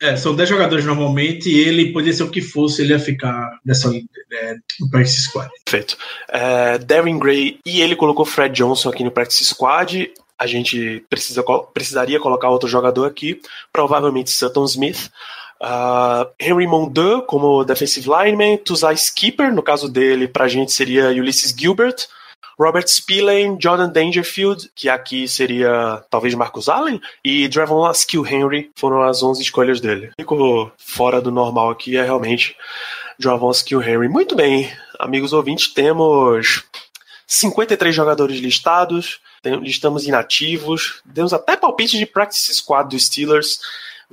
É, 0.04 0.18
são 0.18 0.36
10 0.36 0.50
jogadores 0.50 0.84
normalmente 0.84 1.50
e 1.50 1.62
ele 1.62 1.94
podia 1.94 2.12
ser 2.12 2.24
o 2.24 2.30
que 2.30 2.42
fosse, 2.42 2.82
ele 2.82 2.92
ia 2.92 3.00
ficar 3.00 3.58
nessa, 3.66 3.90
é, 3.90 4.56
no 4.78 4.90
practice 4.90 5.24
squad. 5.24 5.50
Perfeito. 5.64 5.98
É, 6.28 6.78
Darren 6.78 7.18
Gray 7.18 7.58
e 7.66 7.80
ele 7.80 7.96
colocou 7.96 8.26
Fred 8.26 8.54
Johnson 8.54 8.90
aqui 8.90 9.02
no 9.02 9.12
practice 9.12 9.46
squad. 9.46 10.12
A 10.38 10.46
gente 10.46 11.06
precisa, 11.10 11.42
precisaria 11.74 12.20
colocar 12.20 12.50
outro 12.50 12.68
jogador 12.68 13.06
aqui, 13.06 13.40
provavelmente 13.72 14.30
Sutton 14.30 14.66
Smith. 14.66 15.10
Ah, 15.62 16.28
Henry 16.38 16.68
Mondeu 16.68 17.22
como 17.22 17.64
defensive 17.64 18.10
lineman, 18.10 18.58
Tuzai 18.58 18.98
Skipper, 18.98 19.54
no 19.54 19.64
caso 19.64 19.88
dele, 19.88 20.28
pra 20.28 20.50
gente 20.50 20.74
seria 20.74 21.08
Ulysses 21.12 21.56
Gilbert. 21.58 22.08
Robert 22.60 22.88
Spillane, 22.88 23.58
Jordan 23.60 23.90
Dangerfield, 23.90 24.70
que 24.76 24.90
aqui 24.90 25.28
seria 25.28 26.04
talvez 26.10 26.34
Marcus 26.36 26.70
Allen, 26.70 27.02
e 27.24 27.48
Drevon 27.48 27.90
Skill 27.92 28.26
Henry 28.26 28.72
foram 28.76 29.02
as 29.04 29.24
11 29.24 29.42
escolhas 29.42 29.80
dele. 29.80 30.12
Único 30.18 30.72
fora 30.78 31.22
do 31.22 31.32
normal 31.32 31.70
aqui 31.70 31.98
é 31.98 32.04
realmente 32.04 32.56
Javon 33.20 33.52
Skill 33.52 33.82
Henry. 33.82 34.08
Muito 34.08 34.36
bem, 34.36 34.72
amigos 35.00 35.34
ouvintes, 35.34 35.74
temos 35.74 36.64
53 37.28 37.96
jogadores 37.96 38.40
listados, 38.40 39.20
listamos 39.62 40.06
inativos, 40.06 41.02
demos 41.06 41.34
até 41.34 41.56
palpite 41.56 41.98
de 41.98 42.06
practice 42.06 42.54
squad 42.54 42.90
dos 42.90 43.06
Steelers. 43.06 43.60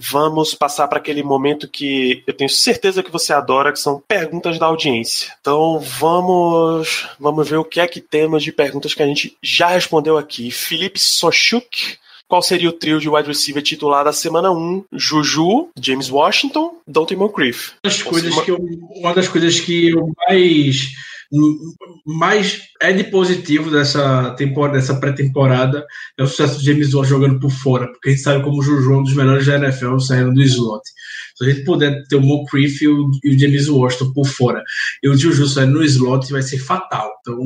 Vamos 0.03 0.55
passar 0.55 0.88
para 0.88 0.98
aquele 0.98 1.22
momento 1.22 1.68
que 1.68 2.22
eu 2.26 2.32
tenho 2.32 2.48
certeza 2.48 3.03
que 3.03 3.11
você 3.11 3.32
adora, 3.32 3.72
que 3.72 3.78
são 3.78 4.03
perguntas 4.09 4.59
da 4.59 4.66
audiência. 4.66 5.32
Então 5.40 5.78
vamos, 5.78 7.07
vamos 7.18 7.48
ver 7.48 7.59
o 7.59 7.64
que 7.64 7.80
é 7.80 7.86
que 7.86 8.01
temos 8.01 8.42
de 8.42 8.51
perguntas 8.51 8.94
que 8.94 9.03
a 9.03 9.07
gente 9.07 9.36
já 9.42 9.68
respondeu 9.68 10.16
aqui. 10.16 10.51
Felipe 10.51 10.98
Sochuk, 10.98 11.98
qual 12.30 12.42
seria 12.42 12.68
o 12.68 12.72
trio 12.72 13.01
de 13.01 13.09
wide 13.09 13.26
receiver 13.26 13.62
titular 13.62 14.05
da 14.05 14.12
semana 14.12 14.53
1? 14.53 14.84
Juju, 14.92 15.68
James 15.76 16.11
Washington, 16.11 16.76
Dante 16.86 17.16
Moncrief. 17.16 17.72
Uma 17.84 17.90
das, 17.90 18.03
coisas 18.03 18.40
que 18.40 18.51
eu, 18.53 18.59
uma 18.94 19.12
das 19.12 19.28
coisas 19.28 19.61
que 19.61 19.90
eu 19.90 20.12
mais, 20.16 20.92
mais 22.04 22.60
é 22.82 22.92
de 22.92 23.04
positivo 23.04 23.70
dessa, 23.70 24.30
temporada, 24.30 24.78
dessa 24.78 24.96
pré-temporada 24.96 25.86
é 26.18 26.22
o 26.22 26.26
sucesso 26.26 26.58
do 26.58 26.64
James 26.64 26.92
Washington 26.92 27.20
jogando 27.20 27.40
por 27.40 27.50
fora, 27.50 27.86
porque 27.86 28.08
a 28.08 28.12
gente 28.12 28.22
sabe 28.22 28.42
como 28.42 28.58
o 28.58 28.62
Juju 28.62 28.92
é 28.92 28.96
um 28.96 29.02
dos 29.02 29.14
melhores 29.14 29.46
da 29.46 29.56
NFL 29.56 29.98
saindo 29.98 30.34
do 30.34 30.42
slot. 30.42 30.82
Se 31.36 31.44
a 31.44 31.50
gente 31.50 31.64
puder 31.64 32.02
ter 32.08 32.16
o 32.16 32.20
Moncrief 32.20 32.82
e 32.82 32.88
o, 32.88 33.10
e 33.22 33.34
o 33.34 33.38
James 33.38 33.68
Washington 33.68 34.12
por 34.12 34.26
fora 34.26 34.62
e 35.02 35.08
o 35.08 35.16
Juju 35.16 35.46
saindo 35.46 35.74
no 35.74 35.84
slot, 35.84 36.30
vai 36.32 36.42
ser 36.42 36.58
fatal. 36.58 37.12
Então, 37.20 37.38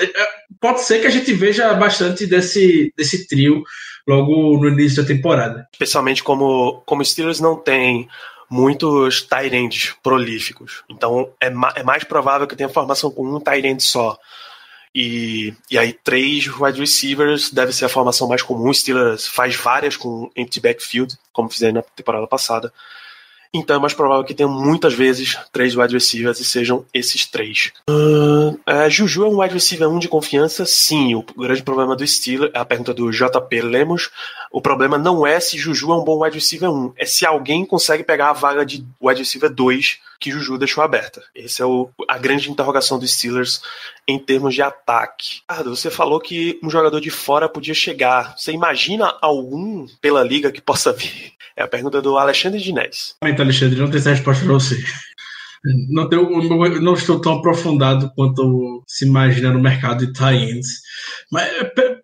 é, 0.00 0.26
pode 0.60 0.82
ser 0.82 1.00
que 1.00 1.06
a 1.06 1.10
gente 1.10 1.32
veja 1.32 1.72
bastante 1.74 2.26
desse, 2.26 2.92
desse 2.96 3.28
trio 3.28 3.62
logo 4.06 4.58
no 4.58 4.68
início 4.68 5.02
da 5.02 5.08
temporada. 5.08 5.66
especialmente 5.72 6.22
como, 6.22 6.82
como 6.84 7.04
Steelers 7.04 7.40
não 7.40 7.56
tem 7.56 8.08
muitos 8.54 9.22
tight 9.22 9.52
ends 9.54 9.96
prolíficos. 10.00 10.84
Então 10.88 11.28
é, 11.40 11.50
ma- 11.50 11.72
é 11.74 11.82
mais 11.82 12.04
provável 12.04 12.46
que 12.46 12.54
tenha 12.54 12.68
formação 12.68 13.10
com 13.10 13.26
um 13.26 13.40
tight 13.40 13.66
end 13.66 13.82
só. 13.82 14.16
E, 14.94 15.52
e 15.68 15.76
aí 15.76 15.92
três 15.92 16.46
wide 16.46 16.78
receivers 16.78 17.50
deve 17.50 17.72
ser 17.72 17.86
a 17.86 17.88
formação 17.88 18.28
mais 18.28 18.42
comum. 18.42 18.68
O 18.68 18.74
Steelers 18.74 19.26
faz 19.26 19.56
várias 19.56 19.96
com 19.96 20.30
empty 20.36 20.60
backfield, 20.60 21.18
como 21.32 21.48
fizeram 21.48 21.74
na 21.74 21.82
temporada 21.82 22.28
passada. 22.28 22.72
Então 23.54 23.76
é 23.76 23.78
mais 23.78 23.94
provável 23.94 24.24
que 24.24 24.34
tenham 24.34 24.50
muitas 24.50 24.92
vezes 24.94 25.38
três 25.52 25.76
wide 25.76 25.94
receivers 25.94 26.40
e 26.40 26.44
sejam 26.44 26.84
esses 26.92 27.24
três. 27.24 27.70
Ahn, 27.88 28.56
é, 28.66 28.90
Juju 28.90 29.24
é 29.24 29.28
um 29.28 29.40
wide 29.40 29.54
receiver 29.54 29.88
1 29.88 29.98
de 30.00 30.08
confiança? 30.08 30.66
Sim. 30.66 31.14
O 31.14 31.22
grande 31.22 31.62
problema 31.62 31.94
do 31.94 32.04
Steelers, 32.06 32.50
a 32.54 32.64
pergunta 32.64 32.92
do 32.92 33.10
JP 33.12 33.60
Lemos, 33.62 34.10
o 34.50 34.60
problema 34.60 34.98
não 34.98 35.24
é 35.26 35.38
se 35.38 35.56
Juju 35.56 35.92
é 35.92 35.96
um 35.96 36.04
bom 36.04 36.22
wide 36.24 36.34
receiver 36.36 36.68
1, 36.70 36.94
é 36.96 37.06
se 37.06 37.24
alguém 37.24 37.64
consegue 37.64 38.02
pegar 38.02 38.30
a 38.30 38.32
vaga 38.32 38.66
de 38.66 38.84
wide 39.00 39.20
receiver 39.20 39.50
2 39.52 39.98
que 40.20 40.30
Juju 40.30 40.56
deixou 40.58 40.82
aberta. 40.82 41.22
Essa 41.36 41.62
é 41.64 41.66
o- 41.66 41.90
a 42.08 42.16
grande 42.18 42.50
interrogação 42.50 42.98
dos 42.98 43.12
Steelers 43.12 43.60
em 44.08 44.18
termos 44.18 44.54
de 44.54 44.62
ataque. 44.62 45.40
Ricardo, 45.48 45.76
você 45.76 45.90
falou 45.90 46.18
que 46.18 46.58
um 46.62 46.70
jogador 46.70 47.00
de 47.00 47.10
fora 47.10 47.48
podia 47.48 47.74
chegar. 47.74 48.34
Você 48.36 48.50
imagina 48.52 49.14
algum 49.20 49.86
pela 50.00 50.22
liga 50.24 50.50
que 50.50 50.60
possa 50.62 50.92
vir? 50.92 51.33
É 51.56 51.62
a 51.62 51.68
pergunta 51.68 52.02
do 52.02 52.16
Alexandre 52.18 52.60
Diniz. 52.60 53.14
Realmente, 53.22 53.42
Alexandre, 53.42 53.78
não 53.80 53.88
tem 53.90 53.98
essa 54.00 54.10
resposta 54.10 54.44
para 54.44 54.52
você. 54.54 54.82
Não, 55.88 56.06
tenho, 56.10 56.28
não- 56.82 56.92
estou 56.92 57.18
tão 57.20 57.38
aprofundado 57.38 58.12
quanto 58.14 58.84
se 58.86 59.06
imagina 59.06 59.50
no 59.50 59.58
mercado 59.62 60.06
de 60.06 60.12
tie-ends. 60.12 60.66
Mas 61.32 61.48
é, 61.54 61.64
pe- 61.64 61.96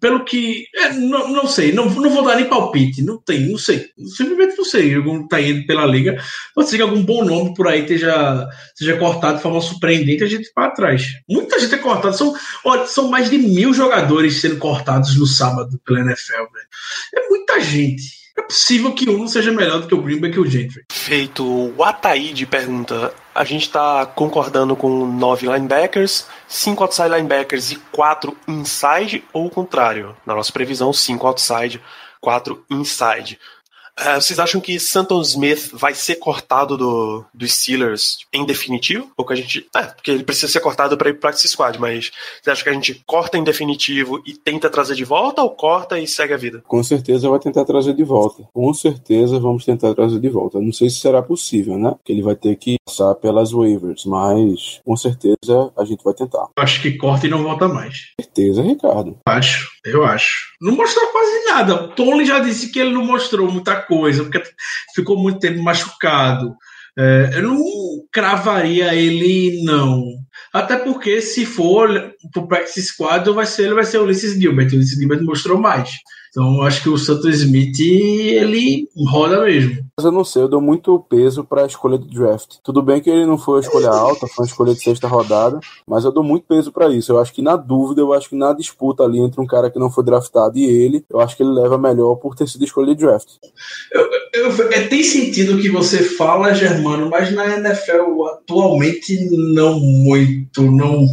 pelo 0.00 0.24
que. 0.24 0.64
é, 0.74 0.92
não, 0.94 1.30
não 1.30 1.46
sei, 1.46 1.70
não, 1.72 1.88
não 1.88 2.10
vou 2.10 2.24
dar 2.24 2.34
nem 2.34 2.46
palpite. 2.48 3.02
Não 3.02 3.22
tem, 3.22 3.48
não 3.48 3.58
sei. 3.58 3.90
Simplesmente 4.16 4.56
não 4.58 4.64
sei. 4.64 4.92
Algum 4.96 5.28
tie-end 5.28 5.66
pela 5.66 5.86
liga. 5.86 6.20
Pode 6.52 6.68
ser 6.68 6.76
que 6.78 6.82
algum 6.82 7.00
bom 7.04 7.24
nome 7.24 7.54
por 7.54 7.68
aí 7.68 7.82
esteja, 7.82 8.48
seja 8.74 8.96
cortado 8.96 9.36
de 9.36 9.42
forma 9.44 9.60
surpreendente 9.60 10.24
a 10.24 10.28
gente 10.28 10.50
vai 10.52 10.66
atrás. 10.66 11.04
Muita 11.28 11.60
gente 11.60 11.76
é 11.76 11.78
cortada. 11.78 12.12
São, 12.12 12.34
são 12.88 13.08
mais 13.08 13.30
de 13.30 13.38
mil 13.38 13.72
jogadores 13.72 14.40
sendo 14.40 14.56
cortados 14.56 15.16
no 15.16 15.26
sábado 15.26 15.80
pela 15.86 16.00
NFL. 16.00 16.42
É 17.14 17.28
muita 17.28 17.60
gente. 17.60 18.25
É 18.38 18.42
possível 18.42 18.92
que 18.92 19.08
um 19.08 19.26
seja 19.26 19.50
melhor 19.50 19.80
do 19.80 19.88
que 19.88 19.94
o 19.94 20.02
Greenback 20.02 20.36
e 20.36 20.40
o 20.40 20.46
Gentry. 20.46 20.84
Feito 20.92 21.42
o 21.44 21.82
Ataíde 21.82 22.44
pergunta: 22.46 23.14
a 23.34 23.44
gente 23.44 23.62
está 23.62 24.04
concordando 24.04 24.76
com 24.76 25.06
nove 25.06 25.46
linebackers, 25.46 26.26
cinco 26.46 26.82
outside 26.82 27.08
linebackers 27.08 27.72
e 27.72 27.76
quatro 27.90 28.36
inside, 28.46 29.24
ou 29.32 29.46
o 29.46 29.50
contrário? 29.50 30.14
Na 30.26 30.34
nossa 30.34 30.52
previsão, 30.52 30.92
cinco 30.92 31.26
outside, 31.26 31.80
quatro 32.20 32.64
inside. 32.70 33.38
Uh, 33.98 34.20
vocês 34.20 34.38
acham 34.38 34.60
que 34.60 34.78
Santon 34.78 35.22
Smith 35.22 35.70
vai 35.72 35.94
ser 35.94 36.16
cortado 36.16 36.76
do, 36.76 37.24
do 37.32 37.48
Steelers 37.48 38.18
em 38.32 38.44
definitivo? 38.44 39.10
Ou 39.16 39.24
que 39.24 39.32
a 39.32 39.36
gente. 39.36 39.66
É, 39.74 39.82
porque 39.82 40.10
ele 40.10 40.24
precisa 40.24 40.52
ser 40.52 40.60
cortado 40.60 40.96
para 40.98 41.08
ir 41.08 41.14
para 41.14 41.30
esse 41.30 41.48
squad, 41.48 41.78
mas 41.78 42.10
vocês 42.42 42.52
acham 42.52 42.64
que 42.64 42.70
a 42.70 42.74
gente 42.74 43.02
corta 43.06 43.38
em 43.38 43.44
definitivo 43.44 44.22
e 44.26 44.34
tenta 44.34 44.68
trazer 44.68 44.94
de 44.94 45.04
volta 45.04 45.42
ou 45.42 45.50
corta 45.50 45.98
e 45.98 46.06
segue 46.06 46.34
a 46.34 46.36
vida? 46.36 46.62
Com 46.66 46.82
certeza 46.82 47.30
vai 47.30 47.38
tentar 47.38 47.64
trazer 47.64 47.94
de 47.94 48.04
volta. 48.04 48.46
Com 48.52 48.72
certeza 48.74 49.40
vamos 49.40 49.64
tentar 49.64 49.94
trazer 49.94 50.20
de 50.20 50.28
volta. 50.28 50.60
Não 50.60 50.72
sei 50.72 50.90
se 50.90 50.98
será 50.98 51.22
possível, 51.22 51.78
né? 51.78 51.92
Porque 51.92 52.12
ele 52.12 52.22
vai 52.22 52.36
ter 52.36 52.54
que 52.56 52.76
passar 52.84 53.14
pelas 53.14 53.52
waivers, 53.52 54.04
mas 54.04 54.80
com 54.84 54.96
certeza 54.96 55.72
a 55.76 55.84
gente 55.84 56.04
vai 56.04 56.12
tentar. 56.12 56.48
Acho 56.56 56.82
que 56.82 56.92
corta 56.92 57.26
e 57.26 57.30
não 57.30 57.42
volta 57.42 57.66
mais. 57.66 58.12
Certeza, 58.20 58.62
Ricardo. 58.62 59.18
Acho, 59.26 59.70
eu 59.86 60.04
acho. 60.04 60.48
Não 60.60 60.74
mostrou 60.74 61.06
quase 61.08 61.44
nada. 61.44 61.88
Tony 61.88 62.24
já 62.24 62.40
disse 62.40 62.70
que 62.70 62.78
ele 62.78 62.92
não 62.92 63.04
mostrou 63.04 63.50
muita 63.50 63.76
coisa, 63.76 64.24
porque 64.24 64.42
ficou 64.94 65.16
muito 65.16 65.38
tempo 65.38 65.62
machucado. 65.62 66.54
É, 66.98 67.30
eu 67.34 67.42
não 67.42 67.58
cravaria 68.10 68.94
ele, 68.94 69.62
não. 69.62 70.02
Até 70.52 70.76
porque, 70.76 71.20
se 71.20 71.44
for 71.46 72.14
pro 72.32 72.48
practice 72.48 72.82
squad, 72.82 73.30
vai 73.30 73.46
ser, 73.46 73.64
ele 73.64 73.74
vai 73.74 73.84
ser 73.84 73.98
o 73.98 74.04
Ulisses 74.04 74.38
Gilbert. 74.38 74.72
O 74.72 74.76
Ulisses 74.76 74.98
Gilbert 74.98 75.22
mostrou 75.22 75.58
mais. 75.58 75.90
Então, 76.36 76.60
acho 76.60 76.82
que 76.82 76.90
o 76.90 76.98
Santos 76.98 77.40
Smith, 77.40 77.80
ele 77.80 78.86
roda 79.06 79.42
mesmo. 79.42 79.78
Mas 79.96 80.04
eu 80.04 80.12
não 80.12 80.22
sei, 80.22 80.42
eu 80.42 80.48
dou 80.48 80.60
muito 80.60 81.02
peso 81.08 81.42
para 81.42 81.62
a 81.62 81.66
escolha 81.66 81.96
do 81.96 82.06
draft. 82.06 82.56
Tudo 82.62 82.82
bem 82.82 83.00
que 83.00 83.08
ele 83.08 83.24
não 83.24 83.38
foi 83.38 83.56
a 83.56 83.62
escolha 83.62 83.88
alta, 83.88 84.26
foi 84.26 84.44
uma 84.44 84.46
escolha 84.46 84.74
de 84.74 84.82
sexta 84.82 85.08
rodada, 85.08 85.58
mas 85.88 86.04
eu 86.04 86.12
dou 86.12 86.22
muito 86.22 86.44
peso 86.46 86.70
para 86.70 86.90
isso. 86.90 87.10
Eu 87.10 87.18
acho 87.18 87.32
que 87.32 87.40
na 87.40 87.56
dúvida, 87.56 88.02
eu 88.02 88.12
acho 88.12 88.28
que 88.28 88.36
na 88.36 88.52
disputa 88.52 89.02
ali 89.02 89.18
entre 89.18 89.40
um 89.40 89.46
cara 89.46 89.70
que 89.70 89.78
não 89.78 89.90
foi 89.90 90.04
draftado 90.04 90.58
e 90.58 90.66
ele, 90.66 91.06
eu 91.08 91.20
acho 91.20 91.34
que 91.34 91.42
ele 91.42 91.54
leva 91.54 91.78
melhor 91.78 92.16
por 92.16 92.34
ter 92.34 92.46
sido 92.46 92.66
escolha 92.66 92.94
de 92.94 93.02
draft. 93.02 93.28
Eu, 93.90 94.06
eu, 94.34 94.72
é, 94.72 94.82
tem 94.88 95.02
sentido 95.02 95.54
o 95.54 95.58
que 95.58 95.70
você 95.70 96.02
fala, 96.02 96.52
Germano, 96.52 97.08
mas 97.08 97.32
na 97.32 97.56
NFL 97.56 98.26
atualmente 98.26 99.26
não 99.54 99.80
muito, 99.80 100.70
não, 100.70 101.06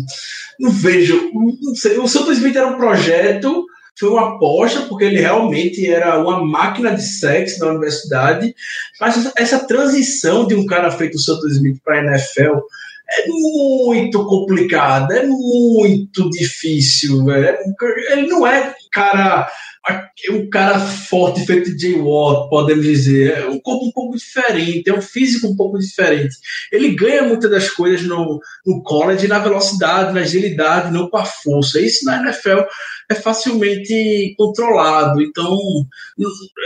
não 0.60 0.70
vejo. 0.70 1.32
Não 1.62 1.76
sei, 1.76 1.98
o 1.98 2.10
Santos 2.10 2.40
Smith 2.40 2.58
era 2.58 2.68
um 2.68 2.76
projeto 2.76 3.66
foi 4.00 4.10
uma 4.10 4.36
aposta, 4.36 4.82
porque 4.82 5.06
ele 5.06 5.20
realmente 5.20 5.90
era 5.90 6.20
uma 6.20 6.44
máquina 6.44 6.96
de 6.96 7.02
sexo 7.02 7.60
na 7.60 7.72
universidade. 7.72 8.54
Mas 9.00 9.32
essa 9.38 9.68
transição 9.68 10.48
de 10.48 10.56
um 10.56 10.66
cara 10.66 10.92
feito 10.92 11.16
o 11.16 11.20
Santos 11.20 11.54
Smith 11.54 11.78
para 11.84 12.00
a 12.00 12.04
NFL 12.04 12.60
é 13.20 13.28
muito 13.28 14.26
complicada, 14.26 15.16
é 15.16 15.26
muito 15.26 16.30
difícil. 16.30 17.26
Velho. 17.26 17.58
Ele 18.10 18.28
não 18.28 18.46
é 18.46 18.74
cara 18.92 19.48
um 20.32 20.50
cara 20.50 20.80
forte 20.80 21.46
feito 21.46 21.76
de 21.76 21.82
Jay 21.82 22.00
Watt, 22.00 22.50
podemos 22.50 22.86
dizer. 22.86 23.40
É 23.40 23.48
um 23.48 23.60
corpo 23.60 23.86
um 23.86 23.92
pouco 23.92 24.16
diferente, 24.16 24.90
é 24.90 24.94
um 24.94 25.02
físico 25.02 25.48
um 25.48 25.56
pouco 25.56 25.78
diferente. 25.78 26.36
Ele 26.72 26.96
ganha 26.96 27.24
muitas 27.24 27.52
das 27.52 27.70
coisas 27.70 28.08
no, 28.08 28.40
no 28.66 28.82
college, 28.84 29.28
na 29.28 29.40
velocidade, 29.40 30.14
na 30.14 30.22
agilidade, 30.22 30.94
não 30.94 31.10
com 31.10 31.18
a 31.18 31.26
força. 31.26 31.82
Isso 31.82 32.06
na 32.06 32.22
NFL 32.22 32.62
é 33.10 33.16
facilmente 33.16 34.34
controlado. 34.38 35.22
Então, 35.22 35.60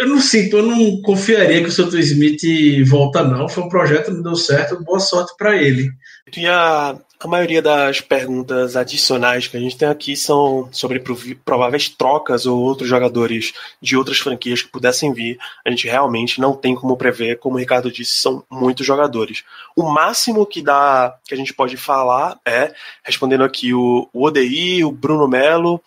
eu 0.02 0.08
não 0.08 0.22
sinto, 0.22 0.58
eu 0.58 0.64
não 0.64 1.02
confiaria 1.02 1.62
que 1.62 1.70
o 1.70 1.72
Santos 1.72 1.96
Smith 1.96 2.42
volta, 2.88 3.24
não. 3.24 3.50
Foi 3.50 3.64
um 3.64 3.70
projeto, 3.70 4.12
não 4.12 4.22
deu 4.22 4.36
certo. 4.36 4.84
Boa 4.84 5.00
sorte 5.00 5.34
para 5.38 5.58
ele. 5.58 5.90
E 6.36 6.46
a, 6.46 6.98
maioria 7.26 7.62
das 7.62 8.02
perguntas 8.02 8.76
adicionais 8.76 9.48
que 9.48 9.56
a 9.56 9.60
gente 9.60 9.78
tem 9.78 9.88
aqui 9.88 10.16
são 10.16 10.68
sobre 10.74 11.02
prováveis 11.46 11.88
trocas 11.88 12.46
ou 12.46 12.60
outros 12.60 12.90
jogadores 12.90 13.54
de 13.82 13.96
outras 13.96 14.20
franquias 14.20 14.62
que 14.62 14.68
pudessem 14.68 15.14
vir. 15.14 15.38
A 15.66 15.70
gente 15.70 15.88
realmente 15.88 16.42
não 16.42 16.54
tem 16.54 16.76
como 16.76 16.98
prever, 16.98 17.40
como 17.40 17.56
o 17.56 17.60
Ricardo 17.60 17.92
disse, 17.92 18.20
são 18.20 18.44
muitos 18.50 18.86
jogadores. 18.86 19.44
O 19.76 19.84
máximo 19.84 20.46
que 20.46 20.62
dá 20.62 21.18
que 21.26 21.34
a 21.34 21.38
gente 21.38 21.54
pode 21.54 21.78
falar 21.78 22.38
é, 22.46 22.74
respondendo 23.04 23.44
aqui 23.44 23.74
o, 23.74 24.10
o 24.12 24.26
ODI, 24.26 24.84
o 24.84 24.92
Bruno 24.92 25.28
Melo, 25.28 25.82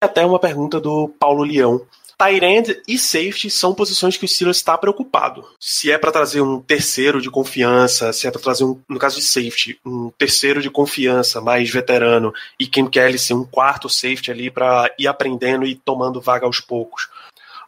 e 0.00 0.04
até 0.04 0.24
uma 0.24 0.38
pergunta 0.38 0.80
do 0.80 1.08
Paulo 1.08 1.42
Leão 1.42 1.84
Tyrend 2.22 2.80
e 2.86 2.96
safety 2.96 3.50
são 3.50 3.74
posições 3.74 4.16
que 4.16 4.24
o 4.24 4.28
Steelers 4.28 4.58
está 4.58 4.78
preocupado. 4.78 5.44
Se 5.58 5.90
é 5.90 5.98
para 5.98 6.12
trazer 6.12 6.40
um 6.40 6.60
terceiro 6.60 7.20
de 7.20 7.28
confiança, 7.28 8.12
se 8.12 8.28
é 8.28 8.30
para 8.30 8.40
trazer, 8.40 8.62
um, 8.62 8.80
no 8.88 8.98
caso 8.98 9.16
de 9.16 9.24
safety, 9.24 9.80
um 9.84 10.08
terceiro 10.16 10.62
de 10.62 10.70
confiança 10.70 11.40
mais 11.40 11.68
veterano 11.68 12.32
e 12.60 12.66
Kim 12.66 12.86
Kelly 12.86 13.18
ser 13.18 13.34
um 13.34 13.44
quarto 13.44 13.88
safety 13.88 14.30
ali 14.30 14.50
para 14.50 14.88
ir 14.96 15.08
aprendendo 15.08 15.66
e 15.66 15.74
tomando 15.74 16.20
vaga 16.20 16.46
aos 16.46 16.60
poucos 16.60 17.08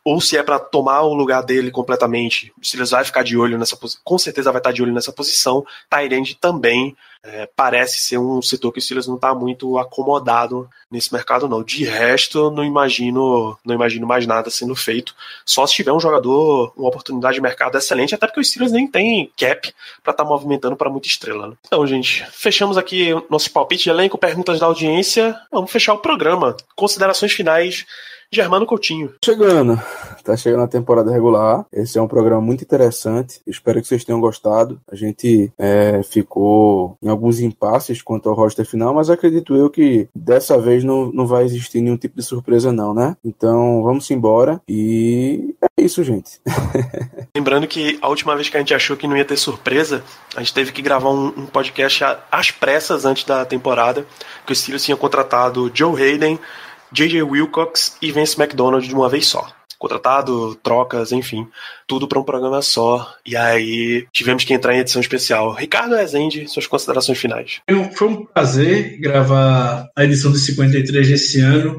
ou 0.04 0.20
se 0.20 0.36
é 0.36 0.42
para 0.42 0.58
tomar 0.58 1.00
o 1.00 1.14
lugar 1.14 1.42
dele 1.42 1.70
completamente. 1.70 2.52
O 2.60 2.64
Steelers 2.64 2.90
vai 2.90 3.04
ficar 3.04 3.24
de 3.24 3.38
olho 3.38 3.58
nessa 3.58 3.74
posição, 3.74 4.02
com 4.04 4.18
certeza 4.18 4.52
vai 4.52 4.60
estar 4.60 4.70
de 4.70 4.82
olho 4.82 4.92
nessa 4.92 5.10
posição. 5.10 5.64
Tyrande 5.88 6.36
também 6.36 6.94
é, 7.24 7.48
parece 7.56 7.98
ser 7.98 8.18
um 8.18 8.42
setor 8.42 8.70
que 8.70 8.78
o 8.78 8.82
Steelers 8.82 9.08
não 9.08 9.14
está 9.14 9.34
muito 9.34 9.78
acomodado 9.78 10.68
nesse 10.90 11.12
mercado 11.12 11.48
não. 11.48 11.62
De 11.62 11.82
resto, 11.84 12.50
não 12.50 12.62
imagino, 12.62 13.58
não 13.64 13.74
imagino 13.74 14.06
mais 14.06 14.26
nada 14.26 14.50
sendo 14.50 14.76
feito. 14.76 15.14
Só 15.44 15.66
se 15.66 15.74
tiver 15.74 15.92
um 15.92 15.98
jogador, 15.98 16.72
uma 16.76 16.88
oportunidade 16.88 17.36
de 17.36 17.40
mercado 17.40 17.78
excelente, 17.78 18.14
até 18.14 18.26
porque 18.26 18.40
o 18.40 18.44
Steelers 18.44 18.72
nem 18.72 18.86
tem 18.86 19.32
cap 19.38 19.72
para 20.02 20.10
estar 20.10 20.24
tá 20.24 20.24
movimentando 20.24 20.76
para 20.76 20.90
muita 20.90 21.08
estrela. 21.08 21.48
Né? 21.48 21.54
Então, 21.66 21.86
gente, 21.86 22.26
fechamos 22.30 22.76
aqui 22.76 23.10
nosso 23.30 23.50
palpite 23.50 23.84
de 23.84 23.90
elenco, 23.90 24.18
perguntas 24.18 24.60
da 24.60 24.66
audiência. 24.66 25.34
Vamos 25.50 25.72
fechar 25.72 25.94
o 25.94 25.98
programa. 25.98 26.54
Considerações 26.76 27.32
finais 27.32 27.86
Germano 28.34 28.66
Coutinho. 28.66 29.14
Chegando, 29.24 29.80
tá 30.24 30.36
chegando 30.36 30.64
a 30.64 30.68
temporada 30.68 31.10
regular. 31.10 31.64
Esse 31.72 31.98
é 31.98 32.02
um 32.02 32.08
programa 32.08 32.40
muito 32.40 32.64
interessante. 32.64 33.40
Espero 33.46 33.80
que 33.80 33.86
vocês 33.86 34.04
tenham 34.04 34.20
gostado. 34.20 34.80
A 34.90 34.96
gente 34.96 35.52
é, 35.56 36.02
ficou 36.02 36.98
em 37.00 37.08
alguns 37.14 37.40
impasses 37.40 38.02
quanto 38.02 38.28
ao 38.28 38.34
roster 38.34 38.66
final, 38.66 38.94
mas 38.94 39.08
acredito 39.08 39.54
eu 39.54 39.70
que 39.70 40.08
dessa 40.14 40.58
vez 40.58 40.84
não, 40.84 41.10
não 41.12 41.26
vai 41.26 41.44
existir 41.44 41.80
nenhum 41.80 41.96
tipo 41.96 42.16
de 42.16 42.22
surpresa, 42.22 42.72
não, 42.72 42.92
né? 42.92 43.16
Então 43.24 43.82
vamos 43.82 44.10
embora 44.10 44.60
e 44.68 45.54
é 45.62 45.82
isso, 45.82 46.02
gente. 46.04 46.40
Lembrando 47.34 47.66
que 47.66 47.98
a 48.02 48.08
última 48.08 48.34
vez 48.34 48.48
que 48.48 48.56
a 48.56 48.60
gente 48.60 48.74
achou 48.74 48.96
que 48.96 49.06
não 49.06 49.16
ia 49.16 49.24
ter 49.24 49.36
surpresa, 49.36 50.04
a 50.36 50.40
gente 50.40 50.54
teve 50.54 50.72
que 50.72 50.82
gravar 50.82 51.10
um, 51.10 51.28
um 51.28 51.46
podcast 51.46 52.04
às 52.30 52.50
pressas 52.50 53.04
antes 53.04 53.24
da 53.24 53.44
temporada, 53.44 54.06
que 54.46 54.52
o 54.52 54.56
Steelers 54.56 54.84
tinha 54.84 54.96
contratado 54.96 55.70
Joe 55.72 56.00
Hayden 56.00 56.38
J.J. 56.94 57.24
Wilcox 57.24 57.96
e 58.00 58.12
Vince 58.12 58.40
McDonald 58.40 58.86
de 58.86 58.94
uma 58.94 59.08
vez 59.08 59.26
só. 59.26 59.48
Contratado, 59.84 60.54
trocas, 60.62 61.12
enfim, 61.12 61.46
tudo 61.86 62.08
para 62.08 62.18
um 62.18 62.24
programa 62.24 62.62
só. 62.62 63.14
E 63.26 63.36
aí 63.36 64.06
tivemos 64.10 64.42
que 64.42 64.54
entrar 64.54 64.74
em 64.74 64.78
edição 64.78 64.98
especial. 64.98 65.52
Ricardo 65.52 65.94
Rezende, 65.94 66.48
suas 66.48 66.66
considerações 66.66 67.18
finais. 67.18 67.60
Foi 67.94 68.08
um 68.08 68.24
prazer 68.24 68.98
gravar 68.98 69.86
a 69.94 70.04
edição 70.04 70.32
de 70.32 70.38
53 70.38 71.06
desse 71.06 71.38
ano 71.42 71.78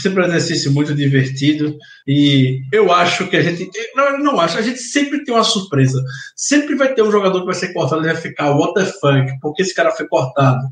sempre 0.00 0.22
é 0.22 0.26
um 0.26 0.28
exercício 0.28 0.70
muito 0.70 0.94
divertido 0.94 1.76
e 2.06 2.62
eu 2.72 2.92
acho 2.92 3.26
que 3.26 3.36
a 3.36 3.42
gente 3.42 3.68
não, 3.96 4.18
não 4.18 4.40
acho, 4.40 4.56
a 4.56 4.62
gente 4.62 4.78
sempre 4.78 5.24
tem 5.24 5.34
uma 5.34 5.42
surpresa. 5.42 6.00
Sempre 6.36 6.76
vai 6.76 6.94
ter 6.94 7.02
um 7.02 7.10
jogador 7.10 7.40
que 7.40 7.46
vai 7.46 7.54
ser 7.54 7.72
cortado 7.72 8.02
e 8.02 8.12
vai 8.12 8.14
ficar 8.14 8.54
what 8.54 8.74
the 8.74 8.84
fuck, 8.84 9.40
porque 9.40 9.62
esse 9.62 9.74
cara 9.74 9.90
foi 9.90 10.06
cortado. 10.06 10.62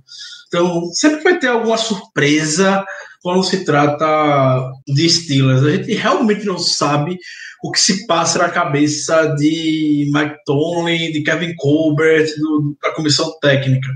Então, 0.46 0.84
sempre 0.92 1.20
vai 1.24 1.36
ter 1.36 1.48
alguma 1.48 1.76
surpresa 1.76 2.84
quando 3.22 3.44
se 3.44 3.64
trata 3.64 4.72
de 4.86 5.08
Steelers. 5.08 5.62
A 5.62 5.70
gente 5.70 5.94
realmente 5.94 6.44
não 6.44 6.58
sabe 6.58 7.18
o 7.62 7.70
que 7.70 7.78
se 7.78 8.06
passa 8.06 8.40
na 8.40 8.50
cabeça 8.50 9.26
de 9.36 10.10
Mike 10.12 10.36
Tomlin, 10.44 11.12
de 11.12 11.22
Kevin 11.22 11.54
Colbert, 11.54 12.26
do, 12.36 12.76
da 12.82 12.90
comissão 12.92 13.32
técnica. 13.40 13.88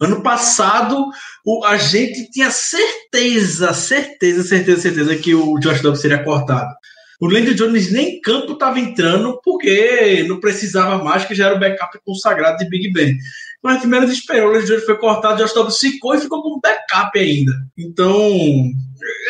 Ano 0.00 0.22
passado, 0.22 1.06
o, 1.44 1.64
a 1.64 1.76
gente 1.76 2.30
tinha 2.30 2.50
certeza, 2.50 3.72
certeza, 3.74 4.42
certeza, 4.42 4.80
certeza 4.80 5.16
que 5.16 5.34
o 5.34 5.58
Josh 5.58 5.82
Dobbs 5.82 6.00
seria 6.00 6.24
cortado. 6.24 6.72
O 7.22 7.28
Landry 7.28 7.54
Jones 7.54 7.92
nem 7.92 8.16
em 8.16 8.20
campo 8.20 8.54
estava 8.54 8.80
entrando 8.80 9.40
porque 9.44 10.24
não 10.26 10.40
precisava 10.40 11.04
mais, 11.04 11.24
que 11.24 11.36
já 11.36 11.46
era 11.46 11.54
o 11.54 11.60
backup 11.60 11.96
consagrado 12.04 12.58
de 12.58 12.68
Big 12.68 12.92
Ben. 12.92 13.16
Mas 13.62 13.78
primeiro 13.78 14.10
esperou, 14.10 14.48
o 14.48 14.52
Landry 14.52 14.66
Jones 14.66 14.84
foi 14.84 14.98
cortado, 14.98 15.40
Josh 15.40 15.54
Dobbs 15.54 15.78
ficou 15.78 16.16
e 16.16 16.20
ficou 16.20 16.42
como 16.42 16.60
backup 16.60 17.16
ainda. 17.16 17.52
Então, 17.78 18.28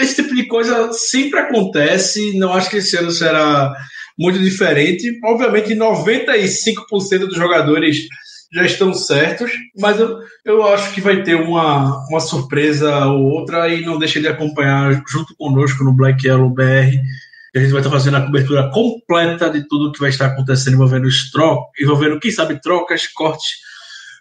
esse 0.01 0.23
tipo 0.23 0.35
de 0.35 0.47
coisa 0.47 0.91
sempre 0.95 1.41
acontece. 1.41 2.39
Não 2.39 2.55
acho 2.55 2.71
que 2.71 2.79
esse 2.79 2.97
ano 2.97 3.11
será 3.11 3.75
muito 4.19 4.39
diferente. 4.39 5.21
Obviamente, 5.23 5.75
95% 5.75 7.27
dos 7.27 7.37
jogadores 7.37 8.07
já 8.55 8.65
estão 8.65 8.95
certos, 8.95 9.51
mas 9.79 10.01
eu, 10.01 10.19
eu 10.47 10.67
acho 10.69 10.95
que 10.95 11.01
vai 11.03 11.23
ter 11.23 11.35
uma, 11.35 12.03
uma 12.09 12.21
surpresa 12.21 13.05
ou 13.05 13.23
outra 13.33 13.69
e 13.69 13.85
não 13.85 13.99
deixe 13.99 14.19
de 14.19 14.29
acompanhar 14.29 15.03
junto 15.07 15.37
conosco 15.37 15.85
no 15.85 15.93
Black 15.93 16.27
Yellow 16.27 16.49
BR. 16.49 16.97
A 17.55 17.59
gente 17.59 17.71
vai 17.71 17.81
estar 17.81 17.91
fazendo 17.91 18.17
a 18.17 18.25
cobertura 18.25 18.71
completa 18.71 19.51
de 19.51 19.67
tudo 19.69 19.93
que 19.93 20.01
vai 20.01 20.11
estar 20.11 20.27
acontecendo 20.27 20.75
envolvendo 20.75 21.07
os 21.07 21.31
trocas, 21.31 21.71
envolvendo, 21.81 22.19
quem 22.19 22.31
sabe, 22.31 22.61
trocas, 22.61 23.07
cortes 23.07 23.63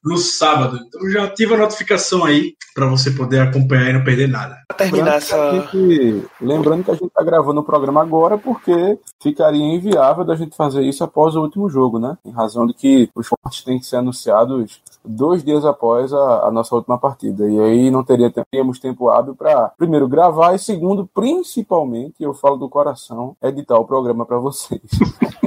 no 0.04 0.18
sábado. 0.18 0.80
Então 0.88 1.10
já 1.10 1.26
ativa 1.26 1.56
a 1.56 1.60
notificação 1.60 2.26
aí 2.26 2.56
para 2.74 2.88
você 2.88 3.12
poder 3.12 3.40
acompanhar 3.40 3.90
e 3.90 3.94
não 3.94 4.04
perder 4.04 4.28
nada. 4.28 4.58
Pra 4.68 4.78
terminar 4.78 5.16
essa. 5.16 5.52
Gente, 5.52 6.26
lembrando 6.42 6.84
que 6.84 6.92
a 6.92 6.96
gente 6.96 7.08
está 7.08 7.24
gravando 7.24 7.62
o 7.62 7.64
programa 7.64 8.02
agora 8.02 8.38
porque 8.38 8.98
ficaria 9.22 9.64
inviável 9.64 10.24
da 10.24 10.36
gente 10.36 10.56
fazer 10.56 10.82
isso 10.82 11.04
após 11.04 11.36
o 11.36 11.42
último 11.42 11.70
jogo, 11.70 12.00
né? 12.00 12.18
Em 12.26 12.32
razão 12.32 12.66
de 12.66 12.74
que 12.74 13.10
os 13.16 13.28
fortes 13.28 13.64
têm 13.64 13.80
que 13.80 13.86
ser 13.86 13.98
anunciados 13.98 14.82
dois 15.04 15.44
dias 15.44 15.66
após 15.66 16.14
a, 16.14 16.48
a 16.48 16.52
nossa 16.52 16.76
última 16.76 16.98
partida. 16.98 17.50
E 17.50 17.60
aí 17.60 17.92
não 17.92 18.04
teria, 18.04 18.32
teríamos 18.32 18.80
tempo 18.80 19.10
hábil 19.10 19.36
para, 19.36 19.70
primeiro, 19.78 20.08
gravar 20.08 20.54
e, 20.54 20.60
segundo, 20.60 21.10
principalmente, 21.14 22.16
eu 22.20 22.34
falo 22.34 22.58
do 22.58 22.70
coração, 22.70 23.36
editar 23.42 23.78
o 23.78 23.86
programa 23.86 24.26
para 24.26 24.38
vocês. 24.38 24.82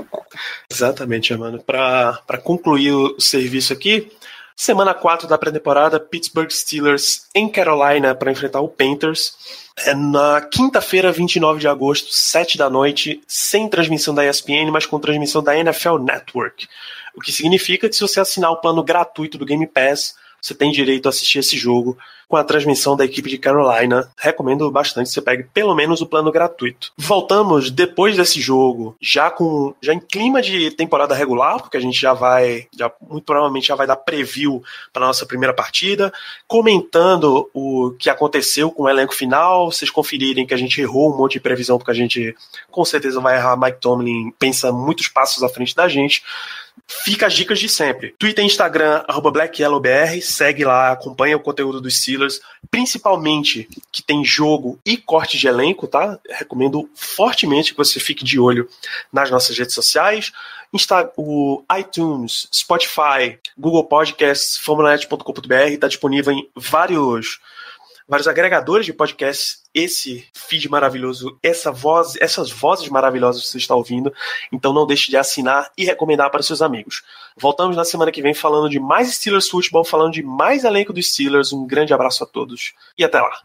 Exatamente, 0.71 1.35
mano. 1.37 1.63
Para 1.63 2.39
concluir 2.43 2.93
o 2.93 3.21
serviço 3.21 3.73
aqui, 3.73 4.11
semana 4.57 4.93
4 4.95 5.29
da 5.29 5.39
pré-temporada, 5.39 6.01
Pittsburgh 6.01 6.51
Steelers 6.51 7.27
em 7.35 7.49
Carolina 7.49 8.15
para 8.15 8.33
enfrentar 8.33 8.61
o 8.61 8.69
Panthers. 8.69 9.65
É 9.77 9.95
na 9.95 10.41
quinta-feira, 10.41 11.11
29 11.11 11.59
de 11.59 11.67
agosto, 11.67 12.09
7 12.13 12.57
da 12.57 12.71
noite, 12.71 13.21
sem 13.27 13.69
transmissão 13.69 14.15
da 14.15 14.25
ESPN, 14.25 14.71
mas 14.71 14.87
com 14.87 15.01
transmissão 15.01 15.43
da 15.43 15.57
NFL 15.57 15.99
Network. 15.99 16.69
O 17.15 17.21
que 17.21 17.33
significa 17.33 17.89
que 17.89 17.95
se 17.95 18.01
você 18.01 18.21
assinar 18.21 18.51
o 18.51 18.61
plano 18.61 18.83
gratuito 18.83 19.39
do 19.39 19.47
Game 19.47 19.67
Pass, 19.67 20.15
você 20.41 20.55
tem 20.55 20.71
direito 20.71 21.07
a 21.07 21.11
assistir 21.11 21.39
esse 21.39 21.57
jogo 21.57 21.97
com 22.29 22.37
a 22.37 22.45
transmissão 22.45 22.97
da 22.97 23.05
equipe 23.05 23.29
de 23.29 23.39
Carolina. 23.39 24.11
Recomendo 24.17 24.71
bastante 24.71 25.09
que 25.09 25.15
você 25.15 25.23
pegue 25.23 25.45
pelo 25.55 25.75
menos 25.75 26.01
o 26.01 26.07
plano 26.07 26.33
gratuito. 26.33 26.93
Voltamos 26.97 27.71
depois 27.71 28.17
desse 28.17 28.41
jogo, 28.41 28.97
já 29.01 29.31
com 29.31 29.75
já 29.83 29.93
em 29.93 30.01
clima 30.01 30.41
de 30.41 30.71
temporada 30.71 31.15
regular, 31.15 31.61
porque 31.61 31.77
a 31.77 31.81
gente 31.81 32.01
já 32.01 32.13
vai, 32.13 32.67
já 32.77 32.91
muito 33.01 33.25
provavelmente 33.25 33.69
já 33.69 33.75
vai 33.75 33.87
dar 33.87 33.97
preview 33.97 34.63
para 34.93 35.07
nossa 35.07 35.27
primeira 35.27 35.55
partida, 35.55 36.13
comentando 36.47 37.49
o 37.53 37.95
que 37.99 38.11
aconteceu 38.11 38.71
com 38.71 38.85
o 38.85 38.89
elenco 38.89 39.15
final, 39.15 39.71
vocês 39.71 39.91
conferirem 39.91 40.47
que 40.47 40.55
a 40.55 40.57
gente 40.57 40.81
errou 40.81 41.13
um 41.13 41.17
monte 41.17 41.35
de 41.35 41.41
previsão, 41.41 41.79
porque 41.79 41.91
a 41.91 41.95
gente 41.95 42.35
com 42.71 42.85
certeza 42.85 43.21
vai 43.21 43.37
errar. 43.37 43.57
Mike 43.57 43.81
Tomlin 43.81 44.33
pensa 44.39 44.73
muitos 44.73 45.09
passos 45.09 45.43
à 45.43 45.49
frente 45.49 45.75
da 45.75 45.89
gente. 45.89 46.23
Fica 46.87 47.27
as 47.27 47.33
dicas 47.33 47.59
de 47.59 47.69
sempre. 47.69 48.15
Twitter 48.19 48.45
e 48.45 48.47
Instagram, 48.47 49.05
arroba 49.07 49.31
BlackYellowBR, 49.31 50.21
segue 50.21 50.65
lá, 50.65 50.91
acompanha 50.91 51.37
o 51.37 51.41
conteúdo 51.41 51.81
dos 51.81 52.01
Steelers, 52.15 52.41
principalmente 52.71 53.69
que 53.91 54.03
tem 54.03 54.25
jogo 54.25 54.79
e 54.85 54.97
corte 54.97 55.37
de 55.37 55.49
elenco, 55.49 55.87
tá? 55.87 56.19
Recomendo 56.31 56.89
fortemente 56.95 57.73
que 57.73 57.79
você 57.79 57.99
fique 57.99 58.25
de 58.25 58.39
olho 58.39 58.69
nas 59.13 59.31
nossas 59.31 59.59
redes 59.59 59.75
sociais. 59.75 60.33
Insta 60.73 61.13
o 61.17 61.63
iTunes, 61.79 62.49
Spotify, 62.53 63.39
Google 63.59 63.85
Podcasts, 63.85 64.57
formulanet.com.br, 64.59 65.55
está 65.69 65.89
disponível 65.89 66.33
em 66.33 66.49
vários 66.55 67.41
vários 68.09 68.29
agregadores 68.29 68.87
de 68.87 68.93
podcasts, 68.93 69.63
esse 69.75 70.27
feed 70.33 70.69
maravilhoso, 70.69 71.39
essa 71.43 71.73
voz, 71.73 72.17
essas 72.21 72.51
vozes 72.51 72.89
maravilhosas 72.89 73.43
que 73.43 73.49
você 73.49 73.59
está 73.59 73.75
ouvindo. 73.75 74.13
Então 74.53 74.73
não 74.73 74.87
deixe 74.87 75.11
de 75.11 75.17
assinar 75.17 75.71
e 75.77 75.85
recomendar 75.85 76.31
para 76.31 76.43
seus 76.43 76.63
amigos. 76.63 77.03
Voltamos 77.37 77.77
na 77.77 77.85
semana 77.85 78.13
que 78.13 78.23
vem 78.23 78.35
falando 78.35 78.69
de 78.69 78.79
mais 78.79 79.15
Steelers 79.15 79.49
Futebol, 79.49 79.85
falando 79.85 80.13
de 80.13 80.23
mais 80.23 80.65
elenco 80.65 80.93
dos 80.93 81.11
Steelers. 81.11 81.53
Um 81.53 81.67
grande 81.67 81.93
abraço 81.93 82.23
a 82.23 82.27
todos 82.27 82.73
e 82.97 83.05
até 83.05 83.21
lá. 83.21 83.41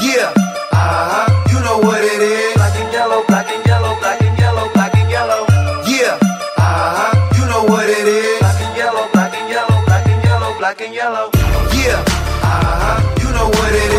Yeah. 0.00 0.32
Uh 0.72 0.76
-huh. 0.76 1.52
you 1.52 1.60
know 1.60 1.80
what 1.80 2.00
it 2.02 2.22
is. 2.22 2.54
Black 2.54 2.76
and 2.76 2.92
yellow, 2.92 3.24
black 3.26 3.52
and 3.54 3.66
yellow, 3.66 3.96
black 4.00 4.22
and 4.22 4.38
yellow, 4.38 4.68
black 4.74 4.94
and 4.96 5.10
yellow. 5.10 5.46
Yeah. 5.86 6.18
Uh 6.58 6.62
-huh. 6.62 7.38
you 7.38 7.46
know 7.46 7.64
what 7.66 7.88
it 7.88 8.06
is. 8.06 8.38
Black 8.40 8.60
and 8.60 8.76
yellow, 8.76 9.08
black 9.12 9.34
and 9.34 9.48
yellow, 9.50 9.84
black 9.86 10.06
and 10.06 10.24
yellow, 10.24 10.58
black 10.58 10.80
and 10.80 10.94
yellow. 10.94 11.30
Yeah. 11.72 12.00
Uh 12.42 12.74
-huh. 12.82 13.22
you 13.22 13.30
know 13.32 13.48
what 13.48 13.72
it 13.72 13.92
is. 13.92 13.93